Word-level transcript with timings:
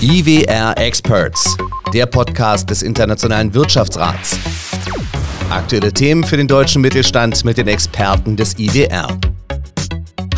IWR 0.00 0.78
Experts, 0.78 1.56
der 1.92 2.06
Podcast 2.06 2.70
des 2.70 2.84
Internationalen 2.84 3.52
Wirtschaftsrats. 3.52 4.38
Aktuelle 5.50 5.92
Themen 5.92 6.22
für 6.22 6.36
den 6.36 6.46
deutschen 6.46 6.82
Mittelstand 6.82 7.44
mit 7.44 7.58
den 7.58 7.66
Experten 7.66 8.36
des 8.36 8.56
IWR. 8.60 9.08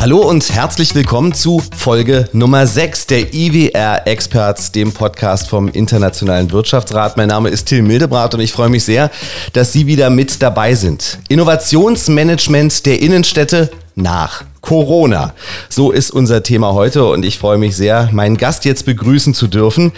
Hallo 0.01 0.17
und 0.27 0.51
herzlich 0.51 0.95
willkommen 0.95 1.31
zu 1.31 1.61
Folge 1.77 2.27
Nummer 2.33 2.65
6 2.65 3.05
der 3.05 3.35
IWR 3.35 4.07
Experts, 4.07 4.71
dem 4.71 4.93
Podcast 4.93 5.47
vom 5.47 5.67
Internationalen 5.67 6.51
Wirtschaftsrat. 6.51 7.17
Mein 7.17 7.27
Name 7.27 7.49
ist 7.49 7.65
Till 7.65 7.83
Mildebrat 7.83 8.33
und 8.33 8.39
ich 8.39 8.51
freue 8.51 8.69
mich 8.69 8.83
sehr, 8.83 9.11
dass 9.53 9.73
Sie 9.73 9.85
wieder 9.85 10.09
mit 10.09 10.41
dabei 10.41 10.73
sind. 10.73 11.19
Innovationsmanagement 11.29 12.87
der 12.87 12.99
Innenstädte 12.99 13.69
nach 13.93 14.43
Corona. 14.61 15.35
So 15.69 15.91
ist 15.91 16.09
unser 16.09 16.41
Thema 16.41 16.73
heute 16.73 17.05
und 17.05 17.23
ich 17.23 17.37
freue 17.37 17.59
mich 17.59 17.75
sehr, 17.75 18.09
meinen 18.11 18.37
Gast 18.37 18.65
jetzt 18.65 18.87
begrüßen 18.87 19.35
zu 19.35 19.47
dürfen. 19.47 19.91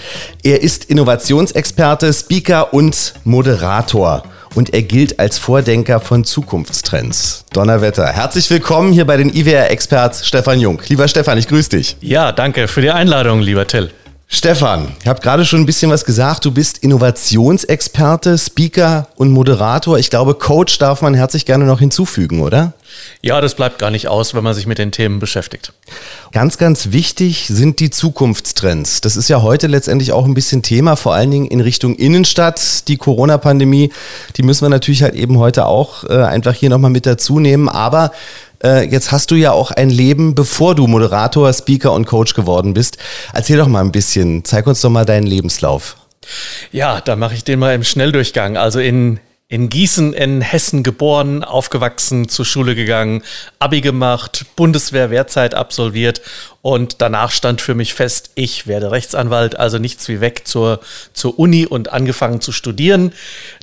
Er 0.43 0.61
ist 0.61 0.83
Innovationsexperte, 0.83 2.11
Speaker 2.11 2.73
und 2.73 3.13
Moderator 3.23 4.23
und 4.55 4.73
er 4.73 4.83
gilt 4.83 5.19
als 5.19 5.37
Vordenker 5.37 5.99
von 5.99 6.23
Zukunftstrends. 6.23 7.45
Donnerwetter. 7.53 8.07
Herzlich 8.07 8.49
willkommen 8.49 8.93
hier 8.93 9.05
bei 9.05 9.17
den 9.17 9.33
IWR-Experts 9.33 10.27
Stefan 10.27 10.59
Jung. 10.59 10.81
Lieber 10.87 11.07
Stefan, 11.07 11.37
ich 11.37 11.47
grüße 11.47 11.69
dich. 11.69 11.97
Ja, 12.01 12.31
danke 12.31 12.67
für 12.67 12.81
die 12.81 12.91
Einladung, 12.91 13.41
lieber 13.41 13.67
Till. 13.67 13.91
Stefan, 14.27 14.87
ich 14.99 15.07
habe 15.07 15.21
gerade 15.21 15.45
schon 15.45 15.61
ein 15.61 15.65
bisschen 15.65 15.91
was 15.91 16.05
gesagt. 16.05 16.43
Du 16.45 16.51
bist 16.51 16.79
Innovationsexperte, 16.79 18.37
Speaker 18.37 19.07
und 19.15 19.29
Moderator. 19.29 19.99
Ich 19.99 20.09
glaube, 20.09 20.33
Coach 20.33 20.79
darf 20.79 21.01
man 21.03 21.13
herzlich 21.13 21.45
gerne 21.45 21.65
noch 21.65 21.79
hinzufügen, 21.79 22.41
oder? 22.41 22.73
Ja, 23.21 23.39
das 23.41 23.55
bleibt 23.55 23.79
gar 23.79 23.91
nicht 23.91 24.07
aus, 24.07 24.33
wenn 24.33 24.43
man 24.43 24.53
sich 24.53 24.67
mit 24.67 24.77
den 24.77 24.91
Themen 24.91 25.19
beschäftigt. 25.19 25.73
Ganz, 26.31 26.57
ganz 26.57 26.91
wichtig 26.91 27.47
sind 27.47 27.79
die 27.79 27.89
Zukunftstrends. 27.89 29.01
Das 29.01 29.15
ist 29.15 29.29
ja 29.29 29.41
heute 29.41 29.67
letztendlich 29.67 30.11
auch 30.11 30.25
ein 30.25 30.33
bisschen 30.33 30.61
Thema, 30.61 30.95
vor 30.95 31.13
allen 31.13 31.31
Dingen 31.31 31.47
in 31.47 31.61
Richtung 31.61 31.95
Innenstadt. 31.95 32.87
Die 32.87 32.97
Corona-Pandemie, 32.97 33.91
die 34.35 34.43
müssen 34.43 34.65
wir 34.65 34.69
natürlich 34.69 35.03
halt 35.03 35.15
eben 35.15 35.37
heute 35.37 35.65
auch 35.65 36.03
äh, 36.05 36.23
einfach 36.23 36.53
hier 36.53 36.69
nochmal 36.69 36.91
mit 36.91 37.05
dazu 37.05 37.39
nehmen. 37.39 37.69
Aber 37.69 38.11
äh, 38.63 38.87
jetzt 38.89 39.11
hast 39.11 39.31
du 39.31 39.35
ja 39.35 39.51
auch 39.51 39.71
ein 39.71 39.89
Leben, 39.89 40.35
bevor 40.35 40.75
du 40.75 40.87
Moderator, 40.87 41.51
Speaker 41.53 41.91
und 41.91 42.05
Coach 42.05 42.33
geworden 42.33 42.73
bist. 42.73 42.97
Erzähl 43.33 43.57
doch 43.57 43.67
mal 43.67 43.81
ein 43.81 43.91
bisschen, 43.91 44.43
zeig 44.45 44.67
uns 44.67 44.81
doch 44.81 44.89
mal 44.89 45.05
deinen 45.05 45.27
Lebenslauf. 45.27 45.97
Ja, 46.71 47.01
da 47.01 47.15
mache 47.15 47.35
ich 47.35 47.43
den 47.43 47.59
mal 47.59 47.75
im 47.75 47.83
Schnelldurchgang. 47.83 48.57
Also 48.57 48.79
in 48.79 49.19
in 49.47 49.69
Gießen 49.69 50.13
in 50.13 50.41
Hessen 50.41 50.83
geboren, 50.83 51.43
aufgewachsen, 51.43 52.27
zur 52.27 52.45
Schule 52.45 52.75
gegangen, 52.75 53.23
Abi 53.59 53.81
gemacht, 53.81 54.45
Bundeswehr 54.55 55.11
Wehrzeit 55.11 55.53
absolviert 55.53 56.21
und 56.61 57.01
danach 57.01 57.29
stand 57.29 57.61
für 57.61 57.75
mich 57.75 57.93
fest, 57.93 58.31
ich 58.35 58.65
werde 58.67 58.91
Rechtsanwalt, 58.91 59.59
also 59.59 59.77
nichts 59.77 60.07
wie 60.07 60.21
weg 60.21 60.47
zur, 60.47 60.79
zur 61.13 61.37
Uni 61.37 61.65
und 61.67 61.91
angefangen 61.91 62.41
zu 62.41 62.51
studieren. 62.51 63.13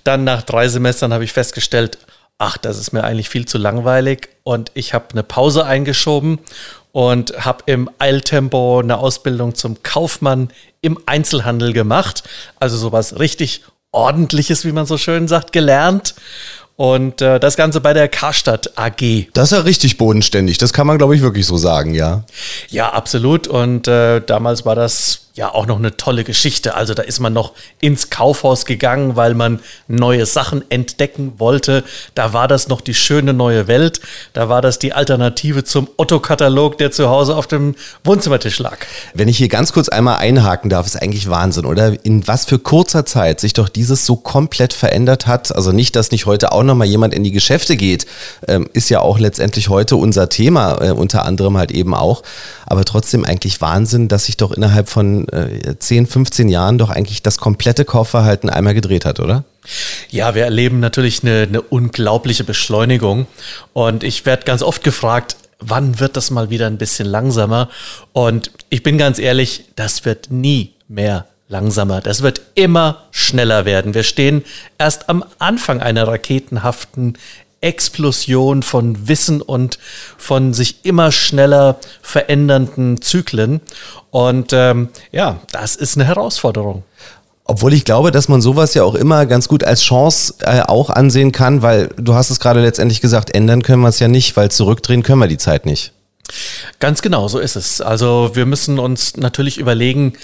Dann 0.04 0.22
nach 0.24 0.42
drei 0.42 0.68
Semestern 0.68 1.12
habe 1.12 1.24
ich 1.24 1.32
festgestellt, 1.32 1.98
ach, 2.38 2.56
das 2.56 2.78
ist 2.78 2.92
mir 2.92 3.04
eigentlich 3.04 3.28
viel 3.28 3.46
zu 3.46 3.58
langweilig 3.58 4.28
und 4.44 4.70
ich 4.74 4.94
habe 4.94 5.06
eine 5.12 5.22
Pause 5.22 5.66
eingeschoben 5.66 6.38
und 6.92 7.44
habe 7.44 7.64
im 7.66 7.90
Eiltempo 7.98 8.80
eine 8.80 8.98
Ausbildung 8.98 9.54
zum 9.54 9.82
Kaufmann 9.82 10.50
im 10.80 10.98
Einzelhandel 11.06 11.72
gemacht, 11.72 12.24
also 12.58 12.76
sowas 12.76 13.18
richtig 13.18 13.62
ordentliches, 13.92 14.64
wie 14.64 14.72
man 14.72 14.86
so 14.86 14.98
schön 14.98 15.28
sagt, 15.28 15.52
gelernt 15.52 16.14
und 16.80 17.20
äh, 17.20 17.38
das 17.38 17.58
Ganze 17.58 17.82
bei 17.82 17.92
der 17.92 18.08
Karstadt 18.08 18.78
AG. 18.78 19.26
Das 19.34 19.52
ist 19.52 19.58
ja 19.58 19.64
richtig 19.64 19.98
bodenständig. 19.98 20.56
Das 20.56 20.72
kann 20.72 20.86
man, 20.86 20.96
glaube 20.96 21.14
ich, 21.14 21.20
wirklich 21.20 21.44
so 21.44 21.58
sagen, 21.58 21.92
ja. 21.92 22.24
Ja, 22.70 22.94
absolut. 22.94 23.48
Und 23.48 23.86
äh, 23.86 24.22
damals 24.22 24.64
war 24.64 24.76
das 24.76 25.26
ja 25.34 25.54
auch 25.54 25.66
noch 25.66 25.78
eine 25.78 25.96
tolle 25.96 26.24
Geschichte. 26.24 26.74
Also 26.74 26.94
da 26.94 27.02
ist 27.02 27.20
man 27.20 27.32
noch 27.32 27.52
ins 27.80 28.10
Kaufhaus 28.10 28.66
gegangen, 28.66 29.16
weil 29.16 29.34
man 29.34 29.60
neue 29.88 30.26
Sachen 30.26 30.68
entdecken 30.70 31.34
wollte. 31.38 31.84
Da 32.14 32.32
war 32.32 32.48
das 32.48 32.68
noch 32.68 32.80
die 32.80 32.94
schöne 32.94 33.32
neue 33.32 33.68
Welt. 33.68 34.00
Da 34.32 34.48
war 34.48 34.60
das 34.60 34.78
die 34.78 34.92
Alternative 34.92 35.64
zum 35.64 35.88
Otto-Katalog, 35.96 36.78
der 36.78 36.90
zu 36.90 37.08
Hause 37.08 37.36
auf 37.36 37.46
dem 37.46 37.74
Wohnzimmertisch 38.04 38.58
lag. 38.58 38.78
Wenn 39.14 39.28
ich 39.28 39.38
hier 39.38 39.48
ganz 39.48 39.72
kurz 39.72 39.88
einmal 39.88 40.16
einhaken 40.16 40.68
darf, 40.68 40.86
ist 40.86 41.00
eigentlich 41.00 41.30
Wahnsinn, 41.30 41.64
oder? 41.64 42.04
In 42.04 42.26
was 42.26 42.44
für 42.44 42.58
kurzer 42.58 43.06
Zeit 43.06 43.40
sich 43.40 43.52
doch 43.52 43.68
dieses 43.68 44.04
so 44.04 44.16
komplett 44.16 44.72
verändert 44.72 45.26
hat. 45.26 45.54
Also 45.54 45.72
nicht, 45.72 45.94
dass 45.96 46.10
nicht 46.10 46.26
heute 46.26 46.52
auch 46.52 46.64
noch 46.64 46.69
mal 46.74 46.86
jemand 46.86 47.14
in 47.14 47.24
die 47.24 47.32
Geschäfte 47.32 47.76
geht, 47.76 48.06
ähm, 48.48 48.68
ist 48.72 48.88
ja 48.88 49.00
auch 49.00 49.18
letztendlich 49.18 49.68
heute 49.68 49.96
unser 49.96 50.28
Thema, 50.28 50.80
äh, 50.80 50.90
unter 50.90 51.24
anderem 51.24 51.56
halt 51.56 51.70
eben 51.70 51.94
auch. 51.94 52.22
Aber 52.66 52.84
trotzdem 52.84 53.24
eigentlich 53.24 53.60
Wahnsinn, 53.60 54.08
dass 54.08 54.26
sich 54.26 54.36
doch 54.36 54.52
innerhalb 54.52 54.88
von 54.88 55.28
äh, 55.28 55.78
10, 55.78 56.06
15 56.06 56.48
Jahren 56.48 56.78
doch 56.78 56.90
eigentlich 56.90 57.22
das 57.22 57.38
komplette 57.38 57.84
Kaufverhalten 57.84 58.50
einmal 58.50 58.74
gedreht 58.74 59.04
hat, 59.04 59.20
oder? 59.20 59.44
Ja, 60.08 60.34
wir 60.34 60.44
erleben 60.44 60.80
natürlich 60.80 61.22
eine, 61.22 61.42
eine 61.48 61.62
unglaubliche 61.62 62.44
Beschleunigung. 62.44 63.26
Und 63.72 64.04
ich 64.04 64.26
werde 64.26 64.44
ganz 64.44 64.62
oft 64.62 64.82
gefragt, 64.82 65.36
wann 65.60 66.00
wird 66.00 66.16
das 66.16 66.30
mal 66.30 66.50
wieder 66.50 66.66
ein 66.66 66.78
bisschen 66.78 67.06
langsamer? 67.06 67.68
Und 68.12 68.50
ich 68.70 68.82
bin 68.82 68.98
ganz 68.98 69.18
ehrlich, 69.18 69.64
das 69.76 70.04
wird 70.04 70.30
nie 70.30 70.74
mehr 70.88 71.26
langsamer. 71.50 72.00
Das 72.00 72.22
wird 72.22 72.40
immer 72.54 73.04
schneller 73.10 73.64
werden. 73.66 73.92
Wir 73.92 74.04
stehen 74.04 74.44
erst 74.78 75.10
am 75.10 75.24
Anfang 75.38 75.80
einer 75.80 76.08
raketenhaften 76.08 77.18
Explosion 77.60 78.62
von 78.62 79.08
Wissen 79.08 79.42
und 79.42 79.78
von 80.16 80.54
sich 80.54 80.84
immer 80.84 81.12
schneller 81.12 81.78
verändernden 82.00 83.02
Zyklen. 83.02 83.60
Und 84.10 84.52
ähm, 84.54 84.88
ja, 85.12 85.40
das 85.52 85.76
ist 85.76 85.96
eine 85.96 86.06
Herausforderung. 86.06 86.84
Obwohl 87.44 87.74
ich 87.74 87.84
glaube, 87.84 88.12
dass 88.12 88.28
man 88.28 88.40
sowas 88.40 88.74
ja 88.74 88.84
auch 88.84 88.94
immer 88.94 89.26
ganz 89.26 89.48
gut 89.48 89.64
als 89.64 89.82
Chance 89.82 90.34
äh, 90.40 90.62
auch 90.62 90.88
ansehen 90.88 91.32
kann, 91.32 91.62
weil 91.62 91.88
du 91.96 92.14
hast 92.14 92.30
es 92.30 92.38
gerade 92.38 92.60
letztendlich 92.60 93.00
gesagt, 93.00 93.34
ändern 93.34 93.62
können 93.62 93.82
wir 93.82 93.88
es 93.88 93.98
ja 93.98 94.08
nicht, 94.08 94.36
weil 94.36 94.50
zurückdrehen 94.50 95.02
können 95.02 95.18
wir 95.18 95.26
die 95.26 95.36
Zeit 95.36 95.66
nicht. 95.66 95.92
Ganz 96.78 97.02
genau, 97.02 97.28
so 97.28 97.38
ist 97.38 97.56
es. 97.56 97.80
Also 97.80 98.30
wir 98.34 98.46
müssen 98.46 98.78
uns 98.78 99.16
natürlich 99.16 99.58
überlegen, 99.58 100.14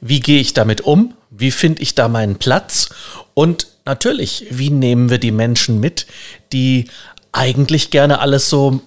wie 0.00 0.20
gehe 0.20 0.40
ich 0.40 0.54
damit 0.54 0.82
um? 0.82 1.14
Wie 1.30 1.50
finde 1.50 1.82
ich 1.82 1.94
da 1.94 2.08
meinen 2.08 2.36
Platz? 2.36 2.90
Und 3.34 3.68
natürlich, 3.84 4.46
wie 4.50 4.70
nehmen 4.70 5.10
wir 5.10 5.18
die 5.18 5.32
Menschen 5.32 5.80
mit, 5.80 6.06
die 6.52 6.86
eigentlich 7.32 7.90
gerne 7.90 8.20
alles 8.20 8.48
so 8.48 8.80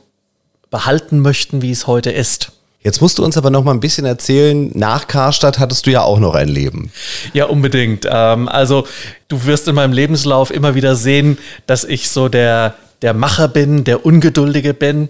behalten 0.69 1.19
möchten, 1.19 1.61
wie 1.61 1.71
es 1.71 1.87
heute 1.87 2.11
ist? 2.11 2.51
Jetzt 2.85 3.01
musst 3.01 3.17
du 3.17 3.25
uns 3.25 3.35
aber 3.35 3.49
noch 3.49 3.63
mal 3.63 3.71
ein 3.71 3.79
bisschen 3.79 4.05
erzählen, 4.05 4.69
nach 4.75 5.07
Karstadt 5.07 5.57
hattest 5.57 5.87
du 5.87 5.91
ja 5.91 6.03
auch 6.03 6.19
noch 6.19 6.35
ein 6.35 6.47
Leben. 6.47 6.91
Ja, 7.33 7.45
unbedingt. 7.45 8.05
Ähm, 8.07 8.47
also 8.47 8.85
du 9.27 9.43
wirst 9.45 9.67
in 9.67 9.73
meinem 9.73 9.91
Lebenslauf 9.91 10.51
immer 10.51 10.75
wieder 10.75 10.95
sehen, 10.95 11.39
dass 11.65 11.83
ich 11.83 12.09
so 12.11 12.29
der, 12.29 12.75
der 13.01 13.13
Macher 13.13 13.47
bin, 13.47 13.83
der 13.83 14.05
Ungeduldige 14.05 14.73
bin. 14.73 15.09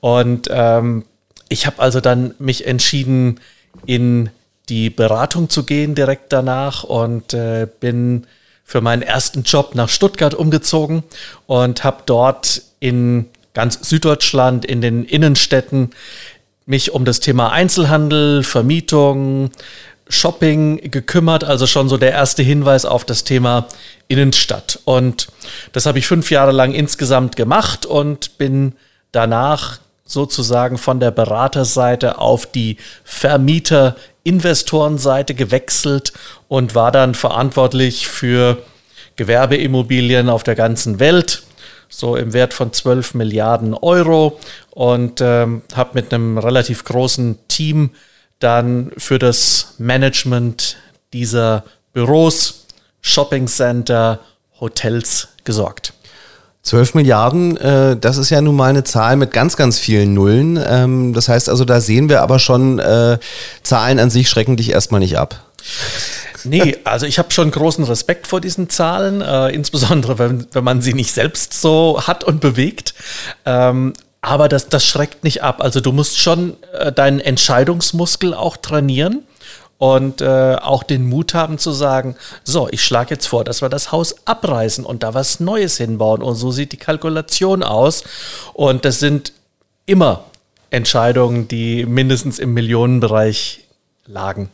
Und 0.00 0.48
ähm, 0.50 1.04
ich 1.48 1.66
habe 1.66 1.80
also 1.80 2.00
dann 2.00 2.34
mich 2.38 2.66
entschieden, 2.66 3.40
in 3.84 4.30
die 4.68 4.90
Beratung 4.90 5.48
zu 5.48 5.64
gehen 5.64 5.94
direkt 5.94 6.32
danach 6.32 6.82
und 6.82 7.34
äh, 7.34 7.68
bin 7.80 8.26
für 8.64 8.80
meinen 8.80 9.02
ersten 9.02 9.44
Job 9.44 9.74
nach 9.74 9.88
Stuttgart 9.88 10.34
umgezogen 10.34 11.04
und 11.46 11.84
habe 11.84 12.02
dort 12.06 12.62
in 12.80 13.26
ganz 13.54 13.88
Süddeutschland 13.88 14.64
in 14.64 14.80
den 14.80 15.04
Innenstädten 15.04 15.90
mich 16.66 16.92
um 16.92 17.04
das 17.04 17.20
Thema 17.20 17.52
Einzelhandel, 17.52 18.42
Vermietung, 18.42 19.50
Shopping 20.08 20.90
gekümmert, 20.90 21.44
also 21.44 21.66
schon 21.66 21.88
so 21.88 21.96
der 21.96 22.10
erste 22.12 22.42
Hinweis 22.42 22.84
auf 22.84 23.04
das 23.04 23.22
Thema 23.24 23.66
Innenstadt. 24.08 24.80
Und 24.84 25.28
das 25.72 25.86
habe 25.86 25.98
ich 25.98 26.06
fünf 26.06 26.30
Jahre 26.30 26.52
lang 26.52 26.72
insgesamt 26.72 27.34
gemacht 27.36 27.86
und 27.86 28.36
bin 28.38 28.74
danach 29.10 29.80
sozusagen 30.04 30.78
von 30.78 31.00
der 31.00 31.10
Beraterseite 31.10 32.18
auf 32.18 32.46
die 32.46 32.76
Vermieter-Investorenseite 33.04 35.34
gewechselt 35.34 36.12
und 36.46 36.76
war 36.76 36.92
dann 36.92 37.14
verantwortlich 37.14 38.06
für 38.06 38.58
Gewerbeimmobilien 39.16 40.28
auf 40.28 40.44
der 40.44 40.54
ganzen 40.54 41.00
Welt, 41.00 41.42
so 41.88 42.14
im 42.14 42.32
Wert 42.32 42.54
von 42.54 42.72
12 42.72 43.14
Milliarden 43.14 43.74
Euro 43.74 44.38
und 44.70 45.20
ähm, 45.20 45.62
habe 45.74 45.90
mit 45.94 46.14
einem 46.14 46.38
relativ 46.38 46.84
großen 46.84 47.40
Team 47.48 47.90
dann 48.38 48.92
für 48.96 49.18
das 49.18 49.74
Management 49.78 50.76
dieser 51.12 51.64
Büros, 51.92 52.66
Shopping 53.00 53.46
Center, 53.46 54.20
Hotels 54.60 55.28
gesorgt. 55.44 55.92
12 56.62 56.94
Milliarden, 56.94 57.56
äh, 57.58 57.96
das 57.96 58.16
ist 58.16 58.30
ja 58.30 58.40
nun 58.40 58.56
mal 58.56 58.70
eine 58.70 58.82
Zahl 58.82 59.16
mit 59.16 59.30
ganz, 59.30 59.56
ganz 59.56 59.78
vielen 59.78 60.14
Nullen. 60.14 60.58
Ähm, 60.68 61.12
das 61.14 61.28
heißt 61.28 61.48
also, 61.48 61.64
da 61.64 61.80
sehen 61.80 62.08
wir 62.08 62.22
aber 62.22 62.40
schon, 62.40 62.80
äh, 62.80 63.18
Zahlen 63.62 64.00
an 64.00 64.10
sich 64.10 64.28
schrecken 64.28 64.56
dich 64.56 64.70
erstmal 64.70 64.98
nicht 64.98 65.16
ab. 65.16 65.44
Nee, 66.42 66.76
also 66.84 67.06
ich 67.06 67.18
habe 67.18 67.30
schon 67.30 67.50
großen 67.50 67.84
Respekt 67.84 68.26
vor 68.26 68.40
diesen 68.40 68.68
Zahlen, 68.68 69.20
äh, 69.20 69.48
insbesondere 69.50 70.18
wenn, 70.18 70.46
wenn 70.52 70.64
man 70.64 70.82
sie 70.82 70.94
nicht 70.94 71.12
selbst 71.12 71.60
so 71.60 72.02
hat 72.04 72.24
und 72.24 72.40
bewegt. 72.40 72.94
Ähm, 73.44 73.92
aber 74.26 74.48
das, 74.48 74.68
das 74.68 74.84
schreckt 74.84 75.22
nicht 75.22 75.44
ab. 75.44 75.62
Also 75.62 75.80
du 75.80 75.92
musst 75.92 76.18
schon 76.18 76.56
äh, 76.72 76.90
deinen 76.90 77.20
Entscheidungsmuskel 77.20 78.34
auch 78.34 78.56
trainieren 78.56 79.22
und 79.78 80.20
äh, 80.20 80.56
auch 80.60 80.82
den 80.82 81.08
Mut 81.08 81.32
haben 81.32 81.58
zu 81.58 81.70
sagen, 81.70 82.16
so, 82.42 82.66
ich 82.72 82.84
schlage 82.84 83.14
jetzt 83.14 83.26
vor, 83.26 83.44
dass 83.44 83.62
wir 83.62 83.68
das 83.68 83.92
Haus 83.92 84.16
abreißen 84.26 84.84
und 84.84 85.04
da 85.04 85.14
was 85.14 85.38
Neues 85.38 85.76
hinbauen. 85.76 86.24
Und 86.24 86.34
so 86.34 86.50
sieht 86.50 86.72
die 86.72 86.76
Kalkulation 86.76 87.62
aus. 87.62 88.02
Und 88.52 88.84
das 88.84 88.98
sind 88.98 89.32
immer 89.86 90.24
Entscheidungen, 90.70 91.46
die 91.46 91.86
mindestens 91.86 92.40
im 92.40 92.52
Millionenbereich 92.52 93.60
lagen. 94.06 94.50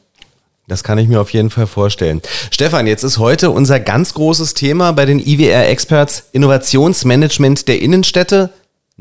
Das 0.68 0.84
kann 0.84 0.98
ich 0.98 1.08
mir 1.08 1.20
auf 1.20 1.32
jeden 1.32 1.48
Fall 1.48 1.66
vorstellen. 1.66 2.20
Stefan, 2.50 2.86
jetzt 2.86 3.04
ist 3.04 3.16
heute 3.16 3.50
unser 3.50 3.80
ganz 3.80 4.12
großes 4.12 4.52
Thema 4.52 4.92
bei 4.92 5.06
den 5.06 5.18
IWR 5.18 5.66
Experts 5.70 6.24
Innovationsmanagement 6.32 7.68
der 7.68 7.80
Innenstädte 7.80 8.50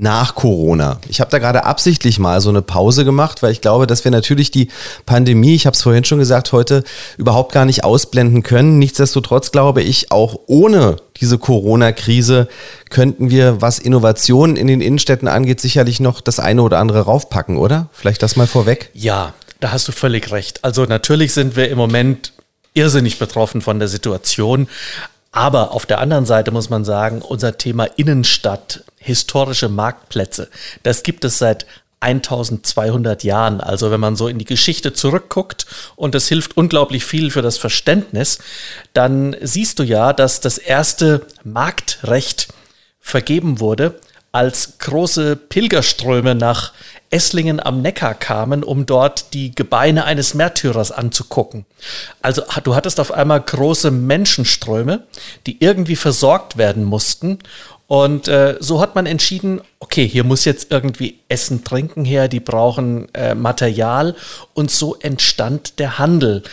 nach 0.01 0.33
Corona. 0.33 0.99
Ich 1.07 1.21
habe 1.21 1.29
da 1.29 1.37
gerade 1.37 1.63
absichtlich 1.63 2.17
mal 2.17 2.41
so 2.41 2.49
eine 2.49 2.63
Pause 2.63 3.05
gemacht, 3.05 3.43
weil 3.43 3.51
ich 3.51 3.61
glaube, 3.61 3.85
dass 3.85 4.03
wir 4.03 4.09
natürlich 4.09 4.49
die 4.49 4.69
Pandemie, 5.05 5.53
ich 5.53 5.67
habe 5.67 5.75
es 5.75 5.83
vorhin 5.83 6.03
schon 6.03 6.17
gesagt, 6.17 6.53
heute 6.53 6.83
überhaupt 7.17 7.51
gar 7.51 7.65
nicht 7.65 7.83
ausblenden 7.83 8.41
können. 8.41 8.79
Nichtsdestotrotz 8.79 9.51
glaube 9.51 9.83
ich, 9.83 10.11
auch 10.11 10.39
ohne 10.47 10.95
diese 11.17 11.37
Corona-Krise 11.37 12.47
könnten 12.89 13.29
wir, 13.29 13.61
was 13.61 13.77
Innovationen 13.77 14.55
in 14.55 14.65
den 14.65 14.81
Innenstädten 14.81 15.27
angeht, 15.27 15.61
sicherlich 15.61 15.99
noch 15.99 16.19
das 16.19 16.39
eine 16.39 16.63
oder 16.63 16.79
andere 16.79 17.01
raufpacken, 17.01 17.57
oder? 17.57 17.87
Vielleicht 17.91 18.23
das 18.23 18.35
mal 18.35 18.47
vorweg? 18.47 18.89
Ja, 18.95 19.35
da 19.59 19.71
hast 19.71 19.87
du 19.87 19.91
völlig 19.91 20.31
recht. 20.31 20.63
Also 20.63 20.85
natürlich 20.85 21.31
sind 21.31 21.55
wir 21.55 21.69
im 21.69 21.77
Moment 21.77 22.33
irrsinnig 22.73 23.19
betroffen 23.19 23.61
von 23.61 23.79
der 23.79 23.87
Situation. 23.87 24.67
Aber 25.31 25.71
auf 25.71 25.85
der 25.85 25.99
anderen 25.99 26.25
Seite 26.25 26.51
muss 26.51 26.69
man 26.69 26.83
sagen, 26.83 27.21
unser 27.21 27.57
Thema 27.57 27.85
Innenstadt, 27.85 28.83
historische 28.97 29.69
Marktplätze, 29.69 30.49
das 30.83 31.03
gibt 31.03 31.23
es 31.23 31.37
seit 31.37 31.65
1200 32.01 33.23
Jahren. 33.23 33.61
Also 33.61 33.91
wenn 33.91 33.99
man 33.99 34.15
so 34.15 34.27
in 34.27 34.39
die 34.39 34.45
Geschichte 34.45 34.91
zurückguckt 34.91 35.67
und 35.95 36.15
das 36.15 36.27
hilft 36.27 36.57
unglaublich 36.57 37.05
viel 37.05 37.31
für 37.31 37.41
das 37.41 37.57
Verständnis, 37.57 38.39
dann 38.93 39.35
siehst 39.41 39.79
du 39.79 39.83
ja, 39.83 40.11
dass 40.11 40.41
das 40.41 40.57
erste 40.57 41.25
Marktrecht 41.43 42.49
vergeben 42.99 43.59
wurde, 43.59 43.99
als 44.31 44.77
große 44.79 45.35
Pilgerströme 45.35 46.35
nach 46.35 46.73
Esslingen 47.11 47.59
am 47.59 47.81
Neckar 47.81 48.15
kamen, 48.15 48.63
um 48.63 48.85
dort 48.85 49.33
die 49.33 49.53
Gebeine 49.53 50.05
eines 50.05 50.33
Märtyrers 50.33 50.91
anzugucken. 50.91 51.65
Also 52.21 52.43
du 52.63 52.73
hattest 52.75 52.99
auf 52.99 53.11
einmal 53.11 53.41
große 53.41 53.91
Menschenströme, 53.91 55.03
die 55.45 55.61
irgendwie 55.61 55.97
versorgt 55.97 56.57
werden 56.57 56.83
mussten. 56.83 57.39
Und 57.87 58.29
äh, 58.29 58.55
so 58.61 58.79
hat 58.79 58.95
man 58.95 59.05
entschieden, 59.05 59.59
okay, 59.79 60.07
hier 60.07 60.23
muss 60.23 60.45
jetzt 60.45 60.71
irgendwie 60.71 61.19
Essen, 61.27 61.65
Trinken 61.65 62.05
her, 62.05 62.29
die 62.29 62.39
brauchen 62.39 63.13
äh, 63.13 63.35
Material. 63.35 64.15
Und 64.53 64.71
so 64.71 64.95
entstand 64.95 65.77
der 65.77 65.99
Handel. 65.99 66.43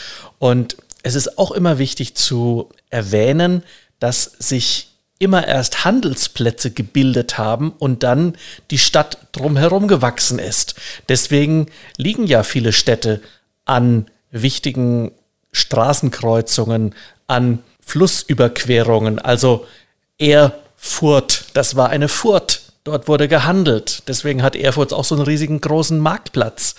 Und 0.40 0.76
es 1.04 1.14
ist 1.14 1.38
auch 1.38 1.52
immer 1.52 1.78
wichtig 1.78 2.16
zu 2.16 2.70
erwähnen, 2.90 3.62
dass 4.00 4.24
sich 4.24 4.87
immer 5.18 5.46
erst 5.46 5.84
Handelsplätze 5.84 6.70
gebildet 6.70 7.38
haben 7.38 7.72
und 7.78 8.02
dann 8.02 8.36
die 8.70 8.78
Stadt 8.78 9.18
drumherum 9.32 9.88
gewachsen 9.88 10.38
ist. 10.38 10.74
Deswegen 11.08 11.66
liegen 11.96 12.26
ja 12.26 12.42
viele 12.42 12.72
Städte 12.72 13.20
an 13.64 14.06
wichtigen 14.30 15.12
Straßenkreuzungen, 15.52 16.94
an 17.26 17.62
Flussüberquerungen. 17.80 19.18
Also 19.18 19.66
Erfurt, 20.18 21.46
das 21.54 21.76
war 21.76 21.90
eine 21.90 22.08
Furt. 22.08 22.62
Dort 22.84 23.08
wurde 23.08 23.28
gehandelt. 23.28 24.04
Deswegen 24.08 24.42
hat 24.42 24.56
Erfurt 24.56 24.92
auch 24.92 25.04
so 25.04 25.14
einen 25.14 25.24
riesigen 25.24 25.60
großen 25.60 25.98
Marktplatz. 25.98 26.76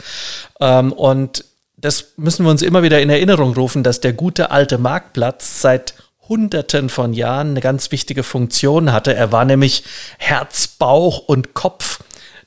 Ähm, 0.60 0.92
und 0.94 1.46
das 1.78 2.14
müssen 2.18 2.46
wir 2.46 2.52
uns 2.52 2.62
immer 2.62 2.84
wieder 2.84 3.02
in 3.02 3.10
Erinnerung 3.10 3.54
rufen, 3.54 3.84
dass 3.84 4.00
der 4.00 4.14
gute 4.14 4.52
alte 4.52 4.78
Marktplatz 4.78 5.62
seit 5.62 5.94
Hunderten 6.30 6.90
von 6.90 7.14
Jahren 7.14 7.50
eine 7.50 7.60
ganz 7.60 7.92
wichtige 7.92 8.24
Funktion 8.24 8.94
hatte. 8.94 9.16
Er 9.16 9.32
war 9.32 9.44
nämlich 9.44 9.84
Herz, 10.20 10.68
Bauch 10.68 11.18
und 11.28 11.56
Kopf 11.56 12.00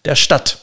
der 0.05 0.15
Stadt. 0.15 0.59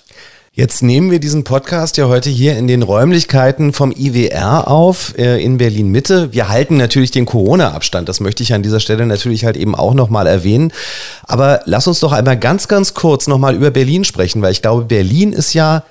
Jetzt 0.51 0.81
nehmen 0.81 1.11
wir 1.11 1.19
diesen 1.19 1.43
Podcast 1.43 1.97
ja 1.97 2.07
heute 2.07 2.29
hier 2.29 2.57
in 2.57 2.67
den 2.67 2.81
Räumlichkeiten 2.81 3.71
vom 3.71 3.93
IWR 3.95 4.67
auf, 4.67 5.17
äh, 5.17 5.41
in 5.41 5.57
Berlin 5.57 5.89
Mitte. 5.89 6.33
Wir 6.33 6.49
halten 6.49 6.75
natürlich 6.75 7.11
den 7.11 7.25
Corona-Abstand. 7.25 8.09
Das 8.09 8.19
möchte 8.19 8.43
ich 8.43 8.53
an 8.53 8.63
dieser 8.63 8.79
Stelle 8.79 9.05
natürlich 9.05 9.45
halt 9.45 9.55
eben 9.55 9.75
auch 9.75 9.93
nochmal 9.93 10.27
erwähnen. 10.27 10.73
Aber 11.23 11.61
lass 11.65 11.87
uns 11.87 11.99
doch 11.99 12.11
einmal 12.11 12.37
ganz, 12.37 12.67
ganz 12.67 12.93
kurz 12.93 13.27
nochmal 13.27 13.55
über 13.55 13.71
Berlin 13.71 14.03
sprechen, 14.03 14.41
weil 14.41 14.51
ich 14.51 14.61
glaube, 14.61 14.85
Berlin 14.85 15.33
ist 15.33 15.53
ja 15.53 15.83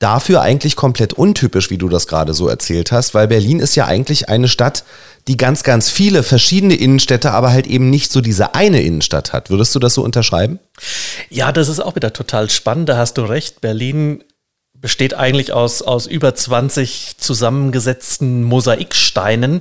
dafür 0.00 0.40
eigentlich 0.40 0.76
komplett 0.76 1.12
untypisch, 1.12 1.70
wie 1.70 1.78
du 1.78 1.88
das 1.88 2.08
gerade 2.08 2.34
so 2.34 2.48
erzählt 2.48 2.90
hast, 2.90 3.14
weil 3.14 3.28
Berlin 3.28 3.60
ist 3.60 3.76
ja 3.76 3.86
eigentlich 3.86 4.28
eine 4.28 4.48
Stadt, 4.48 4.84
die 5.28 5.36
ganz, 5.36 5.62
ganz 5.62 5.90
viele 5.90 6.22
verschiedene 6.22 6.74
Innenstädte, 6.74 7.30
aber 7.30 7.52
halt 7.52 7.66
eben 7.66 7.90
nicht 7.90 8.10
so 8.10 8.22
diese 8.22 8.54
eine 8.54 8.80
Innenstadt 8.80 9.32
hat. 9.32 9.50
Würdest 9.50 9.74
du 9.74 9.78
das 9.78 9.94
so 9.94 10.02
unterschreiben? 10.02 10.58
Ja, 11.28 11.52
das 11.52 11.68
ist 11.68 11.80
auch 11.80 11.94
wieder 11.94 12.12
total 12.14 12.48
spannend, 12.48 12.88
da 12.88 12.96
hast 12.96 13.18
du 13.18 13.22
recht. 13.22 13.60
Berlin 13.60 14.24
besteht 14.72 15.12
eigentlich 15.12 15.52
aus, 15.52 15.82
aus 15.82 16.06
über 16.06 16.34
20 16.34 17.18
zusammengesetzten 17.18 18.42
Mosaiksteinen, 18.42 19.60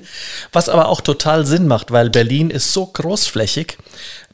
was 0.54 0.70
aber 0.70 0.88
auch 0.88 1.02
total 1.02 1.46
Sinn 1.46 1.68
macht, 1.68 1.92
weil 1.92 2.10
Berlin 2.10 2.50
ist 2.50 2.72
so 2.72 2.86
großflächig, 2.86 3.78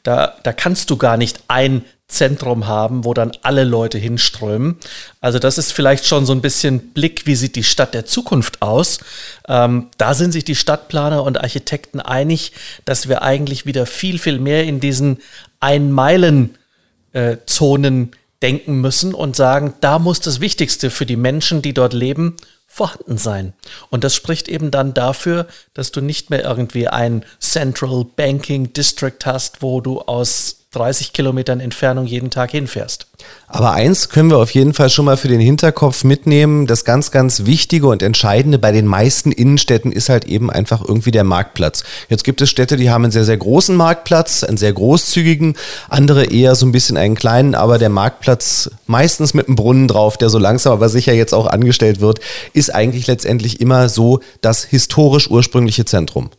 da, 0.04 0.36
da 0.44 0.52
kannst 0.52 0.90
du 0.90 0.96
gar 0.96 1.16
nicht 1.16 1.40
ein 1.48 1.84
Zentrum 2.08 2.66
haben, 2.68 3.04
wo 3.04 3.14
dann 3.14 3.32
alle 3.42 3.64
Leute 3.64 3.98
hinströmen. 3.98 4.76
Also 5.20 5.40
das 5.40 5.58
ist 5.58 5.72
vielleicht 5.72 6.06
schon 6.06 6.24
so 6.24 6.32
ein 6.32 6.40
bisschen 6.40 6.92
Blick, 6.92 7.26
wie 7.26 7.34
sieht 7.34 7.56
die 7.56 7.64
Stadt 7.64 7.94
der 7.94 8.06
Zukunft 8.06 8.62
aus. 8.62 9.00
Ähm, 9.48 9.88
da 9.98 10.14
sind 10.14 10.30
sich 10.30 10.44
die 10.44 10.54
Stadtplaner 10.54 11.24
und 11.24 11.40
Architekten 11.40 11.98
einig, 12.00 12.52
dass 12.84 13.08
wir 13.08 13.22
eigentlich 13.22 13.66
wieder 13.66 13.86
viel, 13.86 14.20
viel 14.20 14.38
mehr 14.38 14.62
in 14.64 14.78
diesen 14.78 15.18
Ein-Meilen-Zonen 15.58 18.12
denken 18.40 18.80
müssen 18.80 19.12
und 19.12 19.34
sagen, 19.34 19.74
da 19.80 19.98
muss 19.98 20.20
das 20.20 20.38
Wichtigste 20.40 20.90
für 20.90 21.06
die 21.06 21.16
Menschen, 21.16 21.60
die 21.60 21.74
dort 21.74 21.92
leben, 21.92 22.36
vorhanden 22.68 23.18
sein. 23.18 23.52
Und 23.90 24.04
das 24.04 24.14
spricht 24.14 24.48
eben 24.48 24.70
dann 24.70 24.94
dafür, 24.94 25.48
dass 25.74 25.90
du 25.90 26.00
nicht 26.00 26.30
mehr 26.30 26.44
irgendwie 26.44 26.86
ein 26.86 27.24
Central 27.40 28.04
Banking 28.04 28.72
District 28.74 29.18
hast, 29.24 29.60
wo 29.62 29.80
du 29.80 30.02
aus 30.02 30.65
30 30.76 31.12
Kilometern 31.12 31.60
Entfernung 31.60 32.06
jeden 32.06 32.30
Tag 32.30 32.50
hinfährst. 32.50 33.06
Aber 33.48 33.72
eins 33.72 34.08
können 34.08 34.30
wir 34.30 34.38
auf 34.38 34.50
jeden 34.50 34.74
Fall 34.74 34.90
schon 34.90 35.04
mal 35.04 35.16
für 35.16 35.28
den 35.28 35.40
Hinterkopf 35.40 36.02
mitnehmen. 36.02 36.66
Das 36.66 36.84
ganz, 36.84 37.12
ganz 37.12 37.46
Wichtige 37.46 37.86
und 37.86 38.02
Entscheidende 38.02 38.58
bei 38.58 38.72
den 38.72 38.86
meisten 38.86 39.30
Innenstädten 39.30 39.92
ist 39.92 40.08
halt 40.08 40.24
eben 40.24 40.50
einfach 40.50 40.82
irgendwie 40.86 41.12
der 41.12 41.22
Marktplatz. 41.22 41.84
Jetzt 42.08 42.24
gibt 42.24 42.42
es 42.42 42.50
Städte, 42.50 42.76
die 42.76 42.90
haben 42.90 43.04
einen 43.04 43.12
sehr, 43.12 43.24
sehr 43.24 43.36
großen 43.36 43.76
Marktplatz, 43.76 44.42
einen 44.42 44.56
sehr 44.56 44.72
großzügigen, 44.72 45.56
andere 45.88 46.24
eher 46.24 46.56
so 46.56 46.66
ein 46.66 46.72
bisschen 46.72 46.96
einen 46.96 47.14
kleinen, 47.14 47.54
aber 47.54 47.78
der 47.78 47.88
Marktplatz 47.88 48.70
meistens 48.86 49.32
mit 49.32 49.46
einem 49.46 49.56
Brunnen 49.56 49.86
drauf, 49.86 50.16
der 50.16 50.28
so 50.28 50.38
langsam 50.38 50.72
aber 50.72 50.88
sicher 50.88 51.12
jetzt 51.12 51.32
auch 51.32 51.46
angestellt 51.46 52.00
wird, 52.00 52.18
ist 52.52 52.74
eigentlich 52.74 53.06
letztendlich 53.06 53.60
immer 53.60 53.88
so 53.88 54.20
das 54.40 54.64
historisch 54.64 55.30
ursprüngliche 55.30 55.84
Zentrum. 55.84 56.30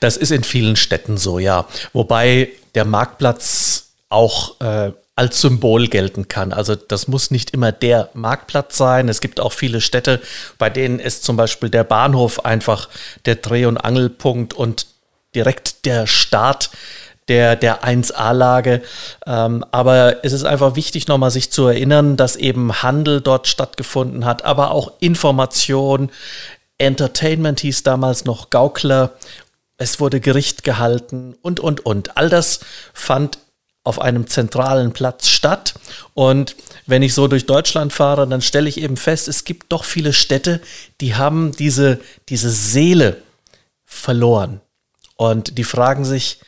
Das 0.00 0.16
ist 0.16 0.32
in 0.32 0.42
vielen 0.42 0.76
Städten 0.76 1.18
so, 1.18 1.38
ja. 1.38 1.66
Wobei 1.92 2.48
der 2.74 2.86
Marktplatz 2.86 3.88
auch 4.08 4.60
äh, 4.60 4.92
als 5.16 5.40
Symbol 5.40 5.88
gelten 5.88 6.28
kann. 6.28 6.52
Also 6.52 6.74
das 6.76 7.08
muss 7.08 7.30
nicht 7.30 7.50
immer 7.50 7.72
der 7.72 8.10
Marktplatz 8.12 8.76
sein. 8.76 9.08
Es 9.08 9.22
gibt 9.22 9.40
auch 9.40 9.52
viele 9.52 9.80
Städte, 9.80 10.20
bei 10.58 10.68
denen 10.70 10.98
ist 10.98 11.24
zum 11.24 11.36
Beispiel 11.36 11.70
der 11.70 11.84
Bahnhof 11.84 12.44
einfach 12.44 12.88
der 13.24 13.36
Dreh- 13.36 13.64
und 13.64 13.78
Angelpunkt 13.78 14.52
und 14.54 14.86
direkt 15.34 15.86
der 15.86 16.06
Start 16.06 16.70
der, 17.28 17.56
der 17.56 17.82
1A-Lage. 17.82 18.82
Ähm, 19.26 19.64
aber 19.72 20.24
es 20.24 20.32
ist 20.32 20.44
einfach 20.44 20.76
wichtig, 20.76 21.08
nochmal 21.08 21.30
sich 21.30 21.50
zu 21.50 21.66
erinnern, 21.66 22.16
dass 22.16 22.36
eben 22.36 22.82
Handel 22.82 23.20
dort 23.20 23.48
stattgefunden 23.48 24.26
hat, 24.26 24.44
aber 24.44 24.70
auch 24.70 24.92
Information, 25.00 26.10
Entertainment 26.78 27.60
hieß 27.60 27.82
damals 27.84 28.26
noch 28.26 28.50
Gaukler 28.50 29.12
es 29.78 30.00
wurde 30.00 30.20
Gericht 30.20 30.64
gehalten 30.64 31.36
und, 31.42 31.60
und, 31.60 31.84
und. 31.84 32.16
All 32.16 32.30
das 32.30 32.60
fand 32.94 33.38
auf 33.86 34.00
einem 34.00 34.26
zentralen 34.26 34.92
Platz 34.92 35.28
statt. 35.28 35.74
Und 36.14 36.56
wenn 36.86 37.02
ich 37.02 37.14
so 37.14 37.28
durch 37.28 37.46
Deutschland 37.46 37.92
fahre, 37.92 38.26
dann 38.26 38.42
stelle 38.42 38.68
ich 38.68 38.80
eben 38.80 38.96
fest, 38.96 39.28
es 39.28 39.44
gibt 39.44 39.72
doch 39.72 39.84
viele 39.84 40.12
Städte, 40.12 40.60
die 41.00 41.14
haben 41.14 41.52
diese, 41.52 42.00
diese 42.28 42.50
Seele 42.50 43.22
verloren. 43.84 44.60
Und 45.16 45.56
die 45.56 45.64
fragen 45.64 46.04
sich, 46.04 46.40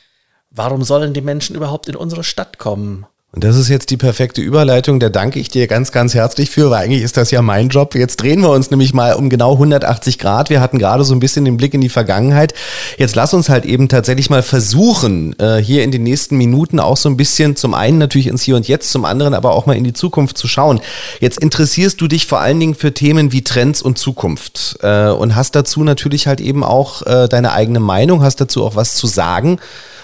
warum 0.49 0.83
sollen 0.83 1.13
die 1.13 1.21
Menschen 1.21 1.55
überhaupt 1.55 1.87
in 1.87 1.95
unsere 1.95 2.25
Stadt 2.25 2.57
kommen? 2.57 3.05
Und 3.31 3.43
das 3.43 3.57
ist 3.57 3.69
jetzt 3.69 3.91
die 3.91 3.97
perfekte 3.97 4.41
Überleitung. 4.41 4.99
Da 4.99 5.09
danke 5.09 5.39
ich 5.39 5.49
dir 5.49 5.67
ganz, 5.67 5.91
ganz 5.91 6.15
herzlich 6.15 6.49
für, 6.49 6.71
weil 6.71 6.85
eigentlich 6.85 7.03
ist 7.03 7.15
das 7.15 7.29
ja 7.29 7.43
mein 7.43 7.69
Job. 7.69 7.93
Jetzt 7.93 8.17
drehen 8.17 8.41
wir 8.41 8.49
uns 8.49 8.71
nämlich 8.71 8.91
mal 8.95 9.13
um 9.13 9.29
genau 9.29 9.53
180 9.53 10.17
Grad. 10.17 10.49
Wir 10.49 10.61
hatten 10.61 10.79
gerade 10.79 11.03
so 11.03 11.13
ein 11.13 11.19
bisschen 11.19 11.45
den 11.45 11.55
Blick 11.55 11.75
in 11.75 11.81
die 11.81 11.89
Vergangenheit. 11.89 12.55
Jetzt 12.97 13.15
lass 13.15 13.35
uns 13.35 13.47
halt 13.47 13.65
eben 13.65 13.87
tatsächlich 13.87 14.31
mal 14.31 14.41
versuchen, 14.41 15.37
äh, 15.39 15.57
hier 15.57 15.83
in 15.83 15.91
den 15.91 16.01
nächsten 16.01 16.37
Minuten 16.37 16.79
auch 16.79 16.97
so 16.97 17.07
ein 17.07 17.17
bisschen 17.17 17.55
zum 17.55 17.75
einen 17.75 17.99
natürlich 17.99 18.25
ins 18.25 18.41
Hier 18.41 18.55
und 18.55 18.67
Jetzt, 18.67 18.91
zum 18.91 19.05
anderen 19.05 19.35
aber 19.35 19.51
auch 19.51 19.67
mal 19.67 19.77
in 19.77 19.83
die 19.83 19.93
Zukunft 19.93 20.35
zu 20.35 20.47
schauen. 20.47 20.81
Jetzt 21.19 21.39
interessierst 21.39 22.01
du 22.01 22.07
dich 22.07 22.25
vor 22.25 22.39
allen 22.39 22.59
Dingen 22.59 22.73
für 22.73 22.95
Themen 22.95 23.31
wie 23.31 23.43
Trends 23.43 23.83
und 23.83 23.99
Zukunft 23.99 24.79
äh, 24.81 25.09
und 25.09 25.35
hast 25.35 25.53
dazu 25.53 25.83
natürlich 25.83 26.25
halt 26.25 26.41
eben 26.41 26.63
auch 26.63 27.03
äh, 27.03 27.27
deine 27.27 27.51
eigene 27.51 27.79
Meinung, 27.79 28.23
hast 28.23 28.41
dazu 28.41 28.65
auch 28.65 28.75
was 28.75 28.95
zu 28.95 29.05
sagen. 29.05 29.59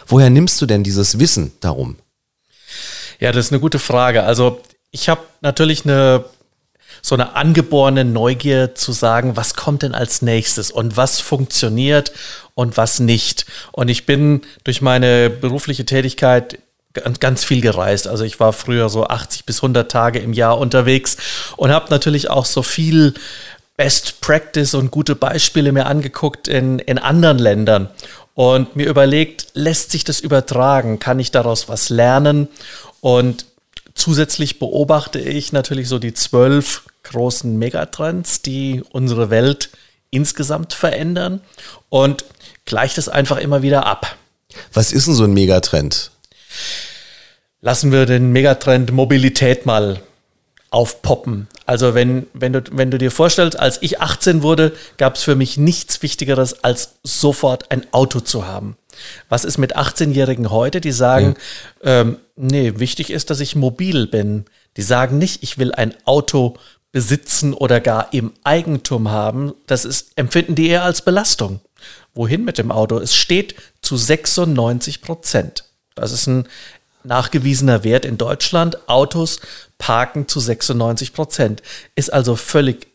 Woher 0.06 0.30
nimmst 0.30 0.62
du 0.62 0.68
denn 0.68 0.84
dieses 0.84 1.18
Wissen 1.18 1.54
darum? 1.60 1.96
Ja, 3.20 3.32
das 3.32 3.46
ist 3.46 3.52
eine 3.52 3.62
gute 3.62 3.80
Frage. 3.80 4.24
Also 4.24 4.62
ich 4.92 5.10
habe 5.10 5.22
natürlich 5.42 5.86
eine 5.86 6.26
so 7.02 7.14
eine 7.14 7.36
angeborene 7.36 8.04
Neugier 8.04 8.74
zu 8.74 8.92
sagen, 8.92 9.36
was 9.36 9.54
kommt 9.54 9.84
denn 9.84 9.94
als 9.94 10.22
nächstes 10.22 10.72
und 10.72 10.98
was 10.98 11.20
funktioniert 11.20 12.12
und 12.56 12.78
was 12.78 13.00
nicht. 13.00 13.46
Und 13.72 13.90
ich 13.90 14.06
bin 14.08 14.42
durch 14.64 14.82
meine 14.82 15.30
berufliche 15.30 15.86
Tätigkeit 15.86 16.58
ganz 17.20 17.44
viel 17.44 17.62
gereist. 17.62 18.08
Also 18.08 18.24
ich 18.24 18.40
war 18.40 18.54
früher 18.54 18.90
so 18.90 19.06
80 19.06 19.46
bis 19.46 19.58
100 19.58 19.92
Tage 19.92 20.20
im 20.20 20.34
Jahr 20.34 20.58
unterwegs 20.58 21.18
und 21.58 21.72
habe 21.72 21.90
natürlich 21.90 22.30
auch 22.30 22.46
so 22.46 22.64
viel 22.64 23.14
Best 23.78 24.22
Practice 24.22 24.74
und 24.74 24.92
gute 24.92 25.16
Beispiele 25.16 25.72
mir 25.72 25.86
angeguckt 25.86 26.48
in, 26.48 26.80
in 26.80 26.98
anderen 26.98 27.40
Ländern 27.40 27.90
und 28.34 28.76
mir 28.76 28.88
überlegt, 28.88 29.48
lässt 29.54 29.92
sich 29.92 30.04
das 30.04 30.20
übertragen? 30.20 31.00
Kann 31.00 31.20
ich 31.20 31.32
daraus 31.32 31.68
was 31.68 31.90
lernen? 31.90 32.48
Und 33.02 33.46
zusätzlich 33.94 34.60
beobachte 34.60 35.20
ich 35.20 35.52
natürlich 35.52 35.88
so 35.88 36.00
die 36.00 36.14
zwölf 36.14 36.86
großen 37.04 37.58
Megatrends, 37.58 38.42
die 38.42 38.84
unsere 38.92 39.30
Welt 39.30 39.70
insgesamt 40.10 40.74
verändern 40.74 41.42
und 41.90 42.26
gleicht 42.66 42.98
es 42.98 43.10
einfach 43.10 43.38
immer 43.38 43.62
wieder 43.62 43.86
ab. 43.86 44.16
Was 44.74 44.92
ist 44.92 45.08
denn 45.08 45.16
so 45.16 45.24
ein 45.24 45.34
Megatrend? 45.34 46.12
Lassen 47.62 47.92
wir 47.92 48.06
den 48.06 48.32
Megatrend 48.32 48.92
Mobilität 48.92 49.66
mal 49.66 50.02
aufpoppen. 50.70 51.48
Also 51.66 51.94
wenn, 51.94 52.28
wenn, 52.34 52.54
du, 52.54 52.62
wenn 52.72 52.92
du 52.92 52.98
dir 52.98 53.12
vorstellst, 53.12 53.60
als 53.60 53.82
ich 53.82 54.02
18 54.02 54.44
wurde, 54.44 54.74
gab 54.98 55.16
es 55.16 55.24
für 55.24 55.36
mich 55.36 55.58
nichts 55.58 56.02
Wichtigeres, 56.02 56.64
als 56.64 56.96
sofort 57.04 57.72
ein 57.72 57.86
Auto 57.94 58.20
zu 58.20 58.46
haben. 58.46 58.78
Was 59.30 59.46
ist 59.46 59.58
mit 59.58 59.78
18-Jährigen 59.78 60.52
heute, 60.52 60.82
die 60.82 60.92
sagen, 60.92 61.36
ja. 61.84 62.02
ähm, 62.02 62.18
nee, 62.36 62.74
wichtig 62.78 63.10
ist, 63.10 63.30
dass 63.30 63.40
ich 63.40 63.56
mobil 63.56 64.08
bin. 64.08 64.46
Die 64.78 64.82
sagen 64.82 65.18
nicht, 65.18 65.44
ich 65.44 65.58
will 65.58 65.74
ein 65.74 65.94
Auto 66.06 66.56
besitzen 66.92 67.54
oder 67.54 67.82
gar 67.82 68.14
im 68.14 68.32
Eigentum 68.44 69.12
haben. 69.12 69.54
Das 69.68 69.86
ist, 69.86 70.12
empfinden 70.16 70.56
die 70.56 70.70
eher 70.70 70.84
als 70.84 71.02
Belastung. 71.02 71.60
Wohin 72.14 72.46
mit 72.46 72.58
dem 72.58 72.72
Auto? 72.72 72.98
Es 73.00 73.16
steht 73.16 73.56
zu 73.82 73.98
96 73.98 75.02
Prozent. 75.02 75.66
Das 75.96 76.12
ist 76.12 76.28
ein 76.28 76.48
nachgewiesener 77.06 77.84
Wert 77.84 78.06
in 78.06 78.18
Deutschland. 78.18 78.88
Autos 78.88 79.40
parken 79.78 80.28
zu 80.28 80.40
96 80.40 81.14
Prozent. 81.14 81.62
Ist 81.96 82.12
also 82.12 82.36
völlig 82.36 82.88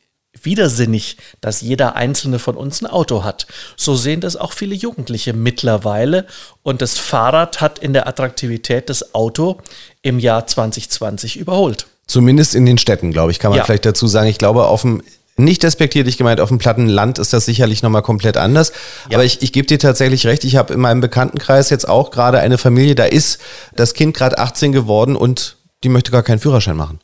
widersinnig, 0.43 1.17
dass 1.41 1.61
jeder 1.61 1.97
einzelne 1.97 2.39
von 2.39 2.57
uns 2.57 2.83
ein 2.83 2.87
Auto 2.87 3.25
hat. 3.25 3.47
So 3.77 3.97
sehen 3.97 4.21
das 4.21 4.37
auch 4.37 4.53
viele 4.53 4.75
Jugendliche 4.75 5.33
mittlerweile. 5.33 6.27
Und 6.63 6.83
das 6.83 6.99
Fahrrad 6.99 7.61
hat 7.61 7.79
in 7.79 7.93
der 7.93 8.07
Attraktivität 8.07 8.89
das 8.89 9.15
Auto 9.15 9.59
im 10.03 10.19
Jahr 10.19 10.47
2020 10.47 11.37
überholt. 11.37 11.87
Zumindest 12.07 12.55
in 12.55 12.67
den 12.67 12.79
Städten, 12.79 13.13
glaube 13.13 13.31
ich, 13.31 13.39
kann 13.39 13.51
man 13.51 13.59
ja. 13.59 13.65
vielleicht 13.65 13.87
dazu 13.87 14.07
sagen. 14.07 14.29
Ich 14.29 14.39
glaube, 14.39 14.67
auf 14.67 14.83
dem 14.83 15.03
nicht 15.45 15.63
despektierlich 15.63 16.19
gemeint, 16.19 16.41
auf 16.41 16.49
dem 16.49 16.59
platten 16.59 16.89
Land 16.89 17.19
ist 17.19 17.33
das 17.33 17.45
sicherlich 17.45 17.83
nochmal 17.83 18.03
komplett 18.03 18.37
anders. 18.37 18.73
Ja. 19.09 19.17
Aber 19.17 19.25
ich, 19.25 19.43
ich 19.43 19.53
gebe 19.53 19.67
dir 19.67 19.79
tatsächlich 19.79 20.27
recht, 20.27 20.45
ich 20.45 20.57
habe 20.57 20.75
in 20.75 20.81
meinem 20.81 21.01
Bekanntenkreis 21.01 21.71
jetzt 21.71 21.89
auch 21.89 22.11
gerade 22.11 22.41
eine 22.41 22.59
Familie, 22.59 22.95
da 22.95 23.05
ist 23.05 23.41
das 23.75 23.95
Kind 23.95 24.17
gerade 24.17 24.39
18 24.39 24.73
geworden 24.73 25.17
und 25.17 25.57
die 25.83 25.89
möchte 25.89 26.11
gar 26.11 26.23
keinen 26.23 26.39
Führerschein 26.39 26.77
machen. 26.77 27.01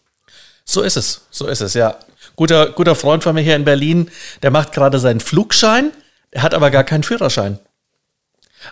So 0.65 0.83
ist 0.83 0.97
es, 0.97 1.23
so 1.31 1.47
ist 1.47 1.61
es, 1.61 1.75
ja 1.75 1.97
guter, 2.37 2.71
guter 2.71 2.95
Freund 2.95 3.25
von 3.25 3.35
mir 3.35 3.43
hier 3.43 3.57
in 3.57 3.65
Berlin, 3.65 4.11
der 4.43 4.51
macht 4.51 4.73
gerade 4.73 4.99
seinen 4.99 5.21
Flugschein, 5.21 5.91
er 6.31 6.43
hat 6.43 6.55
aber 6.55 6.71
gar 6.71 6.85
keinen 6.85 7.03
Führerschein. 7.03 7.59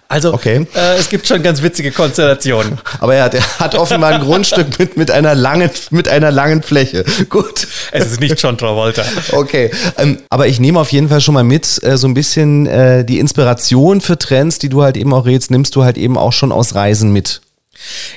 Also 0.09 0.35
okay. 0.35 0.67
äh, 0.75 0.97
es 0.99 1.09
gibt 1.09 1.27
schon 1.27 1.43
ganz 1.43 1.63
witzige 1.63 1.91
Konstellationen. 1.91 2.79
Aber 3.01 3.15
er 3.15 3.25
hat, 3.25 3.35
er 3.35 3.59
hat 3.59 3.75
offenbar 3.75 4.15
ein 4.15 4.21
Grundstück 4.21 4.79
mit, 4.79 4.97
mit, 4.97 5.11
einer 5.11 5.35
langen, 5.35 5.71
mit 5.91 6.09
einer 6.09 6.31
langen 6.31 6.63
Fläche. 6.63 7.05
Gut. 7.29 7.67
Es 7.93 8.07
ist 8.13 8.21
nicht 8.21 8.41
John 8.41 8.59
Travolta. 8.59 9.05
Okay. 9.33 9.71
Ähm, 9.99 10.19
aber 10.31 10.47
ich 10.47 10.61
nehme 10.61 10.81
auf 10.81 10.93
jeden 10.93 11.09
Fall 11.09 11.21
schon 11.21 11.35
mal 11.35 11.45
mit, 11.45 11.83
äh, 11.83 11.97
so 11.97 12.07
ein 12.07 12.15
bisschen 12.15 12.67
äh, 12.67 13.05
die 13.05 13.19
Inspiration 13.19 14.01
für 14.01 14.19
Trends, 14.19 14.59
die 14.59 14.69
du 14.69 14.83
halt 14.83 14.97
eben 14.97 15.13
auch 15.13 15.27
redest, 15.27 15.51
nimmst 15.51 15.75
du 15.77 15.85
halt 15.85 15.97
eben 15.97 16.19
auch 16.19 16.33
schon 16.33 16.53
aus 16.53 16.75
Reisen 16.75 17.13
mit. 17.13 17.41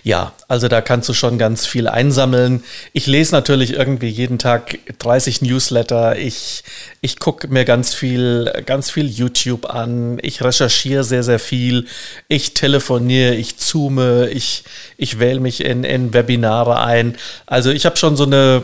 Ja, 0.04 0.34
also 0.48 0.68
da 0.68 0.82
kannst 0.82 1.10
du 1.10 1.14
schon 1.14 1.38
ganz 1.38 1.66
viel 1.66 1.88
einsammeln. 1.88 2.64
Ich 2.94 3.08
lese 3.08 3.34
natürlich 3.34 3.74
irgendwie 3.74 4.08
jeden 4.08 4.40
Tag 4.40 4.80
30 5.00 5.42
Newsletter. 5.42 6.18
Ich, 6.18 6.64
ich 7.02 7.20
gucke 7.20 7.48
mir 7.48 7.66
ganz 7.66 7.94
viel, 7.94 8.52
ganz 8.66 8.90
viel 8.90 9.08
YouTube 9.08 9.70
an. 9.70 10.20
Ich 10.22 10.44
recherchiere 10.44 11.04
sehr, 11.04 11.24
sehr 11.24 11.40
viel. 11.40 11.88
Ich 12.28 12.54
telefoniere, 12.54 13.36
ich 13.36 13.58
zoome, 13.58 14.30
ich, 14.30 14.64
ich 14.98 15.20
wähle 15.20 15.40
mich 15.40 15.64
in, 15.64 15.84
in 15.84 16.14
Webinare 16.14 16.80
ein. 16.80 17.16
Also 17.46 17.72
ich 17.72 17.86
habe 17.86 17.98
schon 17.98 18.16
so 18.16 18.24
eine, 18.24 18.64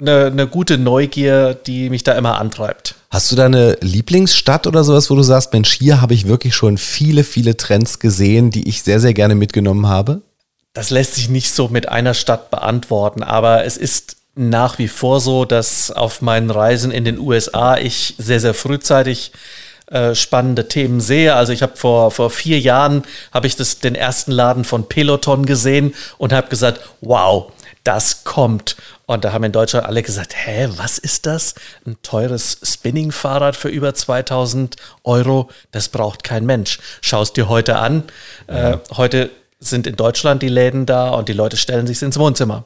eine, 0.00 0.26
eine 0.26 0.46
gute 0.46 0.78
Neugier, 0.78 1.54
die 1.54 1.90
mich 1.90 2.04
da 2.04 2.12
immer 2.12 2.38
antreibt. 2.38 2.94
Hast 3.10 3.32
du 3.32 3.36
da 3.36 3.46
eine 3.46 3.78
Lieblingsstadt 3.80 4.66
oder 4.66 4.84
sowas, 4.84 5.10
wo 5.10 5.14
du 5.14 5.22
sagst, 5.22 5.52
Mensch, 5.52 5.72
hier 5.72 6.00
habe 6.00 6.14
ich 6.14 6.28
wirklich 6.28 6.54
schon 6.54 6.76
viele, 6.76 7.24
viele 7.24 7.56
Trends 7.56 7.98
gesehen, 7.98 8.50
die 8.50 8.68
ich 8.68 8.82
sehr, 8.82 9.00
sehr 9.00 9.14
gerne 9.14 9.34
mitgenommen 9.34 9.86
habe? 9.86 10.20
Das 10.78 10.90
lässt 10.90 11.16
sich 11.16 11.28
nicht 11.28 11.52
so 11.52 11.66
mit 11.66 11.88
einer 11.88 12.14
Stadt 12.14 12.52
beantworten, 12.52 13.24
aber 13.24 13.64
es 13.64 13.76
ist 13.76 14.18
nach 14.36 14.78
wie 14.78 14.86
vor 14.86 15.18
so, 15.18 15.44
dass 15.44 15.90
auf 15.90 16.22
meinen 16.22 16.50
Reisen 16.52 16.92
in 16.92 17.04
den 17.04 17.18
USA 17.18 17.76
ich 17.76 18.14
sehr, 18.16 18.38
sehr 18.38 18.54
frühzeitig 18.54 19.32
äh, 19.90 20.14
spannende 20.14 20.68
Themen 20.68 21.00
sehe. 21.00 21.34
Also 21.34 21.52
ich 21.52 21.62
habe 21.62 21.76
vor, 21.76 22.12
vor 22.12 22.30
vier 22.30 22.60
Jahren 22.60 23.02
habe 23.34 23.48
ich 23.48 23.56
das, 23.56 23.80
den 23.80 23.96
ersten 23.96 24.30
Laden 24.30 24.62
von 24.62 24.86
Peloton 24.88 25.46
gesehen 25.46 25.96
und 26.16 26.32
habe 26.32 26.46
gesagt, 26.46 26.78
wow, 27.00 27.50
das 27.82 28.22
kommt. 28.22 28.76
Und 29.06 29.24
da 29.24 29.32
haben 29.32 29.42
in 29.42 29.50
Deutschland 29.50 29.84
alle 29.84 30.04
gesagt, 30.04 30.36
hä, 30.36 30.68
was 30.76 30.98
ist 30.98 31.26
das? 31.26 31.56
Ein 31.88 31.96
teures 32.04 32.56
Spinning-Fahrrad 32.62 33.56
für 33.56 33.68
über 33.68 33.94
2000 33.94 34.76
Euro, 35.02 35.50
das 35.72 35.88
braucht 35.88 36.22
kein 36.22 36.46
Mensch. 36.46 36.78
Schau 37.00 37.22
es 37.22 37.32
dir 37.32 37.48
heute 37.48 37.78
an. 37.78 38.04
Ja. 38.46 38.74
Äh, 38.74 38.78
heute 38.96 39.30
sind 39.60 39.86
in 39.86 39.96
Deutschland 39.96 40.42
die 40.42 40.48
Läden 40.48 40.86
da 40.86 41.10
und 41.10 41.28
die 41.28 41.32
Leute 41.32 41.56
stellen 41.56 41.86
sich 41.86 42.00
ins 42.02 42.18
Wohnzimmer. 42.18 42.64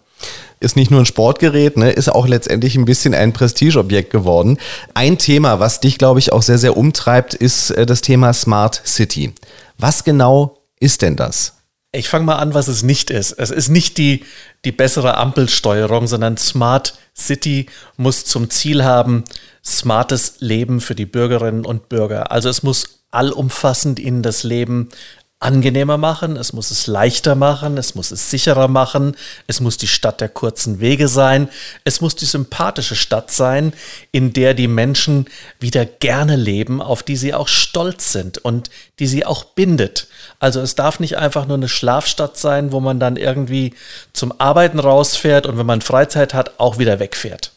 Ist 0.60 0.76
nicht 0.76 0.90
nur 0.90 1.00
ein 1.00 1.06
Sportgerät, 1.06 1.76
ne, 1.76 1.90
ist 1.90 2.08
auch 2.08 2.26
letztendlich 2.26 2.76
ein 2.76 2.84
bisschen 2.84 3.14
ein 3.14 3.32
Prestigeobjekt 3.32 4.10
geworden. 4.10 4.58
Ein 4.94 5.18
Thema, 5.18 5.58
was 5.58 5.80
dich, 5.80 5.98
glaube 5.98 6.20
ich, 6.20 6.32
auch 6.32 6.42
sehr, 6.42 6.58
sehr 6.58 6.76
umtreibt, 6.76 7.34
ist 7.34 7.70
äh, 7.70 7.86
das 7.86 8.02
Thema 8.02 8.32
Smart 8.32 8.82
City. 8.84 9.34
Was 9.78 10.04
genau 10.04 10.58
ist 10.78 11.02
denn 11.02 11.16
das? 11.16 11.54
Ich 11.94 12.08
fange 12.08 12.24
mal 12.24 12.36
an, 12.36 12.54
was 12.54 12.68
es 12.68 12.82
nicht 12.82 13.10
ist. 13.10 13.32
Es 13.32 13.50
ist 13.50 13.68
nicht 13.68 13.98
die, 13.98 14.24
die 14.64 14.72
bessere 14.72 15.16
Ampelsteuerung, 15.16 16.06
sondern 16.06 16.36
Smart 16.36 16.94
City 17.14 17.66
muss 17.96 18.24
zum 18.24 18.48
Ziel 18.48 18.84
haben, 18.84 19.24
smartes 19.64 20.36
Leben 20.38 20.80
für 20.80 20.94
die 20.94 21.04
Bürgerinnen 21.06 21.66
und 21.66 21.88
Bürger. 21.88 22.32
Also 22.32 22.48
es 22.48 22.62
muss 22.62 23.02
allumfassend 23.10 23.98
ihnen 23.98 24.22
das 24.22 24.42
Leben 24.42 24.88
angenehmer 25.42 25.98
machen, 25.98 26.36
es 26.36 26.52
muss 26.52 26.70
es 26.70 26.86
leichter 26.86 27.34
machen, 27.34 27.76
es 27.76 27.94
muss 27.94 28.10
es 28.10 28.30
sicherer 28.30 28.68
machen, 28.68 29.16
es 29.46 29.60
muss 29.60 29.76
die 29.76 29.88
Stadt 29.88 30.20
der 30.20 30.28
kurzen 30.28 30.80
Wege 30.80 31.08
sein, 31.08 31.48
es 31.84 32.00
muss 32.00 32.14
die 32.14 32.26
sympathische 32.26 32.94
Stadt 32.94 33.30
sein, 33.30 33.72
in 34.12 34.32
der 34.32 34.54
die 34.54 34.68
Menschen 34.68 35.26
wieder 35.58 35.84
gerne 35.84 36.36
leben, 36.36 36.80
auf 36.80 37.02
die 37.02 37.16
sie 37.16 37.34
auch 37.34 37.48
stolz 37.48 38.12
sind 38.12 38.38
und 38.38 38.70
die 38.98 39.06
sie 39.06 39.26
auch 39.26 39.44
bindet. 39.44 40.06
Also 40.38 40.60
es 40.60 40.74
darf 40.74 41.00
nicht 41.00 41.18
einfach 41.18 41.46
nur 41.46 41.56
eine 41.56 41.68
Schlafstadt 41.68 42.36
sein, 42.36 42.72
wo 42.72 42.80
man 42.80 43.00
dann 43.00 43.16
irgendwie 43.16 43.74
zum 44.12 44.32
Arbeiten 44.38 44.78
rausfährt 44.78 45.46
und 45.46 45.58
wenn 45.58 45.66
man 45.66 45.80
Freizeit 45.80 46.34
hat, 46.34 46.58
auch 46.58 46.78
wieder 46.78 47.00
wegfährt. 47.00 47.52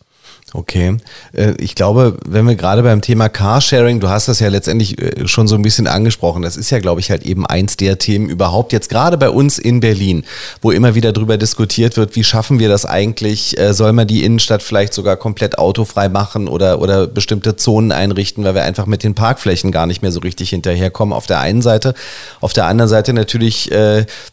Okay. 0.56 0.98
Äh, 1.34 1.54
ich 1.58 1.76
glaube, 1.76 2.18
wenn 2.26 2.48
wir 2.48 2.56
gerade 2.56 2.82
beim 2.82 3.02
Thema 3.02 3.28
Carsharing, 3.28 4.00
du 4.00 4.08
hast 4.08 4.30
das 4.30 4.40
ja 4.40 4.48
letztendlich 4.48 5.02
äh, 5.02 5.28
schon 5.28 5.50
so 5.50 5.56
ein 5.56 5.62
bisschen 5.62 5.86
angesprochen, 5.86 6.44
das 6.44 6.56
ist 6.56 6.70
ja, 6.70 6.80
glaube 6.80 7.02
ich, 7.02 7.12
halt 7.12 7.24
eben 7.24 7.46
eins 7.46 7.76
der 7.76 8.00
Themen 8.00 8.30
überhaupt 8.30 8.72
jetzt 8.72 8.90
gerade 8.90 9.18
bei 9.18 9.30
uns 9.30 9.60
in 9.60 9.82
Berlin, 9.82 10.24
wo 10.62 10.72
immer 10.72 10.96
wieder 10.96 11.12
darüber 11.12 11.38
diskutiert 11.38 11.98
wird, 11.98 12.16
wie 12.16 12.24
schaffen 12.24 12.60
wir 12.60 12.70
das 12.70 12.86
eigentlich? 12.86 13.60
Äh, 13.60 13.74
soll 13.74 13.92
man 13.92 14.08
die 14.08 14.24
Innenstadt 14.24 14.64
vielleicht 14.64 14.94
sogar 14.94 15.18
komplett 15.18 15.58
autofrei 15.58 16.08
machen 16.08 16.48
oder, 16.48 16.80
oder 16.80 17.06
bestimmte 17.06 17.58
Zonen 17.58 17.92
einrichten, 17.92 18.46
weil 18.46 18.56
wir 18.56 18.64
einfach 18.64 18.86
mit 18.86 19.04
den 19.04 19.14
Parkflächen 19.14 19.74
gar 19.74 19.88
nicht 19.88 20.02
mehr 20.02 20.14
so 20.14 20.22
richtig 20.22 20.52
hinterherkommen 20.52 21.14
auf 21.14 21.28
der 21.28 21.42
einen 21.42 21.62
Seite. 21.62 21.96
Auf 22.40 22.54
der 22.54 22.68
anderen 22.68 22.90
Seite 22.90 23.14
natürlich 23.14 23.70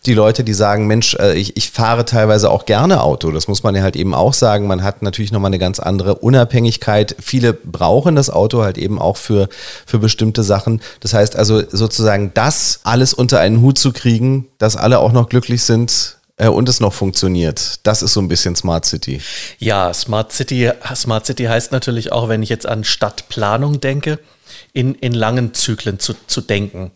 die 0.07 0.15
Leute, 0.15 0.45
die 0.45 0.53
sagen, 0.53 0.87
Mensch, 0.87 1.17
ich, 1.35 1.57
ich 1.57 1.71
fahre 1.71 2.05
teilweise 2.05 2.51
auch 2.51 2.67
gerne 2.67 3.03
Auto. 3.03 3.31
Das 3.31 3.49
muss 3.49 3.63
man 3.63 3.75
ja 3.75 3.83
halt 3.83 3.97
eben 3.97 4.15
auch 4.15 4.33
sagen. 4.33 4.67
Man 4.67 4.83
hat 4.83 5.03
natürlich 5.03 5.33
nochmal 5.33 5.49
eine 5.49 5.59
ganz 5.59 5.81
andere 5.81 6.12
Unabhängigkeit. 6.15 7.17
Viele 7.21 7.53
brauchen 7.53 8.17
das 8.17 8.31
Auto 8.31 8.63
halt 8.63 8.79
eben 8.79 8.99
auch 8.99 9.17
für, 9.17 9.49
für 9.87 9.99
bestimmte 9.99 10.43
Sachen. 10.43 10.81
Das 11.01 11.15
heißt 11.15 11.37
also 11.37 11.63
sozusagen 11.69 12.33
das 12.35 12.81
alles 12.85 13.15
unter 13.15 13.41
einen 13.41 13.61
Hut 13.61 13.79
zu 13.79 13.93
kriegen, 13.93 14.49
dass 14.59 14.77
alle 14.77 14.99
auch 14.99 15.13
noch 15.13 15.29
glücklich 15.29 15.63
sind, 15.63 16.19
äh, 16.37 16.49
und 16.49 16.69
es 16.69 16.81
noch 16.81 16.93
funktioniert. 16.93 17.81
Das 17.85 18.03
ist 18.03 18.15
so 18.15 18.21
ein 18.21 18.29
bisschen 18.29 18.57
Smart 18.57 18.85
City. 18.85 19.21
Ja, 19.59 19.93
Smart 19.95 20.33
City, 20.33 20.71
Smart 20.95 21.27
City 21.27 21.45
heißt 21.45 21.73
natürlich 21.73 22.13
auch, 22.13 22.29
wenn 22.29 22.43
ich 22.43 22.49
jetzt 22.49 22.67
an 22.67 22.85
Stadtplanung 22.85 23.81
denke, 23.81 24.19
in, 24.73 24.95
in 24.95 25.13
langen 25.13 25.55
Zyklen 25.55 25.99
zu, 25.99 26.15
zu 26.27 26.41
denken. 26.41 26.91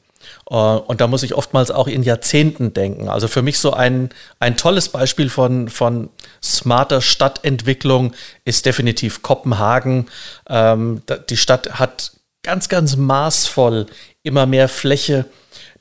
Äh, 0.50 0.54
und 0.54 1.00
da 1.00 1.06
muss 1.06 1.22
ich 1.22 1.34
oftmals 1.34 1.70
auch 1.70 1.88
in 1.88 2.02
Jahrzehnten 2.02 2.72
denken. 2.72 3.08
Also 3.08 3.28
für 3.28 3.42
mich 3.42 3.58
so 3.58 3.72
ein, 3.72 4.10
ein 4.38 4.56
tolles 4.56 4.88
Beispiel 4.88 5.28
von, 5.28 5.68
von 5.68 6.10
smarter 6.42 7.00
Stadtentwicklung 7.00 8.14
ist 8.44 8.66
definitiv 8.66 9.22
Kopenhagen. 9.22 10.08
Ähm, 10.48 11.02
die 11.28 11.36
Stadt 11.36 11.78
hat 11.78 12.12
ganz, 12.42 12.68
ganz 12.68 12.96
maßvoll 12.96 13.86
immer 14.22 14.46
mehr 14.46 14.68
Fläche 14.68 15.26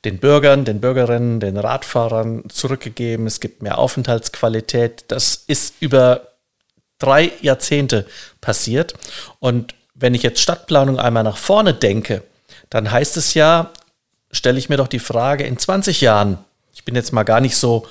den 0.04 0.20
Bürgern, 0.20 0.66
den 0.66 0.80
Bürgerinnen, 0.80 1.40
den 1.40 1.58
Radfahrern 1.58 2.44
zurückgegeben. 2.50 3.26
Es 3.26 3.40
gibt 3.40 3.64
mehr 3.64 3.80
Aufenthaltsqualität. 3.80 5.06
Das 5.08 5.44
ist 5.48 5.76
über 5.80 6.28
drei 7.00 7.32
Jahrzehnte 7.42 8.06
passiert. 8.40 8.94
Und 9.40 9.74
wenn 9.96 10.14
ich 10.14 10.24
jetzt 10.24 10.42
Stadtplanung 10.42 11.00
einmal 11.00 11.24
nach 11.24 11.38
vorne 11.38 11.74
denke, 11.74 12.24
dann 12.70 12.92
heißt 12.92 13.18
es 13.18 13.34
ja, 13.34 13.72
stelle 14.36 14.60
ich 14.60 14.70
mir 14.70 14.78
doch 14.78 14.88
die 14.88 15.00
Frage, 15.00 15.46
in 15.46 15.58
20 15.58 16.02
Jahren, 16.02 16.38
ich 16.74 16.84
bin 16.84 16.96
jetzt 16.96 17.14
mal 17.14 17.24
gar 17.24 17.42
nicht 17.42 17.56
so, 17.56 17.88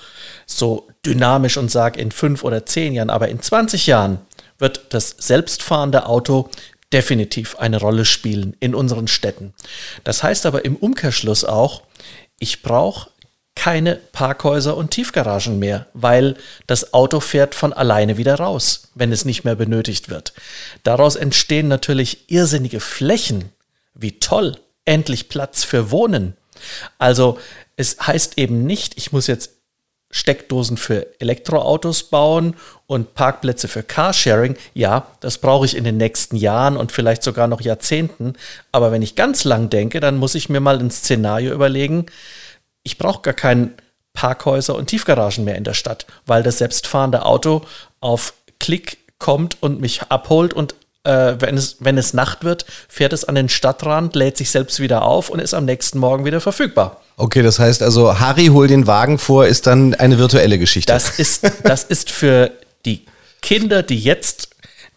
so 0.46 0.88
dynamisch 1.04 1.56
und 1.56 1.70
sage 1.70 2.00
in 2.00 2.12
fünf 2.12 2.44
oder 2.44 2.66
zehn 2.66 2.92
Jahren, 2.92 3.10
aber 3.10 3.28
in 3.28 3.40
20 3.40 3.86
Jahren 3.86 4.18
wird 4.58 4.86
das 4.90 5.16
selbstfahrende 5.18 6.06
Auto 6.06 6.50
definitiv 6.92 7.56
eine 7.56 7.78
Rolle 7.80 8.04
spielen 8.04 8.56
in 8.60 8.74
unseren 8.74 9.08
Städten. 9.08 9.54
Das 10.04 10.22
heißt 10.22 10.46
aber 10.46 10.64
im 10.64 10.76
Umkehrschluss 10.76 11.44
auch, 11.44 11.82
ich 12.38 12.62
brauche 12.62 13.10
keine 13.56 13.96
Parkhäuser 13.96 14.76
und 14.76 14.90
Tiefgaragen 14.90 15.58
mehr, 15.58 15.86
weil 15.94 16.36
das 16.66 16.92
Auto 16.92 17.20
fährt 17.20 17.54
von 17.54 17.72
alleine 17.72 18.16
wieder 18.16 18.34
raus, 18.34 18.90
wenn 18.94 19.12
es 19.12 19.24
nicht 19.24 19.44
mehr 19.44 19.54
benötigt 19.54 20.10
wird. 20.10 20.34
Daraus 20.82 21.16
entstehen 21.16 21.68
natürlich 21.68 22.30
irrsinnige 22.30 22.80
Flächen. 22.80 23.50
Wie 23.94 24.18
toll 24.18 24.56
endlich 24.84 25.28
Platz 25.28 25.64
für 25.64 25.90
Wohnen. 25.90 26.36
Also 26.98 27.38
es 27.76 27.98
heißt 28.00 28.38
eben 28.38 28.64
nicht, 28.64 28.96
ich 28.96 29.12
muss 29.12 29.26
jetzt 29.26 29.50
Steckdosen 30.10 30.76
für 30.76 31.08
Elektroautos 31.20 32.04
bauen 32.04 32.54
und 32.86 33.14
Parkplätze 33.14 33.66
für 33.66 33.82
Carsharing. 33.82 34.56
Ja, 34.72 35.08
das 35.18 35.38
brauche 35.38 35.66
ich 35.66 35.76
in 35.76 35.82
den 35.82 35.96
nächsten 35.96 36.36
Jahren 36.36 36.76
und 36.76 36.92
vielleicht 36.92 37.24
sogar 37.24 37.48
noch 37.48 37.60
Jahrzehnten. 37.60 38.34
Aber 38.70 38.92
wenn 38.92 39.02
ich 39.02 39.16
ganz 39.16 39.42
lang 39.42 39.70
denke, 39.70 39.98
dann 39.98 40.16
muss 40.16 40.36
ich 40.36 40.48
mir 40.48 40.60
mal 40.60 40.78
ein 40.78 40.92
Szenario 40.92 41.52
überlegen. 41.52 42.06
Ich 42.84 42.96
brauche 42.96 43.22
gar 43.22 43.34
keinen 43.34 43.74
Parkhäuser 44.12 44.76
und 44.76 44.86
Tiefgaragen 44.86 45.44
mehr 45.44 45.56
in 45.56 45.64
der 45.64 45.74
Stadt, 45.74 46.06
weil 46.26 46.44
das 46.44 46.58
selbstfahrende 46.58 47.24
Auto 47.26 47.62
auf 47.98 48.34
Klick 48.60 48.98
kommt 49.18 49.60
und 49.64 49.80
mich 49.80 50.02
abholt 50.02 50.54
und 50.54 50.76
äh, 51.04 51.36
wenn, 51.38 51.56
es, 51.56 51.76
wenn 51.80 51.98
es 51.98 52.14
Nacht 52.14 52.44
wird, 52.44 52.64
fährt 52.88 53.12
es 53.12 53.24
an 53.24 53.34
den 53.34 53.48
Stadtrand, 53.48 54.16
lädt 54.16 54.36
sich 54.36 54.50
selbst 54.50 54.80
wieder 54.80 55.02
auf 55.02 55.30
und 55.30 55.38
ist 55.38 55.54
am 55.54 55.64
nächsten 55.64 55.98
Morgen 55.98 56.24
wieder 56.24 56.40
verfügbar. 56.40 57.00
Okay, 57.16 57.42
das 57.42 57.58
heißt 57.58 57.82
also, 57.82 58.18
Harry 58.18 58.46
hol 58.46 58.66
den 58.66 58.86
Wagen 58.86 59.18
vor, 59.18 59.46
ist 59.46 59.66
dann 59.66 59.94
eine 59.94 60.18
virtuelle 60.18 60.58
Geschichte. 60.58 60.92
Das 60.92 61.18
ist, 61.18 61.48
das 61.62 61.84
ist 61.84 62.10
für 62.10 62.50
die 62.84 63.04
Kinder, 63.40 63.82
die 63.82 63.98
jetzt, 63.98 64.48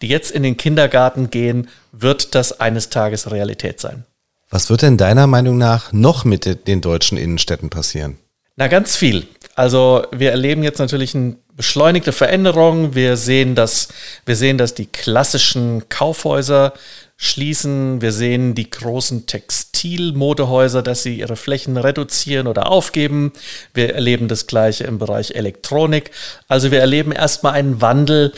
die 0.02 0.08
jetzt 0.08 0.30
in 0.30 0.42
den 0.42 0.56
Kindergarten 0.56 1.30
gehen, 1.30 1.68
wird 1.92 2.34
das 2.34 2.60
eines 2.60 2.88
Tages 2.88 3.30
Realität 3.30 3.80
sein. 3.80 4.04
Was 4.50 4.70
wird 4.70 4.82
denn 4.82 4.96
deiner 4.96 5.26
Meinung 5.26 5.58
nach 5.58 5.92
noch 5.92 6.24
mit 6.24 6.66
den 6.66 6.80
deutschen 6.80 7.18
Innenstädten 7.18 7.68
passieren? 7.68 8.18
Na, 8.60 8.66
ganz 8.66 8.96
viel. 8.96 9.24
Also 9.54 10.04
wir 10.10 10.32
erleben 10.32 10.64
jetzt 10.64 10.80
natürlich 10.80 11.14
eine 11.14 11.36
beschleunigte 11.54 12.10
Veränderung. 12.10 12.92
Wir 12.96 13.16
sehen, 13.16 13.54
dass, 13.54 13.86
wir 14.26 14.34
sehen, 14.34 14.58
dass 14.58 14.74
die 14.74 14.86
klassischen 14.86 15.88
Kaufhäuser 15.88 16.72
schließen. 17.16 18.02
Wir 18.02 18.10
sehen 18.10 18.56
die 18.56 18.68
großen 18.68 19.26
Textilmodehäuser, 19.26 20.82
dass 20.82 21.04
sie 21.04 21.20
ihre 21.20 21.36
Flächen 21.36 21.76
reduzieren 21.76 22.48
oder 22.48 22.68
aufgeben. 22.68 23.32
Wir 23.74 23.94
erleben 23.94 24.26
das 24.26 24.48
gleiche 24.48 24.82
im 24.82 24.98
Bereich 24.98 25.36
Elektronik. 25.36 26.10
Also 26.48 26.72
wir 26.72 26.80
erleben 26.80 27.12
erstmal 27.12 27.52
einen 27.52 27.80
Wandel 27.80 28.32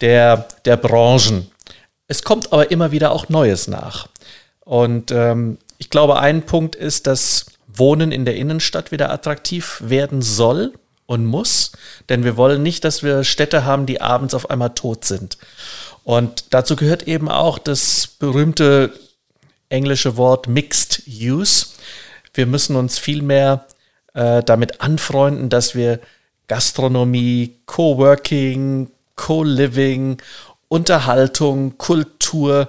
der, 0.00 0.48
der 0.64 0.78
Branchen. 0.78 1.50
Es 2.08 2.22
kommt 2.22 2.50
aber 2.50 2.70
immer 2.70 2.92
wieder 2.92 3.12
auch 3.12 3.28
Neues 3.28 3.68
nach. 3.68 4.08
Und 4.60 5.10
ähm, 5.10 5.58
ich 5.76 5.90
glaube, 5.90 6.18
ein 6.18 6.46
Punkt 6.46 6.76
ist, 6.76 7.06
dass 7.06 7.44
Wohnen 7.78 8.12
in 8.12 8.24
der 8.24 8.36
Innenstadt 8.36 8.92
wieder 8.92 9.10
attraktiv 9.10 9.82
werden 9.84 10.22
soll 10.22 10.72
und 11.06 11.24
muss, 11.24 11.72
denn 12.08 12.24
wir 12.24 12.36
wollen 12.36 12.62
nicht, 12.62 12.84
dass 12.84 13.02
wir 13.02 13.24
Städte 13.24 13.64
haben, 13.64 13.86
die 13.86 14.00
abends 14.00 14.34
auf 14.34 14.50
einmal 14.50 14.70
tot 14.70 15.04
sind. 15.04 15.38
Und 16.04 16.44
dazu 16.50 16.76
gehört 16.76 17.04
eben 17.08 17.28
auch 17.28 17.58
das 17.58 18.06
berühmte 18.06 18.92
englische 19.68 20.16
Wort 20.16 20.48
Mixed 20.48 21.02
Use. 21.08 21.66
Wir 22.34 22.46
müssen 22.46 22.76
uns 22.76 22.98
viel 22.98 23.22
mehr 23.22 23.66
äh, 24.14 24.42
damit 24.42 24.80
anfreunden, 24.80 25.48
dass 25.48 25.74
wir 25.74 26.00
Gastronomie, 26.48 27.56
Coworking, 27.66 28.90
Co-Living, 29.16 30.18
Unterhaltung, 30.68 31.78
Kultur 31.78 32.68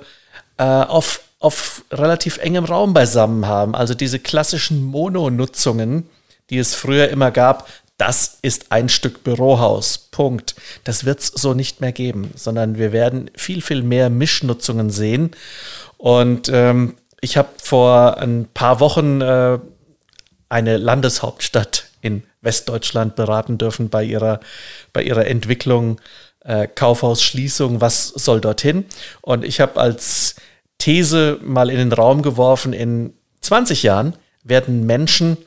äh, 0.58 0.64
auf 0.64 1.22
auf 1.48 1.86
relativ 1.92 2.40
engem 2.40 2.66
Raum 2.66 2.94
beisammen 2.94 3.48
haben. 3.48 3.74
Also 3.74 3.94
diese 3.94 4.20
klassischen 4.20 4.84
Mononutzungen, 4.84 6.10
die 6.50 6.58
es 6.58 6.76
früher 6.76 7.08
immer 7.08 7.32
gab, 7.32 7.70
das 7.98 8.38
ist 8.42 8.74
ein 8.74 8.90
Stück 8.90 9.24
Bürohaus. 9.24 9.98
Punkt. 9.98 10.56
Das 10.84 11.06
wird 11.06 11.20
es 11.22 11.28
so 11.28 11.54
nicht 11.54 11.80
mehr 11.80 11.94
geben, 11.94 12.32
sondern 12.36 12.78
wir 12.78 12.92
werden 12.92 13.32
viel, 13.36 13.62
viel 13.62 13.82
mehr 13.82 14.10
Mischnutzungen 14.10 14.90
sehen. 14.90 15.32
Und 15.98 16.50
ähm, 16.50 16.96
ich 17.22 17.38
habe 17.38 17.50
vor 17.64 18.18
ein 18.18 18.50
paar 18.54 18.82
Wochen 18.82 19.22
äh, 19.22 19.58
eine 20.50 20.76
Landeshauptstadt 20.76 21.86
in 22.02 22.24
Westdeutschland 22.42 23.16
beraten 23.16 23.58
dürfen 23.58 23.88
bei 23.88 24.04
ihrer, 24.04 24.42
bei 24.92 25.02
ihrer 25.02 25.28
Entwicklung, 25.28 26.02
äh, 26.42 26.68
Kaufhausschließung, 26.68 27.80
was 27.80 28.10
soll 28.10 28.42
dorthin. 28.42 28.84
Und 29.22 29.46
ich 29.46 29.62
habe 29.62 29.80
als 29.80 30.36
These 30.78 31.40
mal 31.42 31.70
in 31.70 31.78
den 31.78 31.92
Raum 31.92 32.22
geworfen, 32.22 32.74
in 32.74 33.14
20 33.42 33.84
Jahren 33.84 34.16
werden 34.44 34.86
Menschen 34.86 35.38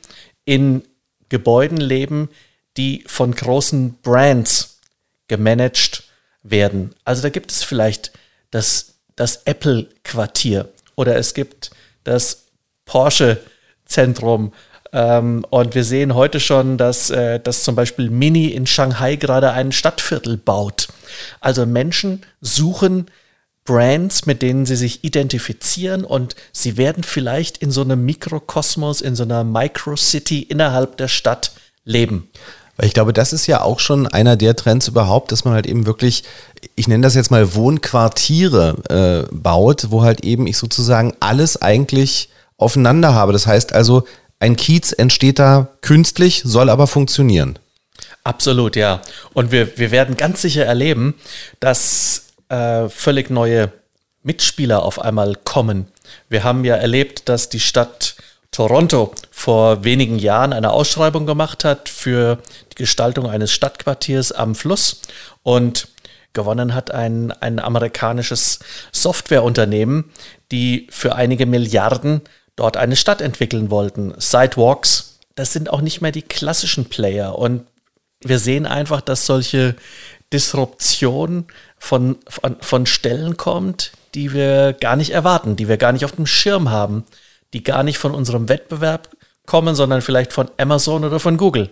in 0.45 0.83
Gebäuden 1.29 1.79
leben, 1.79 2.29
die 2.77 3.05
von 3.07 3.35
großen 3.35 3.95
Brands 4.03 4.81
gemanagt 5.29 6.05
werden. 6.43 6.95
Also 7.05 7.23
da 7.23 7.29
gibt 7.29 7.53
es 7.53 7.63
vielleicht 7.63 8.13
das, 8.51 8.95
das 9.17 9.43
Apple-Quartier 9.45 10.69
oder 10.97 11.17
es 11.17 11.35
gibt 11.35 11.71
das 12.05 12.47
Porsche-Zentrum. 12.85 14.53
Ähm, 14.93 15.47
und 15.51 15.75
wir 15.75 15.85
sehen 15.85 16.15
heute 16.15 16.41
schon, 16.41 16.77
dass, 16.77 17.11
äh, 17.11 17.39
dass 17.39 17.63
zum 17.63 17.77
Beispiel 17.77 18.11
Mini 18.11 18.49
in 18.49 18.67
Shanghai 18.67 19.17
gerade 19.17 19.53
ein 19.53 19.71
Stadtviertel 19.71 20.37
baut. 20.37 20.89
Also 21.41 21.65
Menschen 21.67 22.27
suchen 22.41 23.07
Brands, 23.71 24.27
mit 24.27 24.43
denen 24.43 24.67
sie 24.67 24.75
sich 24.75 25.05
identifizieren 25.05 26.05
und 26.05 26.35
sie 26.53 26.77
werden 26.77 27.05
vielleicht 27.05 27.59
in 27.59 27.71
so 27.71 27.83
einem 27.83 28.05
Mikrokosmos, 28.05 29.01
in 29.01 29.15
so 29.15 29.23
einer 29.23 29.45
Microcity 29.45 30.43
innerhalb 30.43 30.97
der 30.97 31.07
Stadt 31.07 31.53
leben. 31.85 32.29
Weil 32.77 32.89
ich 32.89 32.95
glaube, 32.95 33.13
das 33.13 33.33
ist 33.33 33.47
ja 33.47 33.63
auch 33.63 33.79
schon 33.79 34.09
einer 34.09 34.35
der 34.35 34.57
Trends 34.57 34.89
überhaupt, 34.89 35.31
dass 35.31 35.45
man 35.45 35.55
halt 35.55 35.69
eben 35.69 35.87
wirklich, 35.87 36.25
ich 36.75 36.89
nenne 36.89 37.05
das 37.05 37.15
jetzt 37.15 37.31
mal 37.31 37.55
Wohnquartiere 37.55 39.29
äh, 39.31 39.33
baut, 39.33 39.93
wo 39.93 40.03
halt 40.03 40.25
eben 40.25 40.49
ich 40.49 40.59
sozusagen 40.59 41.15
alles 41.21 41.63
eigentlich 41.63 42.29
aufeinander 42.57 43.15
habe. 43.15 43.33
Das 43.33 43.47
heißt 43.47 43.73
also, 43.73 44.03
ein 44.41 44.57
Kiez 44.57 44.91
entsteht 44.91 45.39
da 45.39 45.69
künstlich, 45.81 46.43
soll 46.45 46.71
aber 46.71 46.89
funktionieren. 46.89 47.57
Absolut, 48.25 48.75
ja. 48.75 49.01
Und 49.33 49.53
wir, 49.53 49.79
wir 49.79 49.93
werden 49.93 50.17
ganz 50.17 50.43
sicher 50.43 50.65
erleben, 50.65 51.15
dass 51.61 52.30
äh, 52.51 52.89
völlig 52.89 53.31
neue 53.31 53.73
Mitspieler 54.23 54.83
auf 54.83 55.01
einmal 55.01 55.37
kommen. 55.45 55.89
Wir 56.29 56.45
haben 56.45 56.65
ja 56.65 56.77
erlebt, 56.77 57.29
dass 57.29 57.49
die 57.49 57.61
Stadt 57.61 58.17
Toronto 58.51 59.15
vor 59.31 59.85
wenigen 59.85 60.19
Jahren 60.19 60.53
eine 60.53 60.73
Ausschreibung 60.73 61.25
gemacht 61.25 61.65
hat 61.65 61.89
für 61.89 62.39
die 62.73 62.75
Gestaltung 62.75 63.31
eines 63.31 63.53
Stadtquartiers 63.53 64.33
am 64.33 64.55
Fluss 64.55 65.01
und 65.43 65.89
gewonnen 66.33 66.75
hat 66.75 66.91
ein, 66.91 67.33
ein 67.33 67.59
amerikanisches 67.59 68.59
Softwareunternehmen, 68.93 70.11
die 70.51 70.89
für 70.91 71.15
einige 71.15 71.47
Milliarden 71.47 72.23
dort 72.57 72.77
eine 72.77 72.97
Stadt 72.97 73.21
entwickeln 73.21 73.71
wollten. 73.71 74.15
Sidewalks, 74.19 75.21
das 75.37 75.53
sind 75.53 75.71
auch 75.71 75.81
nicht 75.81 76.01
mehr 76.01 76.13
die 76.13 76.23
klassischen 76.23 76.87
Player 76.87 77.39
und 77.39 77.67
wir 78.23 78.39
sehen 78.39 78.67
einfach, 78.67 79.01
dass 79.01 79.27
solche 79.27 79.77
Disruption 80.33 81.47
von, 81.79 82.17
von, 82.29 82.57
von 82.61 82.87
Stellen 82.87 83.37
kommt, 83.37 83.93
die 84.15 84.33
wir 84.33 84.75
gar 84.75 84.97
nicht 84.97 85.11
erwarten, 85.11 85.57
die 85.57 85.69
wir 85.69 85.77
gar 85.77 85.93
nicht 85.93 86.05
auf 86.05 86.13
dem 86.13 86.27
Schirm 86.27 86.71
haben, 86.71 87.05
die 87.53 87.65
gar 87.65 87.83
nicht 87.83 87.99
von 87.99 88.15
unserem 88.15 88.49
Wettbewerb 88.49 89.09
kommen, 89.47 89.75
sondern 89.75 90.03
vielleicht 90.03 90.33
von 90.33 90.51
Amazon 90.57 91.05
oder 91.05 91.19
von 91.19 91.37
Google. 91.37 91.71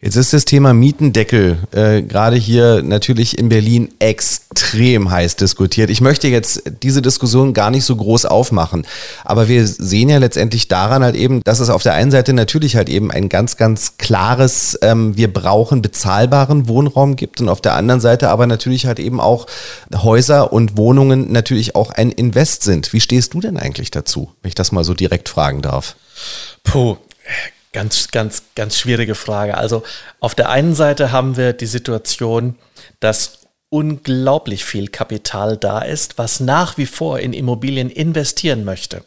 Jetzt 0.00 0.14
ist 0.14 0.32
das 0.32 0.44
Thema 0.44 0.74
Mietendeckel 0.74 1.58
äh, 1.72 2.02
gerade 2.02 2.36
hier 2.36 2.82
natürlich 2.84 3.36
in 3.36 3.48
Berlin 3.48 3.88
extrem 3.98 5.10
heiß 5.10 5.34
diskutiert. 5.34 5.90
Ich 5.90 6.00
möchte 6.00 6.28
jetzt 6.28 6.62
diese 6.84 7.02
Diskussion 7.02 7.52
gar 7.52 7.72
nicht 7.72 7.82
so 7.82 7.96
groß 7.96 8.24
aufmachen, 8.24 8.86
aber 9.24 9.48
wir 9.48 9.66
sehen 9.66 10.08
ja 10.08 10.18
letztendlich 10.18 10.68
daran 10.68 11.02
halt 11.02 11.16
eben, 11.16 11.42
dass 11.42 11.58
es 11.58 11.68
auf 11.68 11.82
der 11.82 11.94
einen 11.94 12.12
Seite 12.12 12.32
natürlich 12.32 12.76
halt 12.76 12.88
eben 12.88 13.10
ein 13.10 13.28
ganz, 13.28 13.56
ganz 13.56 13.98
klares, 13.98 14.78
ähm, 14.82 15.16
wir 15.16 15.32
brauchen 15.32 15.82
bezahlbaren 15.82 16.68
Wohnraum 16.68 17.16
gibt 17.16 17.40
und 17.40 17.48
auf 17.48 17.60
der 17.60 17.74
anderen 17.74 18.00
Seite 18.00 18.28
aber 18.28 18.46
natürlich 18.46 18.86
halt 18.86 19.00
eben 19.00 19.18
auch 19.18 19.48
Häuser 19.92 20.52
und 20.52 20.76
Wohnungen 20.76 21.32
natürlich 21.32 21.74
auch 21.74 21.90
ein 21.90 22.12
Invest 22.12 22.62
sind. 22.62 22.92
Wie 22.92 23.00
stehst 23.00 23.34
du 23.34 23.40
denn 23.40 23.56
eigentlich 23.56 23.90
dazu, 23.90 24.30
wenn 24.42 24.50
ich 24.50 24.54
das 24.54 24.70
mal 24.70 24.84
so 24.84 24.94
direkt 24.94 25.28
fragen 25.28 25.60
darf? 25.60 25.96
Puh, 26.62 26.98
Ganz, 27.78 28.10
ganz, 28.10 28.42
ganz 28.56 28.76
schwierige 28.76 29.14
Frage. 29.14 29.56
Also 29.56 29.84
auf 30.18 30.34
der 30.34 30.48
einen 30.48 30.74
Seite 30.74 31.12
haben 31.12 31.36
wir 31.36 31.52
die 31.52 31.66
Situation, 31.66 32.56
dass 32.98 33.46
unglaublich 33.68 34.64
viel 34.64 34.88
Kapital 34.88 35.56
da 35.56 35.82
ist, 35.82 36.18
was 36.18 36.40
nach 36.40 36.76
wie 36.76 36.86
vor 36.86 37.20
in 37.20 37.32
Immobilien 37.32 37.88
investieren 37.88 38.64
möchte. 38.64 39.04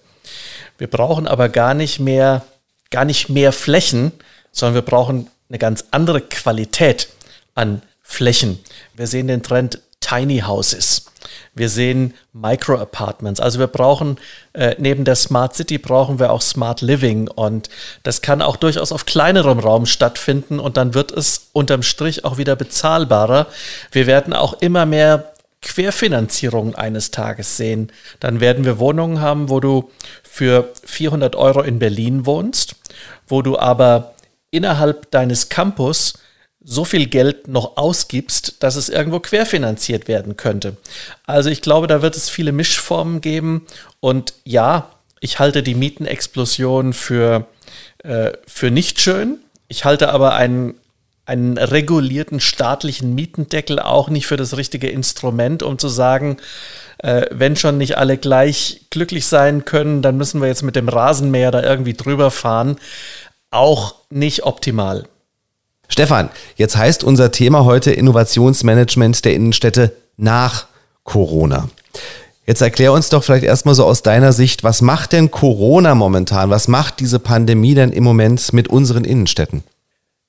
Wir 0.78 0.88
brauchen 0.88 1.28
aber 1.28 1.50
gar 1.50 1.74
nicht 1.74 2.00
mehr, 2.00 2.46
gar 2.92 3.04
nicht 3.04 3.28
mehr 3.28 3.52
Flächen, 3.52 4.14
sondern 4.54 4.76
wir 4.76 4.90
brauchen 4.90 5.30
eine 5.50 5.58
ganz 5.58 5.84
andere 5.92 6.22
Qualität 6.22 7.10
an 7.56 7.82
Flächen. 8.02 8.58
Wir 8.94 9.08
sehen 9.08 9.28
den 9.28 9.44
Trend 9.44 9.82
Tiny 10.02 10.40
Houses. 10.40 11.06
Wir 11.54 11.70
sehen 11.70 12.14
Micro-Apartments. 12.34 13.40
Also 13.40 13.60
wir 13.60 13.68
brauchen 13.68 14.18
äh, 14.54 14.76
neben 14.78 15.06
der 15.06 15.16
Smart 15.16 15.56
City 15.56 15.78
brauchen 15.78 16.20
wir 16.20 16.32
auch 16.32 16.42
Smart 16.42 16.82
Living 16.82 17.28
und 17.30 17.70
das 18.04 18.22
kann 18.22 18.42
auch 18.42 18.58
durchaus 18.58 18.92
auf 18.92 19.06
kleinerem 19.06 19.60
Raum 19.60 19.86
stattfinden 19.86 20.60
und 20.60 20.78
dann 20.78 20.94
wird 20.94 21.12
es 21.12 21.50
unterm 21.54 21.84
Strich 21.84 22.26
auch 22.26 22.38
wieder 22.38 22.56
bezahlbarer. 22.56 23.48
Wir 23.92 24.08
werden 24.08 24.34
auch 24.34 24.54
immer 24.62 24.86
mehr 24.86 25.32
Querfinanzierung 25.62 26.76
eines 26.76 27.12
Tages 27.12 27.56
sehen. 27.58 27.92
Dann 28.20 28.40
werden 28.40 28.66
wir 28.66 28.80
Wohnungen 28.80 29.22
haben, 29.22 29.50
wo 29.50 29.60
du 29.60 29.92
für 30.24 30.70
400 30.84 31.36
Euro 31.36 31.62
in 31.62 31.80
Berlin 31.80 32.26
wohnst, 32.26 32.76
wo 33.28 33.42
du 33.42 33.60
aber 33.60 34.16
innerhalb 34.50 35.12
deines 35.12 35.50
Campus 35.50 36.16
so 36.64 36.86
viel 36.86 37.08
Geld 37.08 37.48
noch 37.48 37.78
ausgibst, 37.78 38.58
dass 38.60 38.76
es 38.76 38.90
irgendwo 38.90 39.20
querfinanziert 39.20 40.08
werden 40.08 40.38
könnte. 40.38 40.78
Also 41.26 41.50
ich 41.50 41.62
glaube, 41.62 41.88
da 41.88 42.02
wird 42.02 42.16
es 42.16 42.30
viele 42.30 42.52
Mischformen 42.52 43.22
geben. 43.22 43.66
Und 44.00 44.34
ja, 44.44 44.92
ich 45.20 45.40
halte 45.40 45.64
die 45.64 45.76
Mietenexplosion 45.76 46.94
für, 46.94 47.48
äh, 48.04 48.32
für 48.46 48.70
nicht 48.70 49.02
schön. 49.02 49.40
Ich 49.68 49.86
halte 49.86 50.10
aber 50.10 50.36
einen, 50.36 50.76
einen 51.26 51.58
regulierten 51.58 52.40
staatlichen 52.40 53.16
Mietendeckel 53.16 53.80
auch 53.80 54.10
nicht 54.10 54.28
für 54.28 54.38
das 54.38 54.56
richtige 54.56 54.90
Instrument, 54.90 55.64
um 55.64 55.80
zu 55.80 55.88
sagen, 55.88 56.38
äh, 57.00 57.26
wenn 57.32 57.56
schon 57.56 57.80
nicht 57.80 57.98
alle 57.98 58.18
gleich 58.18 58.82
glücklich 58.92 59.26
sein 59.26 59.66
können, 59.66 60.04
dann 60.04 60.18
müssen 60.18 60.42
wir 60.42 60.48
jetzt 60.48 60.64
mit 60.64 60.76
dem 60.76 60.90
Rasenmäher 60.90 61.52
da 61.52 61.64
irgendwie 61.64 61.94
drüber 61.94 62.30
fahren. 62.30 62.78
Auch 63.50 63.96
nicht 64.10 64.44
optimal. 64.44 65.06
Stefan, 65.92 66.30
jetzt 66.56 66.78
heißt 66.78 67.04
unser 67.04 67.32
Thema 67.32 67.66
heute 67.66 67.92
Innovationsmanagement 67.92 69.26
der 69.26 69.34
Innenstädte 69.34 69.92
nach 70.16 70.68
Corona. 71.04 71.68
Jetzt 72.46 72.62
erklär 72.62 72.94
uns 72.94 73.10
doch 73.10 73.26
vielleicht 73.26 73.44
erstmal 73.44 73.76
so 73.76 73.86
aus 73.86 74.02
deiner 74.02 74.32
Sicht, 74.32 74.64
was 74.64 74.82
macht 74.82 75.12
denn 75.12 75.32
Corona 75.32 75.94
momentan? 75.94 76.50
Was 76.50 76.70
macht 76.70 77.02
diese 77.02 77.20
Pandemie 77.20 77.76
denn 77.76 77.92
im 77.92 78.06
Moment 78.06 78.54
mit 78.54 78.70
unseren 78.70 79.04
Innenstädten? 79.04 79.66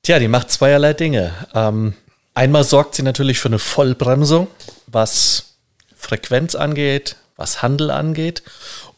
Tja, 0.03 0.19
die 0.19 0.27
macht 0.27 0.51
zweierlei 0.51 0.95
Dinge. 0.95 1.33
Ähm, 1.55 1.95
einmal 2.35 2.65
sorgt 2.65 2.97
sie 2.97 3.05
natürlich 3.05 3.39
für 3.39 3.49
eine 3.49 3.61
Vollbremsung, 3.61 4.49
was 4.89 5.55
Frequenz 5.97 6.57
angeht, 6.57 7.15
was 7.37 7.63
Handel 7.63 7.93
angeht. 7.93 8.43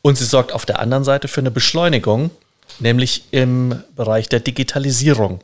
Und 0.01 0.17
sie 0.17 0.25
sorgt 0.25 0.53
auf 0.53 0.65
der 0.65 0.79
anderen 0.79 1.05
Seite 1.05 1.29
für 1.29 1.43
eine 1.43 1.51
Beschleunigung, 1.51 2.31
nämlich 2.79 3.25
im 3.31 3.83
Bereich 3.95 4.29
der 4.29 4.41
Digitalisierung. 4.41 5.41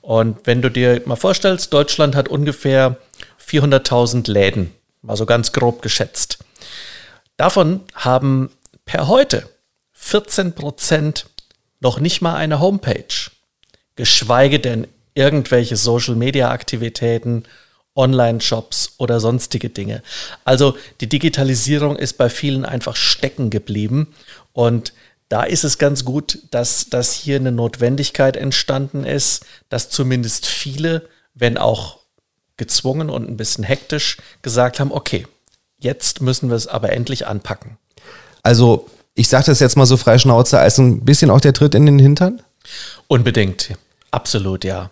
Und 0.00 0.38
wenn 0.44 0.62
du 0.62 0.70
dir 0.70 1.02
mal 1.04 1.16
vorstellst, 1.16 1.72
Deutschland 1.72 2.14
hat 2.14 2.28
ungefähr 2.28 2.96
400.000 3.44 4.30
Läden, 4.30 4.72
mal 5.02 5.16
so 5.16 5.26
ganz 5.26 5.52
grob 5.52 5.82
geschätzt. 5.82 6.38
Davon 7.36 7.80
haben 7.94 8.50
per 8.84 9.08
heute 9.08 9.48
14 9.92 10.54
Prozent 10.54 11.26
noch 11.80 12.00
nicht 12.00 12.22
mal 12.22 12.34
eine 12.34 12.60
Homepage, 12.60 13.30
geschweige 13.96 14.60
denn 14.60 14.86
irgendwelche 15.14 15.76
Social-Media-Aktivitäten, 15.76 17.44
Online-Shops 17.94 18.94
oder 18.98 19.20
sonstige 19.20 19.70
Dinge. 19.70 20.02
Also 20.44 20.76
die 21.00 21.08
Digitalisierung 21.08 21.96
ist 21.96 22.18
bei 22.18 22.28
vielen 22.28 22.64
einfach 22.64 22.94
stecken 22.94 23.50
geblieben 23.50 24.14
und 24.52 24.92
da 25.28 25.42
ist 25.42 25.64
es 25.64 25.78
ganz 25.78 26.04
gut, 26.04 26.38
dass, 26.50 26.88
dass 26.88 27.12
hier 27.12 27.36
eine 27.36 27.52
Notwendigkeit 27.52 28.36
entstanden 28.36 29.04
ist, 29.04 29.44
dass 29.68 29.90
zumindest 29.90 30.46
viele, 30.46 31.08
wenn 31.34 31.58
auch 31.58 31.98
gezwungen 32.56 33.10
und 33.10 33.28
ein 33.28 33.36
bisschen 33.36 33.64
hektisch, 33.64 34.18
gesagt 34.42 34.80
haben, 34.80 34.92
okay, 34.92 35.26
jetzt 35.78 36.22
müssen 36.22 36.48
wir 36.48 36.56
es 36.56 36.66
aber 36.68 36.92
endlich 36.92 37.26
anpacken. 37.26 37.76
Also 38.42 38.88
ich 39.14 39.28
sage 39.28 39.46
das 39.46 39.60
jetzt 39.60 39.76
mal 39.76 39.86
so 39.86 39.96
frei 39.96 40.18
Schnauze, 40.18 40.58
als 40.58 40.78
ein 40.78 41.04
bisschen 41.04 41.30
auch 41.30 41.40
der 41.40 41.52
Tritt 41.52 41.74
in 41.74 41.86
den 41.86 41.98
Hintern? 41.98 42.42
Unbedingt, 43.08 43.70
absolut, 44.10 44.64
ja. 44.64 44.90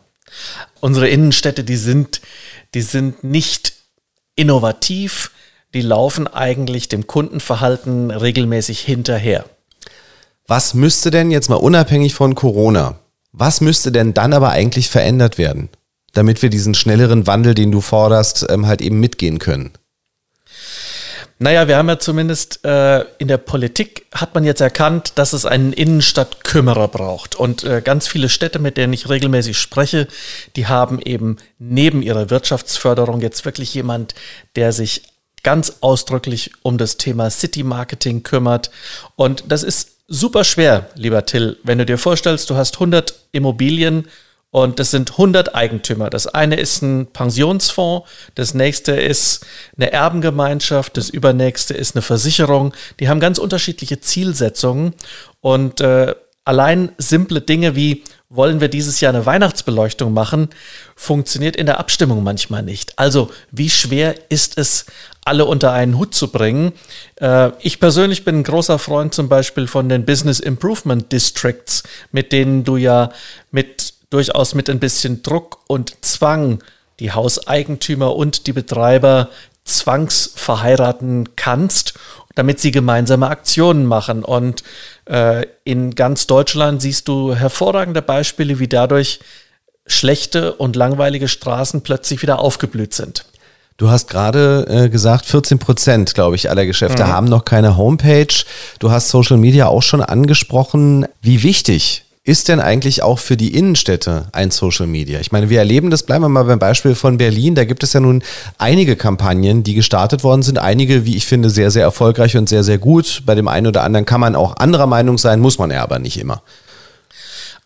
Unsere 0.80 1.08
Innenstädte, 1.08 1.62
die 1.62 1.76
sind, 1.76 2.20
die 2.74 2.82
sind 2.82 3.22
nicht 3.22 3.74
innovativ, 4.34 5.30
die 5.74 5.80
laufen 5.80 6.26
eigentlich 6.26 6.88
dem 6.88 7.06
Kundenverhalten 7.06 8.10
regelmäßig 8.10 8.80
hinterher. 8.80 9.44
Was 10.46 10.74
müsste 10.74 11.10
denn 11.10 11.30
jetzt 11.30 11.48
mal 11.48 11.56
unabhängig 11.56 12.14
von 12.14 12.34
Corona, 12.34 12.98
was 13.32 13.60
müsste 13.60 13.90
denn 13.90 14.12
dann 14.12 14.34
aber 14.34 14.50
eigentlich 14.50 14.90
verändert 14.90 15.38
werden, 15.38 15.70
damit 16.12 16.42
wir 16.42 16.50
diesen 16.50 16.74
schnelleren 16.74 17.26
Wandel, 17.26 17.54
den 17.54 17.72
du 17.72 17.80
forderst, 17.80 18.46
ähm, 18.50 18.66
halt 18.66 18.82
eben 18.82 19.00
mitgehen 19.00 19.38
können? 19.38 19.72
Naja, 21.38 21.66
wir 21.66 21.76
haben 21.76 21.88
ja 21.88 21.98
zumindest 21.98 22.64
äh, 22.64 23.00
in 23.18 23.26
der 23.26 23.38
Politik 23.38 24.06
hat 24.14 24.34
man 24.34 24.44
jetzt 24.44 24.60
erkannt, 24.60 25.12
dass 25.16 25.32
es 25.32 25.46
einen 25.46 25.72
Innenstadtkümmerer 25.72 26.88
braucht. 26.88 27.34
Und 27.34 27.64
äh, 27.64 27.82
ganz 27.82 28.06
viele 28.06 28.28
Städte, 28.28 28.60
mit 28.60 28.76
denen 28.76 28.92
ich 28.92 29.08
regelmäßig 29.08 29.58
spreche, 29.58 30.06
die 30.54 30.68
haben 30.68 31.00
eben 31.00 31.38
neben 31.58 32.02
ihrer 32.02 32.30
Wirtschaftsförderung 32.30 33.20
jetzt 33.20 33.44
wirklich 33.44 33.74
jemand, 33.74 34.14
der 34.54 34.72
sich 34.72 35.02
ganz 35.42 35.78
ausdrücklich 35.80 36.52
um 36.62 36.78
das 36.78 36.98
Thema 36.98 37.30
City 37.30 37.64
Marketing 37.64 38.22
kümmert. 38.22 38.70
Und 39.16 39.44
das 39.48 39.64
ist 39.64 39.93
super 40.06 40.44
schwer, 40.44 40.88
lieber 40.94 41.26
Till, 41.26 41.58
wenn 41.62 41.78
du 41.78 41.86
dir 41.86 41.98
vorstellst, 41.98 42.50
du 42.50 42.56
hast 42.56 42.76
100 42.76 43.14
Immobilien 43.32 44.08
und 44.50 44.78
das 44.78 44.92
sind 44.92 45.12
100 45.12 45.54
Eigentümer. 45.54 46.10
Das 46.10 46.26
eine 46.26 46.56
ist 46.56 46.82
ein 46.82 47.08
Pensionsfonds, 47.08 48.08
das 48.36 48.54
nächste 48.54 48.92
ist 48.92 49.44
eine 49.76 49.90
Erbengemeinschaft, 49.90 50.96
das 50.96 51.10
übernächste 51.10 51.74
ist 51.74 51.96
eine 51.96 52.02
Versicherung. 52.02 52.72
Die 53.00 53.08
haben 53.08 53.18
ganz 53.18 53.38
unterschiedliche 53.38 54.00
Zielsetzungen 54.00 54.94
und 55.40 55.80
äh, 55.80 56.14
allein 56.44 56.92
simple 56.98 57.40
Dinge 57.40 57.74
wie 57.74 58.04
wollen 58.28 58.60
wir 58.60 58.68
dieses 58.68 59.00
Jahr 59.00 59.14
eine 59.14 59.26
Weihnachtsbeleuchtung 59.26 60.12
machen, 60.12 60.48
funktioniert 60.96 61.56
in 61.56 61.66
der 61.66 61.78
Abstimmung 61.78 62.22
manchmal 62.22 62.62
nicht. 62.62 62.98
Also 62.98 63.30
wie 63.52 63.70
schwer 63.70 64.14
ist 64.28 64.58
es, 64.58 64.86
alle 65.24 65.44
unter 65.44 65.72
einen 65.72 65.96
Hut 65.96 66.14
zu 66.14 66.32
bringen? 66.32 66.72
Äh, 67.16 67.50
ich 67.60 67.80
persönlich 67.80 68.24
bin 68.24 68.40
ein 68.40 68.44
großer 68.44 68.78
Freund 68.78 69.14
zum 69.14 69.28
Beispiel 69.28 69.66
von 69.66 69.88
den 69.88 70.04
Business 70.04 70.40
Improvement 70.40 71.10
Districts, 71.12 71.84
mit 72.12 72.32
denen 72.32 72.64
du 72.64 72.76
ja 72.76 73.10
mit 73.50 73.94
durchaus 74.10 74.54
mit 74.54 74.68
ein 74.68 74.80
bisschen 74.80 75.22
Druck 75.22 75.58
und 75.66 76.04
Zwang 76.04 76.62
die 77.00 77.12
Hauseigentümer 77.12 78.14
und 78.14 78.46
die 78.46 78.52
Betreiber 78.52 79.30
zwangsverheiraten 79.64 81.36
kannst, 81.36 81.94
damit 82.34 82.60
sie 82.60 82.70
gemeinsame 82.70 83.28
Aktionen 83.28 83.86
machen. 83.86 84.24
Und 84.24 84.62
in 85.64 85.94
ganz 85.94 86.26
Deutschland 86.26 86.80
siehst 86.80 87.08
du 87.08 87.34
hervorragende 87.34 88.00
Beispiele, 88.00 88.58
wie 88.58 88.68
dadurch 88.68 89.20
schlechte 89.86 90.54
und 90.54 90.76
langweilige 90.76 91.28
Straßen 91.28 91.82
plötzlich 91.82 92.22
wieder 92.22 92.38
aufgeblüht 92.38 92.94
sind. 92.94 93.26
Du 93.76 93.90
hast 93.90 94.08
gerade 94.08 94.66
äh, 94.68 94.88
gesagt, 94.88 95.26
14 95.26 95.58
Prozent, 95.58 96.14
glaube 96.14 96.36
ich, 96.36 96.48
aller 96.48 96.64
Geschäfte 96.64 97.04
mhm. 97.04 97.08
haben 97.08 97.26
noch 97.26 97.44
keine 97.44 97.76
Homepage. 97.76 98.44
Du 98.78 98.90
hast 98.90 99.08
Social 99.08 99.36
Media 99.36 99.66
auch 99.66 99.82
schon 99.82 100.00
angesprochen. 100.00 101.06
Wie 101.20 101.42
wichtig 101.42 102.04
ist 102.26 102.48
denn 102.48 102.58
eigentlich 102.58 103.02
auch 103.02 103.18
für 103.18 103.36
die 103.36 103.54
Innenstädte 103.54 104.28
ein 104.32 104.50
Social 104.50 104.86
Media? 104.86 105.20
Ich 105.20 105.30
meine, 105.30 105.50
wir 105.50 105.58
erleben 105.58 105.90
das, 105.90 106.04
bleiben 106.04 106.24
wir 106.24 106.30
mal 106.30 106.44
beim 106.44 106.58
Beispiel 106.58 106.94
von 106.94 107.18
Berlin. 107.18 107.54
Da 107.54 107.64
gibt 107.64 107.82
es 107.82 107.92
ja 107.92 108.00
nun 108.00 108.22
einige 108.56 108.96
Kampagnen, 108.96 109.62
die 109.62 109.74
gestartet 109.74 110.24
worden 110.24 110.42
sind. 110.42 110.58
Einige, 110.58 111.04
wie 111.04 111.16
ich 111.16 111.26
finde, 111.26 111.50
sehr, 111.50 111.70
sehr 111.70 111.82
erfolgreich 111.82 112.38
und 112.38 112.48
sehr, 112.48 112.64
sehr 112.64 112.78
gut. 112.78 113.22
Bei 113.26 113.34
dem 113.34 113.46
einen 113.46 113.66
oder 113.66 113.82
anderen 113.82 114.06
kann 114.06 114.22
man 114.22 114.36
auch 114.36 114.56
anderer 114.56 114.86
Meinung 114.86 115.18
sein, 115.18 115.38
muss 115.38 115.58
man 115.58 115.70
ja 115.70 115.82
aber 115.82 115.98
nicht 115.98 116.18
immer. 116.18 116.42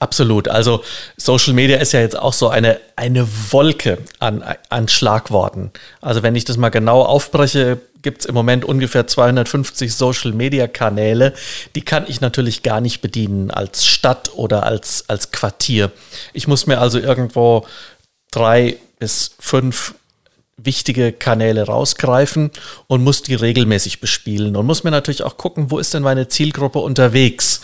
Absolut. 0.00 0.48
Also 0.48 0.82
Social 1.16 1.54
Media 1.54 1.78
ist 1.78 1.92
ja 1.92 2.00
jetzt 2.00 2.18
auch 2.18 2.32
so 2.32 2.48
eine, 2.48 2.80
eine 2.96 3.28
Wolke 3.50 3.98
an, 4.18 4.44
an 4.68 4.88
Schlagworten. 4.88 5.70
Also 6.00 6.22
wenn 6.22 6.36
ich 6.36 6.44
das 6.44 6.56
mal 6.56 6.68
genau 6.68 7.02
aufbreche, 7.02 7.78
gibt 8.02 8.20
es 8.20 8.26
im 8.26 8.34
Moment 8.34 8.64
ungefähr 8.64 9.06
250 9.06 9.94
Social 9.94 10.32
Media 10.32 10.66
Kanäle. 10.66 11.34
Die 11.74 11.82
kann 11.82 12.04
ich 12.08 12.20
natürlich 12.20 12.62
gar 12.62 12.80
nicht 12.80 13.00
bedienen 13.00 13.50
als 13.50 13.84
Stadt 13.86 14.30
oder 14.34 14.64
als, 14.64 15.04
als 15.08 15.30
Quartier. 15.30 15.90
Ich 16.32 16.46
muss 16.46 16.66
mir 16.66 16.80
also 16.80 16.98
irgendwo 16.98 17.66
drei 18.30 18.76
bis 18.98 19.32
fünf 19.38 19.94
wichtige 20.56 21.12
Kanäle 21.12 21.66
rausgreifen 21.66 22.50
und 22.88 23.04
muss 23.04 23.22
die 23.22 23.34
regelmäßig 23.34 24.00
bespielen 24.00 24.56
und 24.56 24.66
muss 24.66 24.84
mir 24.84 24.90
natürlich 24.90 25.22
auch 25.22 25.36
gucken, 25.36 25.70
wo 25.70 25.78
ist 25.78 25.94
denn 25.94 26.02
meine 26.02 26.28
Zielgruppe 26.28 26.80
unterwegs. 26.80 27.60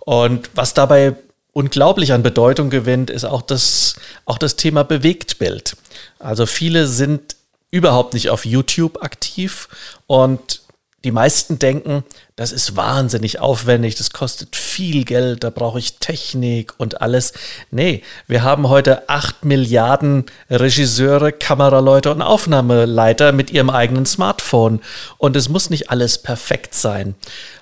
Und 0.00 0.50
was 0.54 0.74
dabei 0.74 1.14
unglaublich 1.52 2.12
an 2.12 2.22
Bedeutung 2.22 2.70
gewinnt, 2.70 3.10
ist 3.10 3.24
auch 3.24 3.42
das, 3.42 3.94
auch 4.24 4.38
das 4.38 4.56
Thema 4.56 4.82
Bewegtbild. 4.82 5.76
Also 6.18 6.46
viele 6.46 6.88
sind 6.88 7.36
überhaupt 7.72 8.14
nicht 8.14 8.30
auf 8.30 8.44
YouTube 8.44 9.02
aktiv 9.02 9.68
und 10.06 10.62
die 11.04 11.10
meisten 11.10 11.58
denken, 11.58 12.04
das 12.36 12.52
ist 12.52 12.76
wahnsinnig 12.76 13.40
aufwendig, 13.40 13.96
das 13.96 14.12
kostet 14.12 14.54
viel 14.54 15.04
Geld, 15.04 15.42
da 15.42 15.50
brauche 15.50 15.80
ich 15.80 15.98
Technik 15.98 16.74
und 16.78 17.00
alles. 17.00 17.32
Nee, 17.72 18.04
wir 18.28 18.44
haben 18.44 18.68
heute 18.68 19.08
acht 19.08 19.44
Milliarden 19.44 20.26
Regisseure, 20.48 21.32
Kameraleute 21.32 22.12
und 22.12 22.22
Aufnahmeleiter 22.22 23.32
mit 23.32 23.50
ihrem 23.50 23.68
eigenen 23.68 24.06
Smartphone. 24.06 24.80
Und 25.18 25.34
es 25.34 25.48
muss 25.48 25.70
nicht 25.70 25.90
alles 25.90 26.18
perfekt 26.18 26.74
sein. 26.74 27.16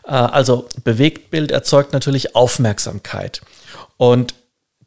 Äh, 0.05 0.11
also 0.11 0.69
Bewegtbild 0.85 1.51
erzeugt 1.51 1.95
natürlich 1.95 2.37
Aufmerksamkeit. 2.37 3.41
Und 3.97 4.35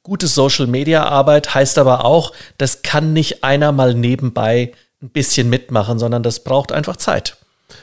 gute 0.03 0.27
Social-Media-Arbeit 0.27 1.55
heißt 1.55 1.79
aber 1.79 2.05
auch, 2.05 2.33
das 2.59 2.83
kann 2.83 3.13
nicht 3.13 3.43
einer 3.43 3.71
mal 3.71 3.95
nebenbei 3.95 4.73
ein 5.03 5.09
bisschen 5.09 5.49
mitmachen, 5.49 5.99
sondern 5.99 6.23
das 6.23 6.39
braucht 6.39 6.71
einfach 6.71 6.97
Zeit. 6.97 7.37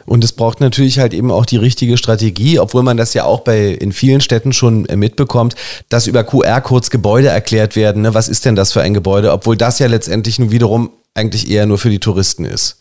Und 0.06 0.24
es 0.24 0.32
braucht 0.32 0.60
natürlich 0.60 0.98
halt 0.98 1.12
eben 1.12 1.30
auch 1.30 1.46
die 1.46 1.56
richtige 1.56 1.96
Strategie, 1.96 2.58
obwohl 2.58 2.82
man 2.82 2.96
das 2.96 3.14
ja 3.14 3.24
auch 3.24 3.40
bei 3.40 3.68
in 3.68 3.92
vielen 3.92 4.20
Städten 4.20 4.52
schon 4.52 4.86
äh, 4.86 4.96
mitbekommt, 4.96 5.54
dass 5.88 6.06
über 6.06 6.24
QR-Codes 6.24 6.90
Gebäude 6.90 7.28
erklärt 7.28 7.76
werden. 7.76 8.02
Ne? 8.02 8.14
Was 8.14 8.28
ist 8.28 8.44
denn 8.44 8.56
das 8.56 8.72
für 8.72 8.82
ein 8.82 8.94
Gebäude? 8.94 9.32
Obwohl 9.32 9.56
das 9.56 9.78
ja 9.78 9.86
letztendlich 9.86 10.38
nun 10.38 10.50
wiederum 10.50 10.90
eigentlich 11.14 11.50
eher 11.50 11.66
nur 11.66 11.78
für 11.78 11.90
die 11.90 11.98
Touristen 11.98 12.44
ist. 12.44 12.80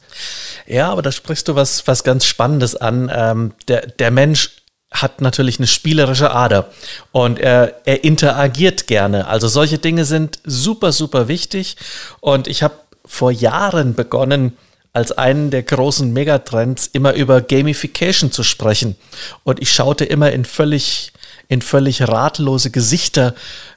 Ja, 0.68 0.92
aber 0.92 1.02
da 1.02 1.12
sprichst 1.12 1.48
du 1.48 1.56
was, 1.56 1.88
was 1.88 2.04
ganz 2.04 2.26
Spannendes 2.26 2.76
an. 2.76 3.12
Ähm, 3.14 3.54
der, 3.68 3.88
der 3.88 4.12
Mensch 4.12 4.52
hat 4.92 5.22
natürlich 5.22 5.60
eine 5.60 5.68
spielerische 5.68 6.32
Ader 6.32 6.70
und 7.12 7.40
er, 7.40 7.76
er 7.86 8.04
interagiert 8.04 8.88
gerne. 8.88 9.28
Also 9.28 9.48
solche 9.48 9.78
Dinge 9.78 10.06
sind 10.06 10.40
super, 10.46 10.92
super 10.92 11.28
wichtig. 11.28 11.78
Und 12.22 12.48
ich 12.48 12.64
habe 12.64 12.76
vor 13.10 13.32
Jahren 13.32 13.96
begonnen, 13.96 14.56
als 14.94 15.12
einen 15.12 15.52
der 15.52 15.64
großen 15.64 16.14
Megatrends 16.14 16.88
immer 16.88 17.14
über 17.14 17.42
Gamification 17.42 18.32
zu 18.32 18.44
sprechen. 18.44 18.96
Und 19.44 19.62
ich 19.62 19.72
schaute 19.72 20.06
immer 20.06 20.32
in 20.32 20.46
völlig, 20.46 21.12
in 21.48 21.62
völlig 21.62 22.08
ratlose 22.08 22.72
Gesichter, 22.72 23.36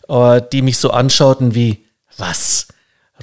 äh, 0.08 0.40
die 0.52 0.62
mich 0.62 0.78
so 0.78 0.90
anschauten 0.90 1.54
wie, 1.54 1.84
was? 2.16 2.68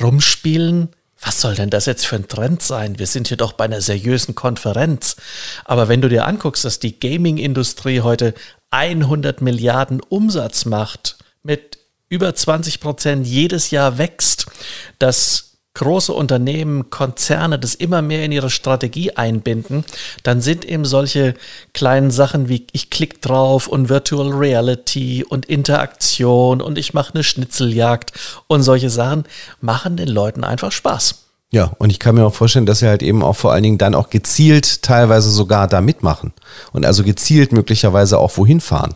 Rumspielen? 0.01 0.89
was 1.21 1.41
soll 1.41 1.55
denn 1.55 1.69
das 1.69 1.85
jetzt 1.85 2.05
für 2.05 2.15
ein 2.15 2.27
Trend 2.27 2.61
sein? 2.61 2.97
Wir 2.97 3.07
sind 3.07 3.27
hier 3.27 3.37
doch 3.37 3.51
bei 3.51 3.65
einer 3.65 3.81
seriösen 3.81 4.35
Konferenz. 4.35 5.17
Aber 5.65 5.89
wenn 5.89 6.01
du 6.01 6.07
dir 6.07 6.25
anguckst, 6.25 6.63
dass 6.63 6.79
die 6.79 6.97
Gaming-Industrie 6.97 8.01
heute 8.01 8.33
100 8.71 9.41
Milliarden 9.41 9.99
Umsatz 9.99 10.65
macht, 10.65 11.17
mit 11.43 11.77
über 12.07 12.33
20 12.33 12.79
Prozent 12.79 13.27
jedes 13.27 13.69
Jahr 13.71 13.97
wächst, 13.97 14.45
dass 14.97 15.48
große 15.79 16.13
Unternehmen, 16.13 16.89
Konzerne 16.89 17.57
das 17.57 17.73
immer 17.73 18.01
mehr 18.01 18.25
in 18.25 18.33
ihre 18.33 18.49
Strategie 18.49 19.13
einbinden, 19.15 19.85
dann 20.23 20.41
sind 20.41 20.65
eben 20.65 20.83
solche 20.83 21.35
kleinen 21.73 22.11
Sachen 22.11 22.49
wie 22.49 22.67
ich 22.73 22.89
klicke 22.89 23.19
drauf 23.19 23.67
und 23.67 23.87
Virtual 23.87 24.29
Reality 24.29 25.23
und 25.27 25.45
Interaktion 25.45 26.61
und 26.61 26.77
ich 26.77 26.93
mache 26.93 27.13
eine 27.13 27.23
Schnitzeljagd 27.23 28.11
und 28.47 28.61
solche 28.61 28.89
Sachen 28.89 29.23
machen 29.61 29.95
den 29.95 30.09
Leuten 30.09 30.43
einfach 30.43 30.73
Spaß. 30.73 31.23
Ja, 31.51 31.71
und 31.79 31.89
ich 31.89 31.99
kann 31.99 32.13
mir 32.13 32.25
auch 32.25 32.33
vorstellen, 32.33 32.65
dass 32.65 32.79
sie 32.79 32.87
halt 32.87 33.01
eben 33.01 33.23
auch 33.23 33.35
vor 33.35 33.53
allen 33.53 33.63
Dingen 33.63 33.79
dann 33.79 33.95
auch 33.95 34.09
gezielt 34.09 34.83
teilweise 34.83 35.31
sogar 35.31 35.67
da 35.67 35.81
mitmachen 35.81 36.33
und 36.73 36.85
also 36.85 37.03
gezielt 37.03 37.53
möglicherweise 37.53 38.19
auch 38.19 38.37
wohin 38.37 38.59
fahren. 38.59 38.93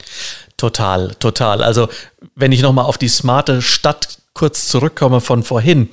Total, 0.57 1.15
total. 1.15 1.63
Also 1.63 1.87
wenn 2.35 2.51
ich 2.51 2.61
nochmal 2.61 2.85
auf 2.85 2.97
die 2.97 3.07
smarte 3.07 3.61
Stadt 3.61 4.19
kurz 4.33 4.67
zurückkomme 4.67 5.21
von 5.21 5.43
vorhin. 5.43 5.89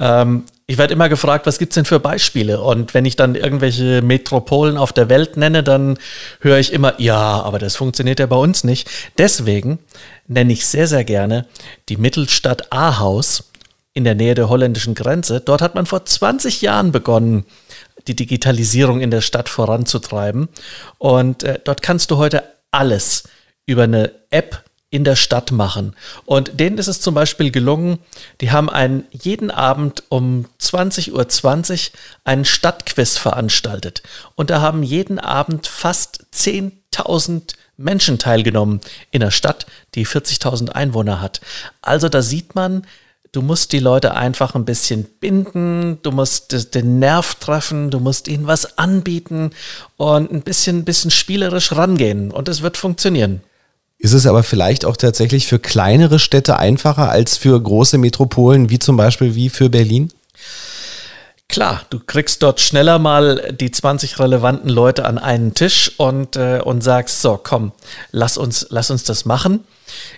Ähm, 0.00 0.44
ich 0.68 0.78
werde 0.78 0.94
immer 0.94 1.08
gefragt, 1.08 1.46
was 1.46 1.58
gibt 1.58 1.72
es 1.72 1.74
denn 1.76 1.84
für 1.84 2.00
Beispiele? 2.00 2.60
Und 2.60 2.92
wenn 2.92 3.04
ich 3.04 3.14
dann 3.14 3.36
irgendwelche 3.36 4.02
Metropolen 4.02 4.76
auf 4.76 4.92
der 4.92 5.08
Welt 5.08 5.36
nenne, 5.36 5.62
dann 5.62 5.96
höre 6.40 6.58
ich 6.58 6.72
immer, 6.72 7.00
ja, 7.00 7.40
aber 7.42 7.60
das 7.60 7.76
funktioniert 7.76 8.18
ja 8.18 8.26
bei 8.26 8.36
uns 8.36 8.64
nicht. 8.64 8.90
Deswegen 9.16 9.78
nenne 10.26 10.52
ich 10.52 10.66
sehr, 10.66 10.88
sehr 10.88 11.04
gerne 11.04 11.46
die 11.88 11.96
Mittelstadt 11.96 12.72
Ahaus 12.72 13.44
in 13.94 14.02
der 14.02 14.16
Nähe 14.16 14.34
der 14.34 14.48
holländischen 14.48 14.94
Grenze. 14.94 15.40
Dort 15.40 15.62
hat 15.62 15.76
man 15.76 15.86
vor 15.86 16.04
20 16.04 16.62
Jahren 16.62 16.90
begonnen, 16.90 17.46
die 18.08 18.16
Digitalisierung 18.16 19.00
in 19.00 19.12
der 19.12 19.20
Stadt 19.20 19.48
voranzutreiben. 19.48 20.48
Und 20.98 21.44
äh, 21.44 21.60
dort 21.62 21.80
kannst 21.80 22.10
du 22.10 22.16
heute 22.16 22.42
alles 22.72 23.28
über 23.66 23.84
eine 23.84 24.12
App 24.30 24.64
in 24.96 25.04
der 25.04 25.14
Stadt 25.14 25.52
machen. 25.52 25.94
Und 26.24 26.58
denen 26.58 26.78
ist 26.78 26.88
es 26.88 27.02
zum 27.02 27.14
Beispiel 27.14 27.50
gelungen, 27.50 27.98
die 28.40 28.50
haben 28.50 28.70
einen, 28.70 29.04
jeden 29.12 29.50
Abend 29.50 30.04
um 30.08 30.46
20.20 30.58 31.12
Uhr 31.12 31.28
20 31.28 31.92
einen 32.24 32.46
Stadtquiz 32.46 33.18
veranstaltet. 33.18 34.02
Und 34.36 34.48
da 34.48 34.62
haben 34.62 34.82
jeden 34.82 35.18
Abend 35.18 35.66
fast 35.66 36.24
10.000 36.34 37.56
Menschen 37.76 38.18
teilgenommen 38.18 38.80
in 39.10 39.22
einer 39.22 39.30
Stadt, 39.30 39.66
die 39.94 40.06
40.000 40.06 40.70
Einwohner 40.70 41.20
hat. 41.20 41.42
Also 41.82 42.08
da 42.08 42.22
sieht 42.22 42.54
man, 42.54 42.86
du 43.32 43.42
musst 43.42 43.72
die 43.72 43.80
Leute 43.80 44.14
einfach 44.14 44.54
ein 44.54 44.64
bisschen 44.64 45.04
binden, 45.04 45.98
du 46.00 46.10
musst 46.10 46.74
den 46.74 46.98
Nerv 47.00 47.34
treffen, 47.34 47.90
du 47.90 48.00
musst 48.00 48.28
ihnen 48.28 48.46
was 48.46 48.78
anbieten 48.78 49.50
und 49.98 50.32
ein 50.32 50.40
bisschen, 50.40 50.86
bisschen 50.86 51.10
spielerisch 51.10 51.72
rangehen. 51.72 52.30
Und 52.30 52.48
es 52.48 52.62
wird 52.62 52.78
funktionieren. 52.78 53.42
Ist 53.98 54.12
es 54.12 54.26
aber 54.26 54.42
vielleicht 54.42 54.84
auch 54.84 54.96
tatsächlich 54.96 55.46
für 55.46 55.58
kleinere 55.58 56.18
Städte 56.18 56.58
einfacher 56.58 57.10
als 57.10 57.36
für 57.36 57.60
große 57.60 57.98
Metropolen, 57.98 58.68
wie 58.68 58.78
zum 58.78 58.96
Beispiel 58.96 59.34
wie 59.34 59.48
für 59.48 59.70
Berlin? 59.70 60.12
Klar, 61.48 61.82
du 61.90 62.00
kriegst 62.00 62.42
dort 62.42 62.60
schneller 62.60 62.98
mal 62.98 63.52
die 63.52 63.70
20 63.70 64.18
relevanten 64.18 64.68
Leute 64.68 65.04
an 65.04 65.16
einen 65.16 65.54
Tisch 65.54 65.92
und, 65.96 66.36
äh, 66.36 66.60
und 66.62 66.82
sagst, 66.82 67.22
so, 67.22 67.38
komm, 67.40 67.72
lass 68.10 68.36
uns, 68.36 68.66
lass 68.70 68.90
uns 68.90 69.04
das 69.04 69.24
machen. 69.24 69.64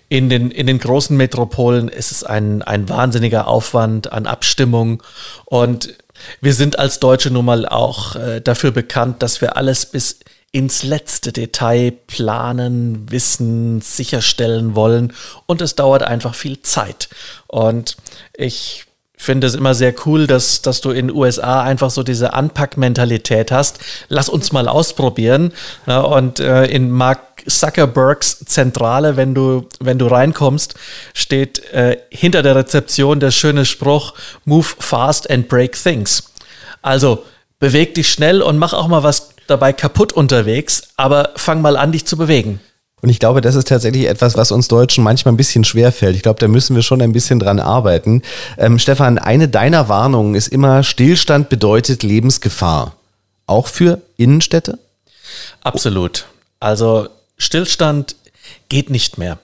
In 0.09 0.31
den, 0.31 0.51
in 0.51 0.67
den 0.67 0.79
großen 0.79 1.17
Metropolen 1.17 1.88
ist 1.88 2.11
es 2.11 2.25
ein, 2.25 2.62
ein 2.62 2.88
wahnsinniger 2.88 3.47
Aufwand 3.47 4.11
an 4.11 4.27
Abstimmung 4.27 5.03
und 5.45 5.95
wir 6.41 6.55
sind 6.55 6.79
als 6.79 6.99
Deutsche 6.99 7.31
nun 7.31 7.45
mal 7.45 7.67
auch 7.67 8.17
äh, 8.17 8.41
dafür 8.41 8.71
bekannt, 8.71 9.23
dass 9.23 9.41
wir 9.41 9.57
alles 9.57 9.87
bis 9.87 10.19
ins 10.51 10.83
letzte 10.83 11.33
Detail 11.33 11.93
planen, 12.07 13.11
wissen, 13.11 13.81
sicherstellen 13.81 14.75
wollen 14.75 15.13
und 15.47 15.61
es 15.61 15.75
dauert 15.75 16.03
einfach 16.03 16.35
viel 16.35 16.63
Zeit. 16.63 17.09
Und 17.47 17.97
ich 18.35 18.87
finde 19.19 19.49
es 19.49 19.55
immer 19.55 19.75
sehr 19.75 19.95
cool, 20.07 20.27
dass, 20.27 20.63
dass 20.63 20.81
du 20.81 20.91
in 20.91 21.09
den 21.09 21.17
USA 21.17 21.63
einfach 21.63 21.91
so 21.91 22.03
diese 22.03 22.33
Anpackmentalität 22.33 23.51
hast. 23.51 23.81
Lass 24.09 24.29
uns 24.29 24.53
mal 24.53 24.69
ausprobieren. 24.69 25.53
Ja, 25.87 26.01
und 26.01 26.39
äh, 26.41 26.67
in 26.67 26.91
Mark 26.91 27.43
Zuckerbergs 27.47 28.45
Zentrale, 28.47 29.17
wenn 29.17 29.35
du, 29.35 29.69
wenn 29.81 29.99
du 29.99 30.07
reinkommst, 30.07 30.75
steht 31.15 31.65
äh, 31.73 31.99
hinter 32.11 32.43
der 32.43 32.57
Rezeption 32.57 33.21
der 33.21 33.33
schöne 33.33 33.65
Spruch, 33.65 34.15
Move 34.45 34.69
fast 34.79 35.29
and 35.31 35.49
break 35.49 35.73
things. 35.73 36.33
Also 36.81 37.25
beweg 37.59 37.95
dich 37.95 38.11
schnell 38.11 38.41
und 38.41 38.57
mach 38.57 38.73
auch 38.73 38.87
mal 38.87 39.03
was 39.03 39.31
dabei 39.49 39.73
kaputt 39.73 40.13
unterwegs, 40.13 40.83
aber 40.97 41.31
fang 41.37 41.61
mal 41.61 41.77
an, 41.77 41.93
dich 41.93 42.07
zu 42.07 42.17
bewegen. 42.17 42.61
Und 43.01 43.11
ich 43.11 43.21
glaube, 43.21 43.41
das 43.41 43.55
ist 43.55 43.69
tatsächlich 43.69 44.07
etwas, 44.07 44.37
was 44.37 44.51
uns 44.51 44.67
Deutschen 44.69 45.05
manchmal 45.05 45.33
ein 45.33 45.37
bisschen 45.37 45.65
schwer 45.65 45.93
fällt. 45.93 46.17
Ich 46.17 46.23
glaube, 46.23 46.41
da 46.41 46.49
müssen 46.49 46.75
wir 46.75 46.83
schon 46.83 47.01
ein 47.01 47.13
bisschen 47.13 47.39
dran 47.39 47.61
arbeiten. 47.61 48.23
Ähm, 48.57 48.79
Stefan, 48.79 49.19
eine 49.19 49.49
deiner 49.49 49.89
Warnungen 49.89 50.35
ist 50.35 50.49
immer, 50.49 50.83
Stillstand 50.83 51.49
bedeutet 51.49 52.03
Lebensgefahr. 52.03 52.97
Auch 53.47 53.69
für 53.69 54.01
Innenstädte? 54.17 54.79
Absolut. 55.63 56.27
Also 56.61 57.09
Stillstand 57.37 58.17
geht 58.69 58.91
nicht 58.91 59.17
mehr. 59.17 59.39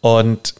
Und 0.00 0.54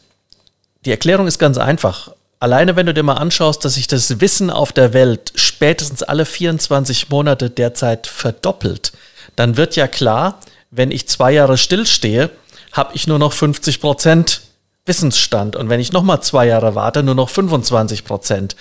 die 0.85 0.91
Erklärung 0.91 1.27
ist 1.27 1.39
ganz 1.39 1.59
einfach. 1.59 2.11
Alleine 2.39 2.77
wenn 2.77 2.87
du 2.87 2.95
dir 2.95 3.03
mal 3.03 3.15
anschaust, 3.15 3.65
dass 3.65 3.75
sich 3.75 3.87
das 3.87 4.21
Wissen 4.21 4.51
auf 4.51 4.73
der 4.73 4.93
Welt 4.93 5.33
spätestens 5.37 6.03
alle 6.03 6.27
24 6.27 7.09
Monate 7.09 7.49
derzeit 7.49 8.07
verdoppelt, 8.07 8.93
dann 9.37 9.57
wird 9.57 9.77
ja 9.77 9.89
klar, 9.89 10.41
wenn 10.71 10.91
ich 10.91 11.09
zwei 11.09 11.33
Jahre 11.33 11.57
stillstehe, 11.57 12.31
habe 12.73 12.95
ich 12.95 13.07
nur 13.07 13.19
noch 13.19 13.33
50 13.33 13.81
Prozent 13.81 14.43
Wissensstand. 14.85 15.57
Und 15.57 15.69
wenn 15.69 15.81
ich 15.81 15.93
nochmal 15.93 16.23
zwei 16.23 16.47
Jahre 16.47 16.75
warte, 16.75 17.03
nur 17.03 17.15
noch 17.15 17.29
25 17.29 18.05
Prozent. 18.05 18.57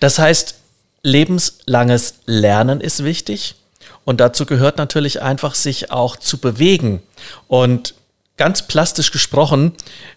Das 0.00 0.18
heißt, 0.18 0.54
lebenslanges 1.02 2.14
Lernen 2.26 2.80
ist 2.80 3.04
wichtig. 3.04 3.56
Und 4.04 4.20
dazu 4.20 4.46
gehört 4.46 4.78
natürlich 4.78 5.20
einfach, 5.20 5.54
sich 5.54 5.90
auch 5.90 6.16
zu 6.16 6.38
bewegen. 6.38 7.02
Und 7.48 7.94
ganz 8.36 8.62
plastisch 8.62 9.10
gesprochen, 9.10 9.72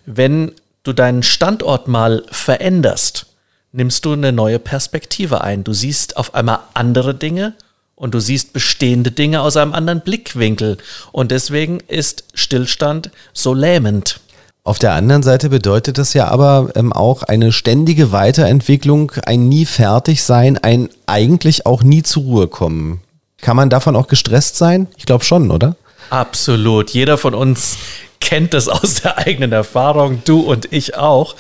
wenn 0.06 0.54
du 0.89 0.93
deinen 0.93 1.23
Standort 1.23 1.88
mal 1.88 2.23
veränderst, 2.32 3.28
nimmst 3.71 4.06
du 4.06 4.13
eine 4.13 4.32
neue 4.32 4.60
Perspektive 4.60 5.41
ein. 5.41 5.63
Du 5.63 5.73
siehst 5.73 6.17
auf 6.17 6.34
einmal 6.34 6.60
andere 6.73 7.13
Dinge 7.13 7.54
und 7.95 8.15
du 8.15 8.19
siehst 8.19 8.54
bestehende 8.54 9.12
Dinge 9.12 9.41
aus 9.41 9.56
einem 9.56 9.73
anderen 9.73 10.02
Blickwinkel. 10.02 10.78
Und 11.12 11.32
deswegen 11.32 11.80
ist 11.88 12.23
Stillstand 12.34 13.12
so 13.34 13.54
lähmend. 13.54 14.19
Auf 14.63 14.80
der 14.80 14.93
anderen 14.93 15.23
Seite 15.23 15.49
bedeutet 15.49 15.97
das 15.97 16.13
ja 16.13 16.28
aber 16.28 16.71
ähm, 16.75 16.91
auch 16.91 17.23
eine 17.23 17.52
ständige 17.52 18.12
Weiterentwicklung, 18.12 19.12
ein 19.25 19.47
nie 19.47 19.65
fertig 19.65 20.23
sein, 20.23 20.58
ein 20.58 20.89
eigentlich 21.06 21.65
auch 21.65 21.84
nie 21.84 22.04
zur 22.04 22.23
Ruhe 22.23 22.47
kommen. 22.47 23.02
Kann 23.41 23.56
man 23.56 23.69
davon 23.69 23.95
auch 23.95 24.08
gestresst 24.08 24.58
sein? 24.58 24.88
Ich 24.97 25.06
glaube 25.06 25.23
schon, 25.23 25.49
oder? 25.52 25.75
Absolut. 26.10 26.89
Jeder 26.89 27.17
von 27.17 27.34
uns 27.34 27.78
kennt 28.20 28.54
das 28.54 28.68
aus 28.68 28.96
der 28.96 29.18
eigenen 29.18 29.52
Erfahrung, 29.52 30.22
du 30.26 30.42
und 30.42 30.72
ich 30.72 30.96
auch. 30.96 31.36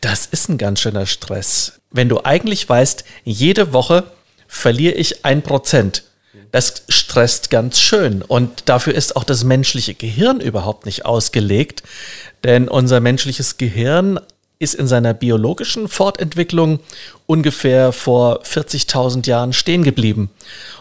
Das 0.00 0.26
ist 0.26 0.48
ein 0.48 0.58
ganz 0.58 0.80
schöner 0.80 1.06
Stress. 1.06 1.80
Wenn 1.90 2.08
du 2.08 2.24
eigentlich 2.24 2.68
weißt, 2.68 3.04
jede 3.24 3.72
Woche 3.72 4.04
verliere 4.46 4.94
ich 4.94 5.24
ein 5.24 5.42
Prozent. 5.42 6.04
Das 6.52 6.84
stresst 6.88 7.50
ganz 7.50 7.80
schön. 7.80 8.22
Und 8.22 8.68
dafür 8.68 8.94
ist 8.94 9.16
auch 9.16 9.24
das 9.24 9.44
menschliche 9.44 9.94
Gehirn 9.94 10.40
überhaupt 10.40 10.86
nicht 10.86 11.04
ausgelegt. 11.06 11.82
Denn 12.42 12.68
unser 12.68 13.00
menschliches 13.00 13.56
Gehirn 13.56 14.18
ist 14.58 14.74
in 14.74 14.86
seiner 14.86 15.14
biologischen 15.14 15.88
Fortentwicklung 15.88 16.80
ungefähr 17.26 17.92
vor 17.92 18.42
40.000 18.42 19.26
Jahren 19.26 19.52
stehen 19.52 19.84
geblieben. 19.84 20.30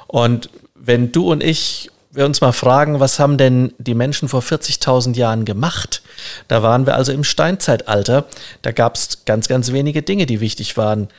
Und 0.07 0.49
wenn 0.75 1.11
du 1.11 1.31
und 1.31 1.43
ich 1.43 1.91
wir 2.11 2.25
uns 2.25 2.41
mal 2.41 2.51
fragen, 2.51 2.99
was 2.99 3.19
haben 3.19 3.37
denn 3.37 3.73
die 3.77 3.93
Menschen 3.93 4.29
vor 4.29 4.41
40.000 4.41 5.15
Jahren 5.15 5.45
gemacht? 5.45 6.01
Da 6.47 6.63
waren 6.63 6.85
wir 6.85 6.95
also 6.95 7.11
im 7.11 7.23
Steinzeitalter. 7.23 8.25
Da 8.61 8.71
gab 8.71 8.95
es 8.95 9.25
ganz, 9.25 9.47
ganz 9.47 9.71
wenige 9.71 10.01
Dinge, 10.01 10.25
die 10.25 10.39
wichtig 10.39 10.75
waren. 10.77 11.09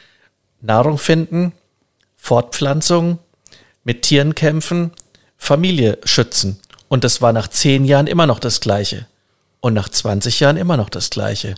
Nahrung 0.60 0.98
finden, 0.98 1.52
Fortpflanzung, 2.16 3.18
mit 3.84 4.02
Tieren 4.02 4.34
kämpfen, 4.34 4.92
Familie 5.36 5.98
schützen. 6.04 6.60
Und 6.88 7.04
das 7.04 7.22
war 7.22 7.32
nach 7.32 7.48
zehn 7.48 7.84
Jahren 7.84 8.06
immer 8.06 8.26
noch 8.26 8.40
das 8.40 8.60
Gleiche. 8.60 9.06
Und 9.60 9.74
nach 9.74 9.88
20 9.88 10.40
Jahren 10.40 10.56
immer 10.56 10.76
noch 10.76 10.90
das 10.90 11.10
Gleiche. 11.10 11.54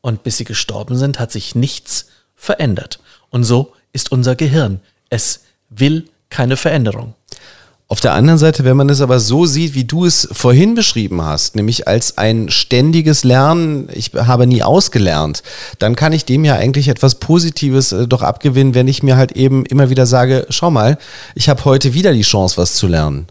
Und 0.00 0.22
bis 0.22 0.36
sie 0.36 0.44
gestorben 0.44 0.96
sind, 0.96 1.18
hat 1.18 1.32
sich 1.32 1.54
nichts 1.54 2.08
verändert. 2.34 3.00
Und 3.30 3.44
so 3.44 3.72
ist 3.92 4.12
unser 4.12 4.36
Gehirn. 4.36 4.80
Es 5.08 5.40
will 5.70 6.08
keine 6.28 6.56
Veränderung. 6.56 7.14
Auf 7.88 8.00
der 8.00 8.14
anderen 8.14 8.38
Seite, 8.38 8.64
wenn 8.64 8.76
man 8.76 8.88
es 8.88 9.00
aber 9.00 9.20
so 9.20 9.46
sieht, 9.46 9.74
wie 9.74 9.84
du 9.84 10.06
es 10.06 10.26
vorhin 10.32 10.74
beschrieben 10.74 11.22
hast, 11.22 11.54
nämlich 11.54 11.86
als 11.86 12.18
ein 12.18 12.48
ständiges 12.50 13.22
Lernen, 13.22 13.88
ich 13.92 14.10
habe 14.14 14.48
nie 14.48 14.64
ausgelernt, 14.64 15.44
dann 15.78 15.94
kann 15.94 16.12
ich 16.12 16.24
dem 16.24 16.44
ja 16.44 16.56
eigentlich 16.56 16.88
etwas 16.88 17.14
Positives 17.16 17.92
äh, 17.92 18.08
doch 18.08 18.22
abgewinnen, 18.22 18.74
wenn 18.74 18.88
ich 18.88 19.04
mir 19.04 19.16
halt 19.16 19.32
eben 19.32 19.64
immer 19.66 19.88
wieder 19.88 20.04
sage, 20.04 20.46
schau 20.50 20.72
mal, 20.72 20.98
ich 21.36 21.48
habe 21.48 21.64
heute 21.64 21.94
wieder 21.94 22.12
die 22.12 22.22
Chance, 22.22 22.56
was 22.56 22.74
zu 22.74 22.88
lernen. 22.88 23.28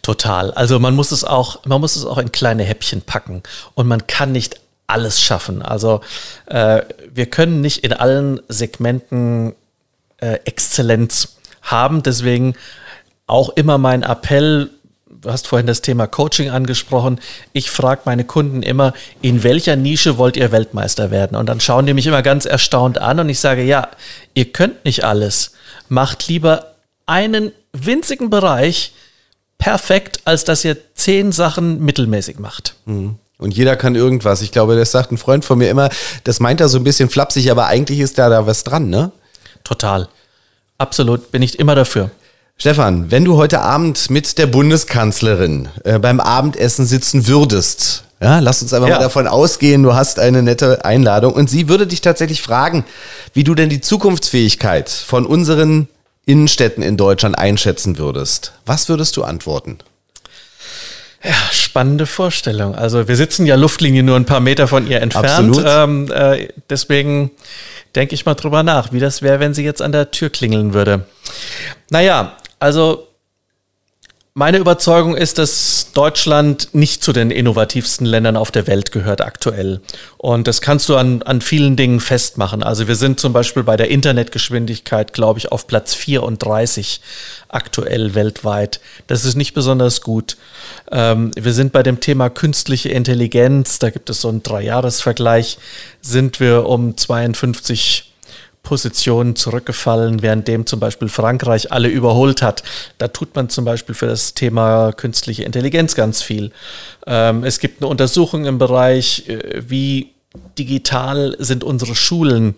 Total. 0.00 0.52
Also 0.52 0.78
man 0.78 0.94
muss 0.94 1.10
es 1.10 1.24
auch, 1.24 1.64
man 1.64 1.80
muss 1.80 1.96
es 1.96 2.04
auch 2.04 2.18
in 2.18 2.30
kleine 2.30 2.62
Häppchen 2.62 3.02
packen 3.02 3.42
und 3.74 3.88
man 3.88 4.06
kann 4.06 4.30
nicht 4.30 4.60
alles 4.86 5.20
schaffen. 5.20 5.62
Also 5.62 6.02
äh, 6.46 6.82
wir 7.12 7.26
können 7.26 7.62
nicht 7.62 7.82
in 7.82 7.92
allen 7.92 8.40
Segmenten 8.48 9.54
äh, 10.18 10.38
Exzellenz 10.44 11.36
haben. 11.62 12.04
Deswegen 12.04 12.54
auch 13.26 13.50
immer 13.50 13.78
mein 13.78 14.02
Appell, 14.02 14.70
du 15.08 15.30
hast 15.30 15.46
vorhin 15.46 15.66
das 15.66 15.82
Thema 15.82 16.06
Coaching 16.06 16.50
angesprochen, 16.50 17.20
ich 17.52 17.70
frage 17.70 18.02
meine 18.04 18.24
Kunden 18.24 18.62
immer, 18.62 18.92
in 19.20 19.42
welcher 19.42 19.76
Nische 19.76 20.18
wollt 20.18 20.36
ihr 20.36 20.52
Weltmeister 20.52 21.10
werden? 21.10 21.36
Und 21.36 21.46
dann 21.46 21.60
schauen 21.60 21.86
die 21.86 21.94
mich 21.94 22.06
immer 22.06 22.22
ganz 22.22 22.44
erstaunt 22.44 22.98
an 22.98 23.20
und 23.20 23.28
ich 23.28 23.40
sage, 23.40 23.62
ja, 23.62 23.88
ihr 24.34 24.52
könnt 24.52 24.84
nicht 24.84 25.04
alles. 25.04 25.52
Macht 25.88 26.28
lieber 26.28 26.74
einen 27.06 27.52
winzigen 27.72 28.30
Bereich 28.30 28.92
perfekt, 29.58 30.20
als 30.24 30.44
dass 30.44 30.64
ihr 30.64 30.76
zehn 30.94 31.32
Sachen 31.32 31.80
mittelmäßig 31.80 32.38
macht. 32.38 32.74
Mhm. 32.84 33.16
Und 33.38 33.54
jeder 33.54 33.76
kann 33.76 33.94
irgendwas. 33.94 34.40
Ich 34.40 34.50
glaube, 34.50 34.76
das 34.76 34.92
sagt 34.92 35.12
ein 35.12 35.18
Freund 35.18 35.44
von 35.44 35.58
mir 35.58 35.68
immer, 35.68 35.90
das 36.24 36.40
meint 36.40 36.60
er 36.60 36.68
so 36.68 36.78
ein 36.78 36.84
bisschen 36.84 37.10
flapsig, 37.10 37.50
aber 37.50 37.66
eigentlich 37.66 38.00
ist 38.00 38.18
da 38.18 38.30
da 38.30 38.46
was 38.46 38.64
dran, 38.64 38.88
ne? 38.88 39.12
Total. 39.62 40.08
Absolut, 40.78 41.30
bin 41.32 41.42
ich 41.42 41.58
immer 41.58 41.74
dafür. 41.74 42.10
Stefan, 42.58 43.10
wenn 43.10 43.24
du 43.24 43.36
heute 43.36 43.60
Abend 43.60 44.08
mit 44.08 44.38
der 44.38 44.46
Bundeskanzlerin 44.46 45.68
äh, 45.84 45.98
beim 45.98 46.20
Abendessen 46.20 46.86
sitzen 46.86 47.26
würdest, 47.26 48.04
ja, 48.18 48.38
lass 48.38 48.62
uns 48.62 48.72
einfach 48.72 48.88
ja. 48.88 48.94
mal 48.94 49.02
davon 49.02 49.26
ausgehen, 49.26 49.82
du 49.82 49.94
hast 49.94 50.18
eine 50.18 50.42
nette 50.42 50.82
Einladung 50.82 51.34
und 51.34 51.50
sie 51.50 51.68
würde 51.68 51.86
dich 51.86 52.00
tatsächlich 52.00 52.40
fragen, 52.40 52.86
wie 53.34 53.44
du 53.44 53.54
denn 53.54 53.68
die 53.68 53.82
Zukunftsfähigkeit 53.82 54.88
von 54.88 55.26
unseren 55.26 55.88
Innenstädten 56.24 56.82
in 56.82 56.96
Deutschland 56.96 57.38
einschätzen 57.38 57.98
würdest. 57.98 58.52
Was 58.64 58.88
würdest 58.88 59.18
du 59.18 59.24
antworten? 59.24 59.78
Ja, 61.22 61.34
spannende 61.52 62.06
Vorstellung. 62.06 62.74
Also 62.74 63.06
wir 63.06 63.16
sitzen 63.16 63.44
ja 63.44 63.56
Luftlinie 63.56 64.02
nur 64.02 64.16
ein 64.16 64.24
paar 64.24 64.40
Meter 64.40 64.66
von 64.66 64.86
ihr 64.86 65.02
entfernt. 65.02 65.62
Ähm, 65.66 66.10
äh, 66.10 66.48
deswegen 66.70 67.32
denke 67.94 68.14
ich 68.14 68.24
mal 68.24 68.34
drüber 68.34 68.62
nach, 68.62 68.92
wie 68.92 69.00
das 69.00 69.20
wäre, 69.20 69.40
wenn 69.40 69.52
sie 69.52 69.64
jetzt 69.64 69.82
an 69.82 69.92
der 69.92 70.10
Tür 70.10 70.30
klingeln 70.30 70.72
würde. 70.72 71.04
Naja, 71.90 72.36
also 72.58 73.06
meine 74.38 74.58
Überzeugung 74.58 75.16
ist, 75.16 75.38
dass 75.38 75.92
Deutschland 75.94 76.68
nicht 76.74 77.02
zu 77.02 77.14
den 77.14 77.30
innovativsten 77.30 78.06
Ländern 78.06 78.36
auf 78.36 78.50
der 78.50 78.66
Welt 78.66 78.92
gehört 78.92 79.22
aktuell. 79.22 79.80
Und 80.18 80.46
das 80.46 80.60
kannst 80.60 80.90
du 80.90 80.96
an, 80.96 81.22
an 81.22 81.40
vielen 81.40 81.74
Dingen 81.74 82.00
festmachen. 82.00 82.62
Also 82.62 82.86
wir 82.86 82.96
sind 82.96 83.18
zum 83.18 83.32
Beispiel 83.32 83.62
bei 83.62 83.78
der 83.78 83.88
Internetgeschwindigkeit, 83.90 85.14
glaube 85.14 85.38
ich, 85.38 85.52
auf 85.52 85.66
Platz 85.66 85.94
34 85.94 87.00
aktuell 87.48 88.14
weltweit. 88.14 88.80
Das 89.06 89.24
ist 89.24 89.36
nicht 89.36 89.54
besonders 89.54 90.02
gut. 90.02 90.36
Ähm, 90.92 91.30
wir 91.34 91.54
sind 91.54 91.72
bei 91.72 91.82
dem 91.82 92.00
Thema 92.00 92.28
künstliche 92.28 92.90
Intelligenz, 92.90 93.78
da 93.78 93.88
gibt 93.88 94.10
es 94.10 94.20
so 94.20 94.28
einen 94.28 94.42
Dreijahresvergleich, 94.42 95.56
sind 96.02 96.40
wir 96.40 96.66
um 96.66 96.94
52 96.94 98.12
Positionen 98.66 99.36
zurückgefallen, 99.36 100.22
währenddem 100.22 100.66
zum 100.66 100.80
Beispiel 100.80 101.08
Frankreich 101.08 101.70
alle 101.70 101.86
überholt 101.86 102.42
hat. 102.42 102.64
Da 102.98 103.06
tut 103.06 103.36
man 103.36 103.48
zum 103.48 103.64
Beispiel 103.64 103.94
für 103.94 104.08
das 104.08 104.34
Thema 104.34 104.90
künstliche 104.92 105.44
Intelligenz 105.44 105.94
ganz 105.94 106.20
viel. 106.20 106.50
Ähm, 107.06 107.44
es 107.44 107.60
gibt 107.60 107.80
eine 107.80 107.88
Untersuchung 107.88 108.44
im 108.44 108.58
Bereich, 108.58 109.28
äh, 109.28 109.62
wie 109.68 110.14
digital 110.58 111.36
sind 111.38 111.62
unsere 111.62 111.94
Schulen. 111.94 112.56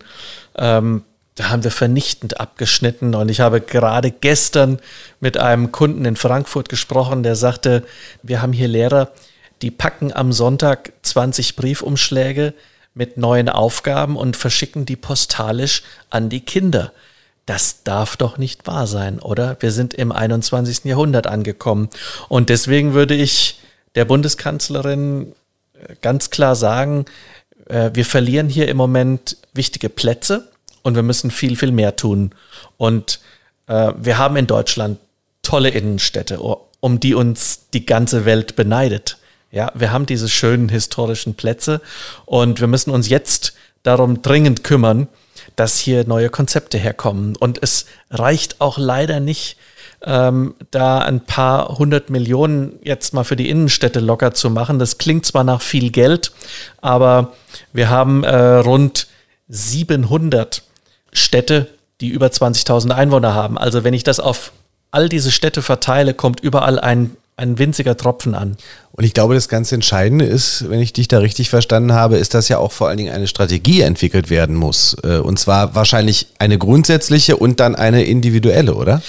Ähm, 0.57 1.03
da 1.35 1.51
haben 1.51 1.63
wir 1.63 1.69
vernichtend 1.69 2.39
abgeschnitten. 2.39 3.13
Und 3.13 3.29
ich 3.29 3.39
habe 3.39 3.61
gerade 3.61 4.09
gestern 4.09 4.79
mit 5.19 5.37
einem 5.37 5.71
Kunden 5.71 6.05
in 6.05 6.15
Frankfurt 6.15 6.69
gesprochen, 6.69 7.21
der 7.21 7.35
sagte, 7.35 7.83
wir 8.23 8.41
haben 8.41 8.51
hier 8.51 8.67
Lehrer, 8.67 9.11
die 9.61 9.69
packen 9.69 10.11
am 10.11 10.33
Sonntag 10.33 10.91
20 11.03 11.55
Briefumschläge 11.55 12.55
mit 12.99 13.15
neuen 13.15 13.47
Aufgaben 13.47 14.17
und 14.17 14.35
verschicken 14.35 14.85
die 14.85 14.97
postalisch 14.97 15.83
an 16.09 16.27
die 16.27 16.41
Kinder. 16.41 16.91
Das 17.45 17.83
darf 17.83 18.17
doch 18.17 18.37
nicht 18.37 18.67
wahr 18.67 18.87
sein, 18.87 19.19
oder? 19.19 19.55
Wir 19.61 19.71
sind 19.71 19.93
im 19.93 20.11
21. 20.11 20.83
Jahrhundert 20.83 21.25
angekommen. 21.25 21.87
Und 22.27 22.49
deswegen 22.49 22.93
würde 22.93 23.15
ich 23.15 23.61
der 23.95 24.03
Bundeskanzlerin 24.03 25.31
äh, 25.75 25.95
ganz 26.01 26.29
klar 26.29 26.57
sagen, 26.57 27.05
äh, 27.69 27.91
wir 27.93 28.03
verlieren 28.03 28.49
hier 28.49 28.67
im 28.67 28.75
Moment 28.75 29.37
wichtige 29.53 29.87
Plätze 29.87 30.49
und 30.83 30.95
wir 30.95 31.03
müssen 31.03 31.31
viel, 31.31 31.55
viel 31.55 31.71
mehr 31.71 31.95
tun. 31.95 32.31
Und 32.75 33.21
äh, 33.67 33.93
wir 33.97 34.17
haben 34.17 34.35
in 34.35 34.45
Deutschland 34.45 34.99
tolle 35.41 35.69
Innenstädte, 35.69 36.41
um 36.81 36.99
die 36.99 37.13
uns 37.13 37.69
die 37.73 37.85
ganze 37.85 38.25
Welt 38.25 38.57
beneidet. 38.57 39.17
Ja, 39.51 39.71
wir 39.73 39.91
haben 39.91 40.05
diese 40.05 40.29
schönen 40.29 40.69
historischen 40.69 41.33
Plätze 41.33 41.81
und 42.25 42.59
wir 42.59 42.67
müssen 42.67 42.91
uns 42.91 43.09
jetzt 43.09 43.53
darum 43.81 44.21
dringend 44.21 44.63
kümmern, 44.63 45.07
dass 45.55 45.79
hier 45.79 46.07
neue 46.07 46.29
Konzepte 46.29 46.77
herkommen. 46.77 47.35
Und 47.35 47.61
es 47.63 47.85
reicht 48.11 48.61
auch 48.61 48.77
leider 48.77 49.19
nicht, 49.19 49.57
ähm, 50.01 50.55
da 50.71 50.99
ein 50.99 51.21
paar 51.21 51.77
hundert 51.77 52.09
Millionen 52.09 52.79
jetzt 52.83 53.13
mal 53.13 53.23
für 53.23 53.35
die 53.35 53.49
Innenstädte 53.49 53.99
locker 53.99 54.33
zu 54.33 54.49
machen. 54.49 54.79
Das 54.79 54.97
klingt 54.97 55.25
zwar 55.25 55.43
nach 55.43 55.61
viel 55.61 55.89
Geld, 55.89 56.31
aber 56.79 57.33
wir 57.73 57.89
haben 57.89 58.23
äh, 58.23 58.35
rund 58.35 59.07
700 59.49 60.63
Städte, 61.11 61.67
die 62.01 62.09
über 62.09 62.27
20.000 62.27 62.91
Einwohner 62.91 63.33
haben. 63.33 63.57
Also 63.57 63.83
wenn 63.83 63.93
ich 63.93 64.03
das 64.03 64.19
auf 64.19 64.51
all 64.91 65.09
diese 65.09 65.31
Städte 65.31 65.61
verteile, 65.61 66.13
kommt 66.13 66.39
überall 66.39 66.79
ein 66.79 67.17
ein 67.39 67.57
winziger 67.57 67.95
Tropfen 67.95 68.35
an. 68.35 68.57
Und 68.91 69.05
ich 69.05 69.13
glaube, 69.13 69.33
das 69.33 69.47
ganz 69.47 69.71
Entscheidende 69.71 70.25
ist, 70.25 70.69
wenn 70.69 70.81
ich 70.81 70.91
dich 70.91 71.07
da 71.07 71.19
richtig 71.19 71.49
verstanden 71.49 71.93
habe, 71.93 72.17
ist, 72.17 72.33
dass 72.33 72.49
ja 72.49 72.57
auch 72.57 72.73
vor 72.73 72.89
allen 72.89 72.97
Dingen 72.97 73.13
eine 73.13 73.27
Strategie 73.27 73.81
entwickelt 73.81 74.29
werden 74.29 74.55
muss. 74.55 74.97
Äh, 75.03 75.17
und 75.19 75.39
zwar 75.39 75.73
wahrscheinlich 75.73 76.27
eine 76.37 76.57
grundsätzliche 76.57 77.37
und 77.37 77.61
dann 77.61 77.75
eine 77.75 78.03
individuelle, 78.03 78.75
oder? 78.75 79.01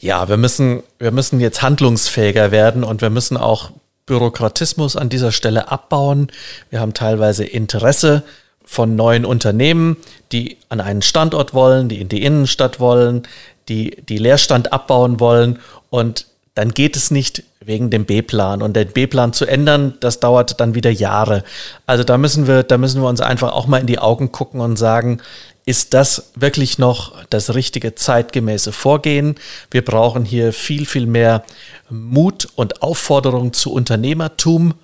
Ja, 0.00 0.28
wir 0.28 0.36
müssen, 0.36 0.82
wir 0.98 1.12
müssen 1.12 1.40
jetzt 1.40 1.62
handlungsfähiger 1.62 2.50
werden 2.50 2.84
und 2.84 3.00
wir 3.00 3.10
müssen 3.10 3.38
auch 3.38 3.70
Bürokratismus 4.04 4.96
an 4.96 5.08
dieser 5.08 5.32
Stelle 5.32 5.70
abbauen. 5.70 6.30
Wir 6.68 6.80
haben 6.80 6.92
teilweise 6.92 7.44
Interesse 7.44 8.22
von 8.64 8.96
neuen 8.96 9.24
Unternehmen, 9.24 9.96
die 10.30 10.58
an 10.68 10.82
einen 10.82 11.00
Standort 11.00 11.54
wollen, 11.54 11.88
die 11.88 12.02
in 12.02 12.10
die 12.10 12.22
Innenstadt 12.22 12.80
wollen, 12.80 13.22
die 13.70 13.96
die 14.08 14.18
Leerstand 14.18 14.74
abbauen 14.74 15.20
wollen. 15.20 15.58
Und 15.88 16.26
dann 16.58 16.74
geht 16.74 16.96
es 16.96 17.12
nicht 17.12 17.44
wegen 17.64 17.88
dem 17.88 18.04
B-Plan. 18.04 18.62
Und 18.62 18.74
den 18.74 18.88
B-Plan 18.88 19.32
zu 19.32 19.46
ändern, 19.46 19.94
das 20.00 20.18
dauert 20.18 20.58
dann 20.58 20.74
wieder 20.74 20.90
Jahre. 20.90 21.44
Also 21.86 22.02
da 22.02 22.18
müssen 22.18 22.48
wir, 22.48 22.64
da 22.64 22.78
müssen 22.78 23.00
wir 23.00 23.08
uns 23.08 23.20
einfach 23.20 23.52
auch 23.52 23.68
mal 23.68 23.78
in 23.78 23.86
die 23.86 24.00
Augen 24.00 24.32
gucken 24.32 24.60
und 24.60 24.76
sagen, 24.76 25.20
ist 25.66 25.94
das 25.94 26.32
wirklich 26.34 26.76
noch 26.80 27.12
das 27.30 27.54
richtige 27.54 27.94
zeitgemäße 27.94 28.72
Vorgehen? 28.72 29.36
Wir 29.70 29.84
brauchen 29.84 30.24
hier 30.24 30.52
viel, 30.52 30.84
viel 30.84 31.06
mehr 31.06 31.44
Mut 31.90 32.48
und 32.56 32.82
Aufforderung 32.82 33.52
zu 33.52 33.72
Unternehmertum 33.72 34.74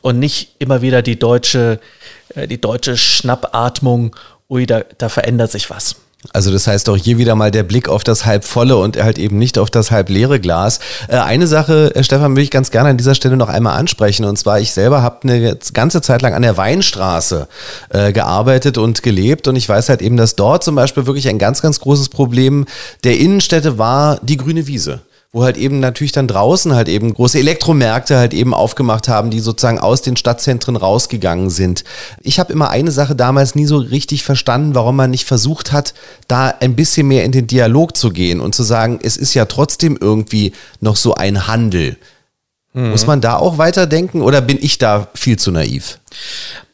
und 0.00 0.18
nicht 0.18 0.56
immer 0.58 0.82
wieder 0.82 1.00
die 1.00 1.16
deutsche, 1.16 1.78
äh, 2.34 2.48
die 2.48 2.60
deutsche 2.60 2.96
Schnappatmung, 2.96 4.16
ui, 4.48 4.66
da, 4.66 4.80
da 4.98 5.08
verändert 5.08 5.52
sich 5.52 5.70
was. 5.70 5.94
Also 6.34 6.52
das 6.52 6.66
heißt 6.66 6.88
auch 6.90 6.96
hier 6.98 7.16
wieder 7.16 7.34
mal 7.34 7.50
der 7.50 7.62
Blick 7.62 7.88
auf 7.88 8.04
das 8.04 8.26
halb 8.26 8.44
volle 8.44 8.76
und 8.76 9.02
halt 9.02 9.18
eben 9.18 9.38
nicht 9.38 9.56
auf 9.56 9.70
das 9.70 9.90
halb 9.90 10.10
leere 10.10 10.38
Glas. 10.38 10.78
Äh, 11.08 11.16
eine 11.16 11.46
Sache, 11.46 11.94
äh, 11.94 12.04
Stefan, 12.04 12.32
würde 12.32 12.42
ich 12.42 12.50
ganz 12.50 12.70
gerne 12.70 12.90
an 12.90 12.98
dieser 12.98 13.14
Stelle 13.14 13.38
noch 13.38 13.48
einmal 13.48 13.78
ansprechen. 13.78 14.26
Und 14.26 14.36
zwar, 14.36 14.60
ich 14.60 14.72
selber 14.72 15.02
habe 15.02 15.22
eine 15.22 15.56
ganze 15.72 16.02
Zeit 16.02 16.20
lang 16.20 16.34
an 16.34 16.42
der 16.42 16.58
Weinstraße 16.58 17.48
äh, 17.88 18.12
gearbeitet 18.12 18.76
und 18.76 19.02
gelebt. 19.02 19.48
Und 19.48 19.56
ich 19.56 19.66
weiß 19.66 19.88
halt 19.88 20.02
eben, 20.02 20.18
dass 20.18 20.36
dort 20.36 20.62
zum 20.62 20.74
Beispiel 20.74 21.06
wirklich 21.06 21.26
ein 21.28 21.38
ganz, 21.38 21.62
ganz 21.62 21.80
großes 21.80 22.10
Problem 22.10 22.66
der 23.02 23.18
Innenstädte 23.18 23.78
war 23.78 24.18
die 24.22 24.36
grüne 24.36 24.66
Wiese 24.66 25.00
wo 25.32 25.44
halt 25.44 25.56
eben 25.56 25.78
natürlich 25.78 26.10
dann 26.10 26.26
draußen 26.26 26.74
halt 26.74 26.88
eben 26.88 27.14
große 27.14 27.38
Elektromärkte 27.38 28.16
halt 28.16 28.34
eben 28.34 28.52
aufgemacht 28.52 29.06
haben, 29.06 29.30
die 29.30 29.38
sozusagen 29.38 29.78
aus 29.78 30.02
den 30.02 30.16
Stadtzentren 30.16 30.74
rausgegangen 30.74 31.50
sind. 31.50 31.84
Ich 32.20 32.40
habe 32.40 32.52
immer 32.52 32.70
eine 32.70 32.90
Sache 32.90 33.14
damals 33.14 33.54
nie 33.54 33.66
so 33.66 33.76
richtig 33.76 34.24
verstanden, 34.24 34.74
warum 34.74 34.96
man 34.96 35.10
nicht 35.10 35.26
versucht 35.26 35.70
hat, 35.70 35.94
da 36.26 36.48
ein 36.48 36.74
bisschen 36.74 37.06
mehr 37.06 37.24
in 37.24 37.30
den 37.30 37.46
Dialog 37.46 37.96
zu 37.96 38.10
gehen 38.10 38.40
und 38.40 38.56
zu 38.56 38.64
sagen, 38.64 38.98
es 39.02 39.16
ist 39.16 39.34
ja 39.34 39.44
trotzdem 39.44 39.96
irgendwie 40.00 40.52
noch 40.80 40.96
so 40.96 41.14
ein 41.14 41.46
Handel. 41.46 41.96
Mhm. 42.72 42.90
Muss 42.90 43.06
man 43.06 43.20
da 43.20 43.36
auch 43.36 43.56
weiterdenken 43.56 44.22
oder 44.22 44.40
bin 44.40 44.58
ich 44.60 44.78
da 44.78 45.08
viel 45.14 45.38
zu 45.38 45.52
naiv? 45.52 46.00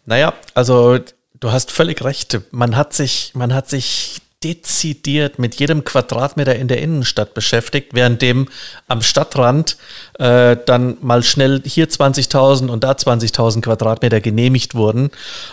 Naja, 0.07 0.33
also 0.55 0.99
du 1.41 1.53
hast 1.53 1.71
völlig 1.71 2.03
recht. 2.03 2.41
Man 2.53 2.75
hat 2.75 2.95
sich, 2.95 3.33
man 3.35 3.53
hat 3.53 3.69
sich 3.69 4.23
dezidiert 4.45 5.39
mit 5.39 5.55
jedem 5.55 5.83
Quadratmeter 5.85 6.55
in 6.55 6.69
der 6.69 6.83
Innenstadt 6.83 7.33
beschäftigt, 7.33 7.95
währenddem 7.95 8.49
am 8.87 9.01
Stadtrand 9.01 9.77
äh, 10.19 10.57
dann 10.67 10.99
mal 11.01 11.23
schnell 11.23 11.63
hier 11.65 11.89
20.000 11.89 12.69
und 12.69 12.85
da 12.85 12.93
20.000 12.93 13.63
Quadratmeter 13.63 14.21
genehmigt 14.21 14.75
wurden. 14.75 15.11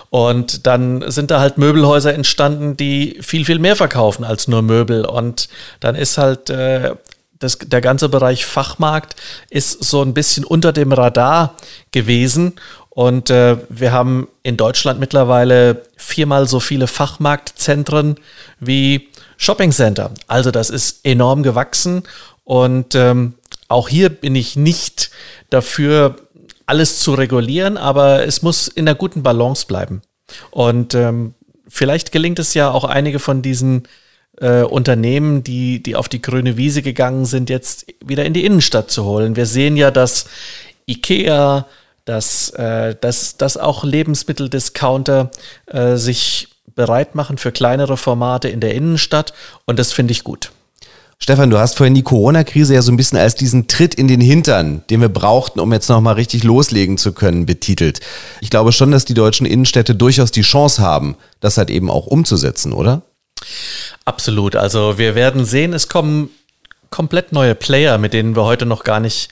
Und 0.10 0.68
dann 0.68 1.10
sind 1.10 1.32
da 1.32 1.40
halt 1.40 1.58
Möbelhäuser 1.58 2.14
entstanden, 2.14 2.76
die 2.76 3.20
viel, 3.22 3.46
viel 3.46 3.60
mehr 3.60 3.78
verkaufen 3.78 4.26
als 4.26 4.48
nur 4.48 4.62
Möbel. 4.62 5.06
Und 5.06 5.48
dann 5.80 5.96
ist 5.96 6.18
halt 6.18 6.50
äh, 6.50 6.96
das, 7.44 7.58
der 7.60 7.82
ganze 7.82 8.10
Bereich 8.10 8.46
Fachmarkt 8.46 9.16
ist 9.50 9.84
so 9.84 10.02
ein 10.02 10.14
bisschen 10.14 10.46
unter 10.46 10.72
dem 10.72 10.92
Radar 10.92 11.56
gewesen. 11.92 12.54
Und 12.96 13.32
äh, 13.32 13.58
wir 13.70 13.91
haben 13.91 14.28
in 14.44 14.56
Deutschland 14.56 15.00
mittlerweile 15.00 15.82
viermal 15.98 16.48
so 16.48 16.60
viele 16.60 16.86
Fachmarktzentren 16.86 18.18
wie 18.60 19.10
Shoppingcenter. 19.38 20.12
Also 20.28 20.52
das 20.52 20.70
ist 20.70 21.04
enorm 21.04 21.41
gewachsen. 21.41 22.04
Und 22.44 22.94
ähm, 22.94 23.34
auch 23.68 23.89
hier 23.89 24.10
bin 24.10 24.36
ich 24.36 24.56
nicht 24.56 25.10
dafür, 25.50 26.18
alles 26.68 27.00
zu 27.00 27.16
regulieren, 27.16 27.78
aber 27.78 28.26
es 28.28 28.44
muss 28.44 28.68
in 28.68 28.88
einer 28.88 28.96
guten 28.96 29.24
Balance 29.24 29.66
bleiben. 29.66 30.04
Und 30.52 30.94
ähm, 30.94 31.34
vielleicht 31.68 32.12
gelingt 32.12 32.38
es 32.38 32.54
ja 32.54 32.70
auch 32.70 32.84
einige 32.84 33.18
von 33.18 33.41
diesen 33.41 33.88
äh, 34.39 34.62
Unternehmen, 34.62 35.44
die, 35.44 35.82
die 35.82 35.96
auf 35.96 36.10
die 36.10 36.22
grüne 36.22 36.58
Wiese 36.58 36.84
gegangen 36.84 37.26
sind, 37.26 37.50
jetzt 37.50 37.88
wieder 38.06 38.24
in 38.24 38.34
die 38.34 38.46
Innenstadt 38.46 38.91
zu 38.91 39.04
holen. 39.04 39.36
Wir 39.36 39.48
sehen 39.48 39.78
ja, 39.78 39.89
dass 39.89 40.28
IKEA, 40.88 41.66
dass, 42.06 42.49
äh, 42.51 42.95
dass, 42.99 43.38
dass 43.38 43.58
auch 43.58 43.84
Lebensmitteldiscounter 43.84 45.32
äh, 45.68 45.95
sich 45.95 46.49
bereit 46.76 47.16
machen 47.16 47.38
für 47.38 47.51
kleinere 47.51 47.97
Formate 47.97 48.49
in 48.49 48.60
der 48.60 48.74
Innenstadt 48.74 49.34
und 49.66 49.80
das 49.80 49.93
finde 49.93 50.12
ich 50.12 50.24
gut. 50.24 50.51
Stefan, 51.20 51.49
du 51.49 51.58
hast 51.58 51.78
vorhin 51.78 51.93
die 51.93 52.04
Corona-Krise 52.04 52.74
ja 52.74 52.82
so 52.82 52.91
ein 52.91 52.97
bisschen 52.97 53.18
als 53.18 53.36
diesen 53.36 53.68
Tritt 53.70 53.95
in 53.95 54.10
den 54.10 54.20
Hintern, 54.20 54.84
den 54.89 54.99
wir 54.99 55.08
brauchten, 55.08 55.62
um 55.62 55.72
jetzt 55.72 55.88
nochmal 55.88 56.16
richtig 56.16 56.43
loslegen 56.43 56.97
zu 56.97 57.14
können, 57.14 57.45
betitelt. 57.45 58.01
Ich 58.41 58.49
glaube 58.49 58.74
schon, 58.74 58.91
dass 58.91 59.06
die 59.06 59.14
deutschen 59.14 59.45
Innenstädte 59.45 59.95
durchaus 59.95 60.32
die 60.32 60.41
Chance 60.41 60.82
haben, 60.82 61.16
das 61.39 61.58
halt 61.58 61.70
eben 61.70 61.89
auch 61.89 62.08
umzusetzen, 62.08 62.74
oder? 62.74 63.04
Absolut. 64.04 64.58
Also 64.58 64.97
wir 64.97 65.16
werden 65.16 65.45
sehen, 65.45 65.72
es 65.72 65.88
kommen 65.88 66.30
komplett 66.89 67.32
neue 67.32 67.56
Player, 67.56 67.97
mit 67.97 68.14
denen 68.14 68.36
wir 68.36 68.43
heute 68.43 68.66
noch 68.66 68.84
gar 68.84 68.99
nicht 68.99 69.30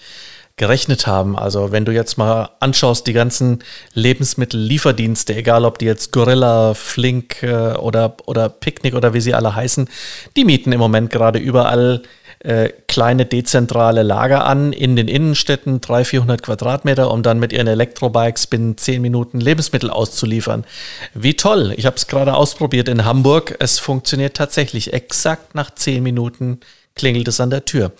gerechnet 0.57 1.07
haben. 1.07 1.37
Also 1.37 1.71
wenn 1.71 1.85
du 1.85 1.91
jetzt 1.91 2.17
mal 2.17 2.49
anschaust, 2.59 3.07
die 3.07 3.13
ganzen 3.13 3.63
Lebensmittellieferdienste, 3.93 5.35
egal 5.35 5.65
ob 5.65 5.79
die 5.79 5.85
jetzt 5.85 6.11
Gorilla, 6.11 6.73
Flink 6.73 7.43
äh, 7.43 7.73
oder, 7.73 8.15
oder 8.25 8.49
Picknick 8.49 8.93
oder 8.93 9.13
wie 9.13 9.21
sie 9.21 9.33
alle 9.33 9.55
heißen, 9.55 9.89
die 10.35 10.45
mieten 10.45 10.71
im 10.71 10.79
Moment 10.79 11.09
gerade 11.09 11.39
überall 11.39 12.03
äh, 12.43 12.69
kleine 12.87 13.27
dezentrale 13.27 14.01
Lager 14.01 14.45
an 14.45 14.73
in 14.73 14.95
den 14.95 15.07
Innenstädten, 15.07 15.79
300, 15.79 16.07
400 16.07 16.41
Quadratmeter, 16.41 17.11
um 17.11 17.21
dann 17.21 17.39
mit 17.39 17.53
ihren 17.53 17.67
Elektrobikes 17.67 18.47
binnen 18.47 18.77
10 18.77 18.99
Minuten 18.99 19.39
Lebensmittel 19.39 19.91
auszuliefern. 19.91 20.65
Wie 21.13 21.35
toll! 21.35 21.73
Ich 21.77 21.85
habe 21.85 21.97
es 21.97 22.07
gerade 22.07 22.33
ausprobiert 22.33 22.89
in 22.89 23.05
Hamburg. 23.05 23.55
Es 23.59 23.77
funktioniert 23.77 24.35
tatsächlich 24.35 24.91
exakt 24.91 25.53
nach 25.53 25.69
10 25.69 26.01
Minuten 26.01 26.61
klingelt 26.95 27.27
es 27.27 27.39
an 27.39 27.49
der 27.49 27.65
Tür. 27.65 27.91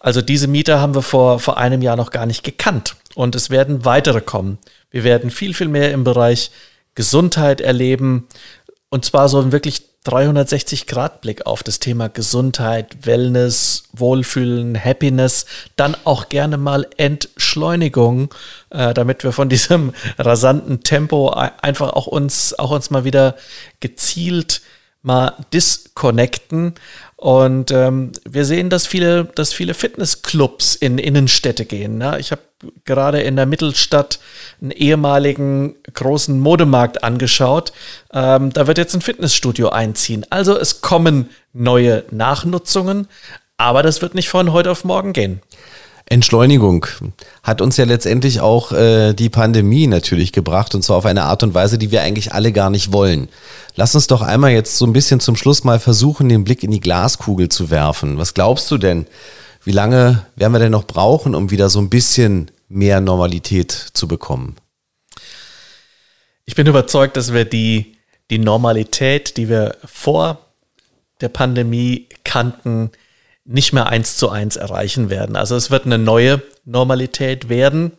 Also 0.00 0.22
diese 0.22 0.46
Mieter 0.46 0.80
haben 0.80 0.94
wir 0.94 1.02
vor, 1.02 1.38
vor 1.40 1.58
einem 1.58 1.82
Jahr 1.82 1.96
noch 1.96 2.10
gar 2.10 2.26
nicht 2.26 2.42
gekannt 2.42 2.96
und 3.14 3.34
es 3.34 3.50
werden 3.50 3.84
weitere 3.84 4.20
kommen. 4.20 4.58
Wir 4.90 5.04
werden 5.04 5.30
viel, 5.30 5.54
viel 5.54 5.68
mehr 5.68 5.92
im 5.92 6.04
Bereich 6.04 6.50
Gesundheit 6.94 7.60
erleben 7.60 8.28
und 8.88 9.04
zwar 9.04 9.28
so 9.28 9.40
ein 9.40 9.52
wirklich 9.52 9.82
360-Grad-Blick 10.06 11.46
auf 11.46 11.62
das 11.62 11.80
Thema 11.80 12.08
Gesundheit, 12.08 13.06
Wellness, 13.06 13.84
Wohlfühlen, 13.92 14.82
Happiness, 14.82 15.46
dann 15.74 15.96
auch 16.04 16.28
gerne 16.28 16.56
mal 16.56 16.86
Entschleunigung, 16.96 18.32
äh, 18.70 18.94
damit 18.94 19.24
wir 19.24 19.32
von 19.32 19.48
diesem 19.50 19.92
rasanten 20.18 20.82
Tempo 20.82 21.30
einfach 21.30 21.90
auch 21.90 22.06
uns, 22.06 22.56
auch 22.58 22.70
uns 22.70 22.90
mal 22.90 23.04
wieder 23.04 23.34
gezielt 23.80 24.62
mal 25.02 25.34
disconnecten. 25.52 26.74
Und 27.16 27.70
ähm, 27.70 28.12
wir 28.28 28.44
sehen, 28.44 28.68
dass 28.68 28.86
viele, 28.86 29.24
dass 29.24 29.54
viele 29.54 29.72
Fitnessclubs 29.72 30.74
in 30.74 30.98
Innenstädte 30.98 31.64
gehen. 31.64 31.96
Ne? 31.96 32.18
Ich 32.20 32.30
habe 32.30 32.42
gerade 32.84 33.22
in 33.22 33.36
der 33.36 33.46
Mittelstadt 33.46 34.18
einen 34.60 34.70
ehemaligen 34.70 35.76
großen 35.94 36.38
Modemarkt 36.38 37.02
angeschaut. 37.02 37.72
Ähm, 38.12 38.52
da 38.52 38.66
wird 38.66 38.76
jetzt 38.76 38.94
ein 38.94 39.00
Fitnessstudio 39.00 39.70
einziehen. 39.70 40.26
Also 40.28 40.58
es 40.58 40.82
kommen 40.82 41.30
neue 41.54 42.04
Nachnutzungen, 42.10 43.08
aber 43.56 43.82
das 43.82 44.02
wird 44.02 44.14
nicht 44.14 44.28
von 44.28 44.52
heute 44.52 44.70
auf 44.70 44.84
morgen 44.84 45.14
gehen. 45.14 45.40
Entschleunigung 46.08 46.86
hat 47.42 47.60
uns 47.60 47.76
ja 47.76 47.84
letztendlich 47.84 48.40
auch 48.40 48.70
äh, 48.70 49.12
die 49.12 49.28
Pandemie 49.28 49.88
natürlich 49.88 50.32
gebracht 50.32 50.74
und 50.76 50.82
zwar 50.82 50.98
auf 50.98 51.04
eine 51.04 51.24
Art 51.24 51.42
und 51.42 51.52
Weise, 51.52 51.78
die 51.78 51.90
wir 51.90 52.02
eigentlich 52.02 52.32
alle 52.32 52.52
gar 52.52 52.70
nicht 52.70 52.92
wollen. 52.92 53.28
Lass 53.74 53.94
uns 53.96 54.06
doch 54.06 54.22
einmal 54.22 54.52
jetzt 54.52 54.78
so 54.78 54.86
ein 54.86 54.92
bisschen 54.92 55.18
zum 55.18 55.34
Schluss 55.34 55.64
mal 55.64 55.80
versuchen, 55.80 56.28
den 56.28 56.44
Blick 56.44 56.62
in 56.62 56.70
die 56.70 56.80
Glaskugel 56.80 57.48
zu 57.48 57.70
werfen. 57.70 58.18
Was 58.18 58.34
glaubst 58.34 58.70
du 58.70 58.78
denn? 58.78 59.06
Wie 59.64 59.72
lange 59.72 60.24
werden 60.36 60.52
wir 60.52 60.60
denn 60.60 60.70
noch 60.70 60.84
brauchen, 60.86 61.34
um 61.34 61.50
wieder 61.50 61.68
so 61.68 61.80
ein 61.80 61.90
bisschen 61.90 62.52
mehr 62.68 63.00
Normalität 63.00 63.72
zu 63.72 64.06
bekommen? 64.06 64.54
Ich 66.44 66.54
bin 66.54 66.68
überzeugt, 66.68 67.16
dass 67.16 67.32
wir 67.32 67.44
die, 67.44 67.96
die 68.30 68.38
Normalität, 68.38 69.36
die 69.36 69.48
wir 69.48 69.76
vor 69.84 70.38
der 71.20 71.30
Pandemie 71.30 72.08
kannten, 72.22 72.92
nicht 73.46 73.72
mehr 73.72 73.86
eins 73.86 74.16
zu 74.16 74.28
eins 74.28 74.56
erreichen 74.56 75.08
werden. 75.08 75.36
Also 75.36 75.56
es 75.56 75.70
wird 75.70 75.86
eine 75.86 75.98
neue 75.98 76.42
Normalität 76.64 77.48
werden. 77.48 77.92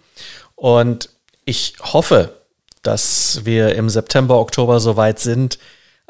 Und 0.56 1.10
ich 1.45 1.76
hoffe, 1.82 2.34
dass 2.84 3.41
wir 3.45 3.76
im 3.76 3.89
September, 3.89 4.39
Oktober 4.39 4.80
so 4.80 4.98
weit 4.98 5.20
sind, 5.20 5.58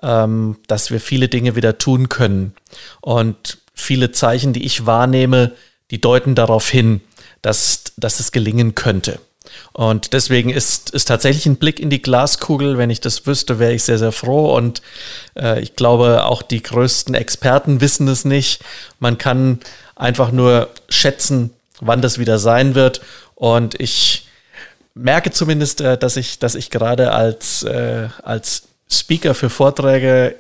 ähm, 0.02 0.58
dass 0.68 0.92
wir 0.92 1.00
viele 1.00 1.28
Dinge 1.28 1.56
wieder 1.56 1.78
tun 1.78 2.10
können. 2.10 2.54
Und 3.02 3.60
viele 3.74 4.12
Zeichen, 4.12 4.54
die 4.54 4.66
ich 4.66 4.86
wahrnehme, 4.86 5.54
die 5.92 6.02
deuten 6.02 6.36
darauf 6.36 6.68
hin, 6.70 7.02
dass, 7.42 7.84
dass 7.98 8.20
es 8.20 8.32
gelingen 8.32 8.76
könnte. 8.76 9.20
Und 9.74 10.14
deswegen 10.14 10.50
ist, 10.50 10.91
ist 10.91 11.08
tatsächlich 11.08 11.45
ein 11.45 11.58
Blick 11.58 11.80
in 11.80 11.89
die 11.89 12.02
Glaskugel, 12.02 12.78
wenn 12.78 12.89
ich 12.89 13.02
das 13.02 13.28
wüsste, 13.28 13.60
wäre 13.60 13.74
ich 13.74 13.84
sehr, 13.84 13.98
sehr 13.98 14.12
froh. 14.12 14.56
Und 14.56 14.82
äh, 15.36 15.60
ich 15.62 15.76
glaube, 15.76 16.26
auch 16.26 16.41
die 16.41 16.64
größten 16.64 17.16
Experten 17.16 17.82
wissen 17.82 18.08
es 18.08 18.26
nicht. 18.26 18.62
Man 19.00 19.18
kann 19.18 19.60
einfach 19.95 20.32
nur 20.32 20.70
schätzen, 20.89 21.52
wann 21.80 22.02
das 22.02 22.20
wieder 22.20 22.39
sein 22.39 22.76
wird. 22.76 23.02
Und 23.36 23.80
ich 23.80 24.28
merke 24.93 25.32
zumindest, 25.32 25.82
äh, 25.82 25.98
dass 25.98 26.18
ich, 26.18 26.39
dass 26.39 26.56
ich 26.56 26.70
gerade 26.70 27.12
als, 27.12 27.64
äh, 27.64 28.10
als 28.24 28.64
Speaker 28.89 29.36
für 29.36 29.50
Vorträge 29.50 30.36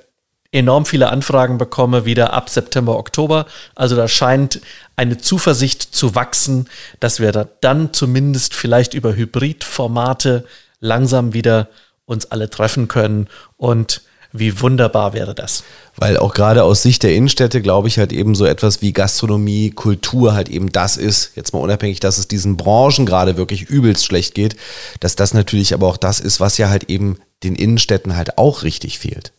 enorm 0.51 0.85
viele 0.85 1.09
Anfragen 1.09 1.57
bekomme, 1.57 2.05
wieder 2.05 2.33
ab 2.33 2.49
September, 2.49 2.97
Oktober. 2.97 3.45
Also 3.75 3.95
da 3.95 4.07
scheint 4.07 4.61
eine 4.95 5.17
Zuversicht 5.17 5.81
zu 5.81 6.15
wachsen, 6.15 6.69
dass 6.99 7.19
wir 7.19 7.31
da 7.31 7.47
dann 7.61 7.93
zumindest 7.93 8.53
vielleicht 8.53 8.93
über 8.93 9.15
Hybridformate 9.15 10.45
langsam 10.79 11.33
wieder 11.33 11.67
uns 12.05 12.31
alle 12.31 12.49
treffen 12.49 12.87
können 12.87 13.27
und 13.57 14.01
wie 14.33 14.61
wunderbar 14.61 15.13
wäre 15.13 15.33
das? 15.33 15.63
Weil 15.95 16.17
auch 16.17 16.33
gerade 16.33 16.63
aus 16.63 16.83
Sicht 16.83 17.03
der 17.03 17.15
Innenstädte, 17.15 17.61
glaube 17.61 17.87
ich, 17.87 17.97
halt 17.97 18.11
eben 18.11 18.35
so 18.35 18.45
etwas 18.45 18.81
wie 18.81 18.93
Gastronomie, 18.93 19.71
Kultur 19.71 20.33
halt 20.33 20.49
eben 20.49 20.71
das 20.71 20.97
ist, 20.97 21.31
jetzt 21.35 21.53
mal 21.53 21.59
unabhängig, 21.59 21.99
dass 21.99 22.17
es 22.17 22.27
diesen 22.27 22.57
Branchen 22.57 23.05
gerade 23.05 23.37
wirklich 23.37 23.63
übelst 23.63 24.05
schlecht 24.05 24.35
geht, 24.35 24.55
dass 24.99 25.15
das 25.15 25.33
natürlich 25.33 25.73
aber 25.73 25.87
auch 25.87 25.97
das 25.97 26.19
ist, 26.19 26.39
was 26.39 26.57
ja 26.57 26.69
halt 26.69 26.89
eben 26.89 27.17
den 27.43 27.55
Innenstädten 27.55 28.15
halt 28.15 28.37
auch 28.37 28.63
richtig 28.63 28.99
fehlt. 28.99 29.31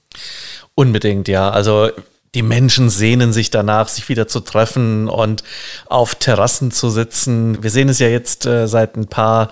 Unbedingt, 0.78 1.26
ja. 1.26 1.50
Also 1.50 1.90
die 2.36 2.42
Menschen 2.42 2.88
sehnen 2.88 3.32
sich 3.32 3.50
danach, 3.50 3.88
sich 3.88 4.08
wieder 4.08 4.28
zu 4.28 4.38
treffen 4.38 5.08
und 5.08 5.42
auf 5.86 6.14
Terrassen 6.14 6.70
zu 6.70 6.88
sitzen. 6.88 7.60
Wir 7.64 7.70
sehen 7.70 7.88
es 7.88 7.98
ja 7.98 8.06
jetzt 8.06 8.46
äh, 8.46 8.68
seit 8.68 8.96
ein 8.96 9.08
paar 9.08 9.50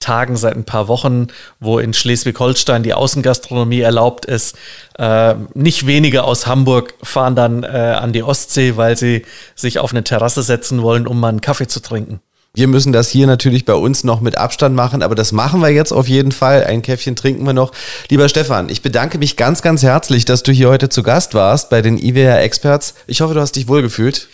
Tagen, 0.00 0.36
seit 0.36 0.54
ein 0.54 0.66
paar 0.66 0.86
Wochen, 0.88 1.28
wo 1.60 1.78
in 1.78 1.94
Schleswig-Holstein 1.94 2.82
die 2.82 2.92
Außengastronomie 2.92 3.80
erlaubt 3.80 4.26
ist. 4.26 4.54
Äh, 4.98 5.36
nicht 5.54 5.86
wenige 5.86 6.24
aus 6.24 6.46
Hamburg 6.46 6.92
fahren 7.02 7.34
dann 7.34 7.62
äh, 7.62 7.68
an 7.98 8.12
die 8.12 8.22
Ostsee, 8.22 8.76
weil 8.76 8.98
sie 8.98 9.24
sich 9.54 9.78
auf 9.78 9.92
eine 9.92 10.04
Terrasse 10.04 10.42
setzen 10.42 10.82
wollen, 10.82 11.06
um 11.06 11.18
mal 11.18 11.28
einen 11.28 11.40
Kaffee 11.40 11.68
zu 11.68 11.80
trinken. 11.80 12.20
Wir 12.56 12.68
müssen 12.68 12.90
das 12.90 13.10
hier 13.10 13.26
natürlich 13.26 13.66
bei 13.66 13.74
uns 13.74 14.02
noch 14.02 14.22
mit 14.22 14.38
Abstand 14.38 14.74
machen, 14.74 15.02
aber 15.02 15.14
das 15.14 15.30
machen 15.30 15.60
wir 15.60 15.68
jetzt 15.68 15.92
auf 15.92 16.08
jeden 16.08 16.32
Fall. 16.32 16.64
Ein 16.64 16.80
Käffchen 16.80 17.14
trinken 17.14 17.44
wir 17.44 17.52
noch. 17.52 17.70
Lieber 18.08 18.30
Stefan, 18.30 18.70
ich 18.70 18.80
bedanke 18.80 19.18
mich 19.18 19.36
ganz, 19.36 19.60
ganz 19.60 19.82
herzlich, 19.82 20.24
dass 20.24 20.42
du 20.42 20.52
hier 20.52 20.70
heute 20.70 20.88
zu 20.88 21.02
Gast 21.02 21.34
warst 21.34 21.68
bei 21.68 21.82
den 21.82 21.98
IWR 21.98 22.40
Experts. 22.40 22.94
Ich 23.06 23.20
hoffe, 23.20 23.34
du 23.34 23.42
hast 23.42 23.56
dich 23.56 23.68
wohlgefühlt. 23.68 24.28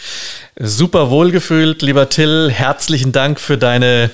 Super 0.57 1.11
wohlgefühlt, 1.11 1.83
lieber 1.83 2.11
Till. 2.11 2.49
Herzlichen 2.49 3.11
Dank 3.11 3.41
für 3.41 3.59
deine 3.59 4.11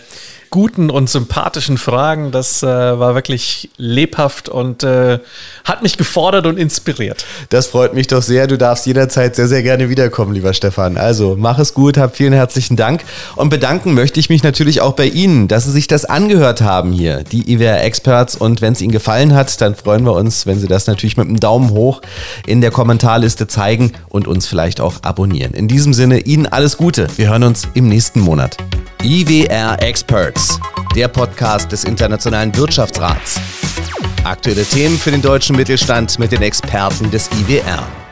guten 0.50 0.90
und 0.90 1.08
sympathischen 1.08 1.78
Fragen. 1.78 2.30
Das 2.30 2.62
äh, 2.62 2.66
war 2.66 3.14
wirklich 3.14 3.70
lebhaft 3.76 4.48
und 4.48 4.82
äh, 4.82 5.18
hat 5.64 5.82
mich 5.82 5.96
gefordert 5.96 6.46
und 6.46 6.58
inspiriert. 6.58 7.24
Das 7.50 7.66
freut 7.66 7.94
mich 7.94 8.06
doch 8.06 8.22
sehr. 8.22 8.46
Du 8.46 8.58
darfst 8.58 8.86
jederzeit 8.86 9.36
sehr, 9.36 9.48
sehr 9.48 9.62
gerne 9.62 9.88
wiederkommen, 9.88 10.34
lieber 10.34 10.54
Stefan. 10.54 10.96
Also 10.96 11.36
mach 11.38 11.58
es 11.58 11.74
gut, 11.74 11.98
hab 11.98 12.16
vielen 12.16 12.32
herzlichen 12.32 12.76
Dank. 12.76 13.04
Und 13.36 13.50
bedanken 13.50 13.94
möchte 13.94 14.20
ich 14.20 14.28
mich 14.28 14.42
natürlich 14.42 14.80
auch 14.80 14.92
bei 14.92 15.06
Ihnen, 15.06 15.48
dass 15.48 15.64
Sie 15.64 15.72
sich 15.72 15.86
das 15.86 16.04
angehört 16.04 16.60
haben 16.60 16.92
hier, 16.92 17.24
die 17.24 17.52
IWR 17.52 17.82
Experts. 17.82 18.36
Und 18.36 18.60
wenn 18.60 18.72
es 18.72 18.80
Ihnen 18.80 18.92
gefallen 18.92 19.34
hat, 19.34 19.60
dann 19.60 19.74
freuen 19.74 20.04
wir 20.04 20.12
uns, 20.12 20.46
wenn 20.46 20.58
Sie 20.58 20.68
das 20.68 20.86
natürlich 20.86 21.16
mit 21.16 21.28
einem 21.28 21.40
Daumen 21.40 21.70
hoch 21.70 22.00
in 22.46 22.60
der 22.60 22.70
Kommentarliste 22.70 23.46
zeigen 23.46 23.92
und 24.08 24.26
uns 24.26 24.46
vielleicht 24.46 24.80
auch 24.80 25.02
abonnieren. 25.02 25.54
In 25.54 25.68
diesem 25.68 25.94
Sinne, 25.94 26.20
Ihnen 26.20 26.46
alles 26.46 26.76
Gute. 26.76 27.06
Wir 27.16 27.30
hören 27.30 27.44
uns 27.44 27.68
im 27.74 27.88
nächsten 27.88 28.20
Monat. 28.20 28.56
IWR 29.02 29.80
Experts, 30.38 30.60
der 30.94 31.08
Podcast 31.08 31.72
des 31.72 31.82
Internationalen 31.82 32.56
Wirtschaftsrats. 32.56 33.40
Aktuelle 34.22 34.64
Themen 34.64 34.96
für 34.96 35.10
den 35.10 35.20
deutschen 35.20 35.56
Mittelstand 35.56 36.16
mit 36.20 36.30
den 36.30 36.42
Experten 36.42 37.10
des 37.10 37.28
IWR. 37.40 38.07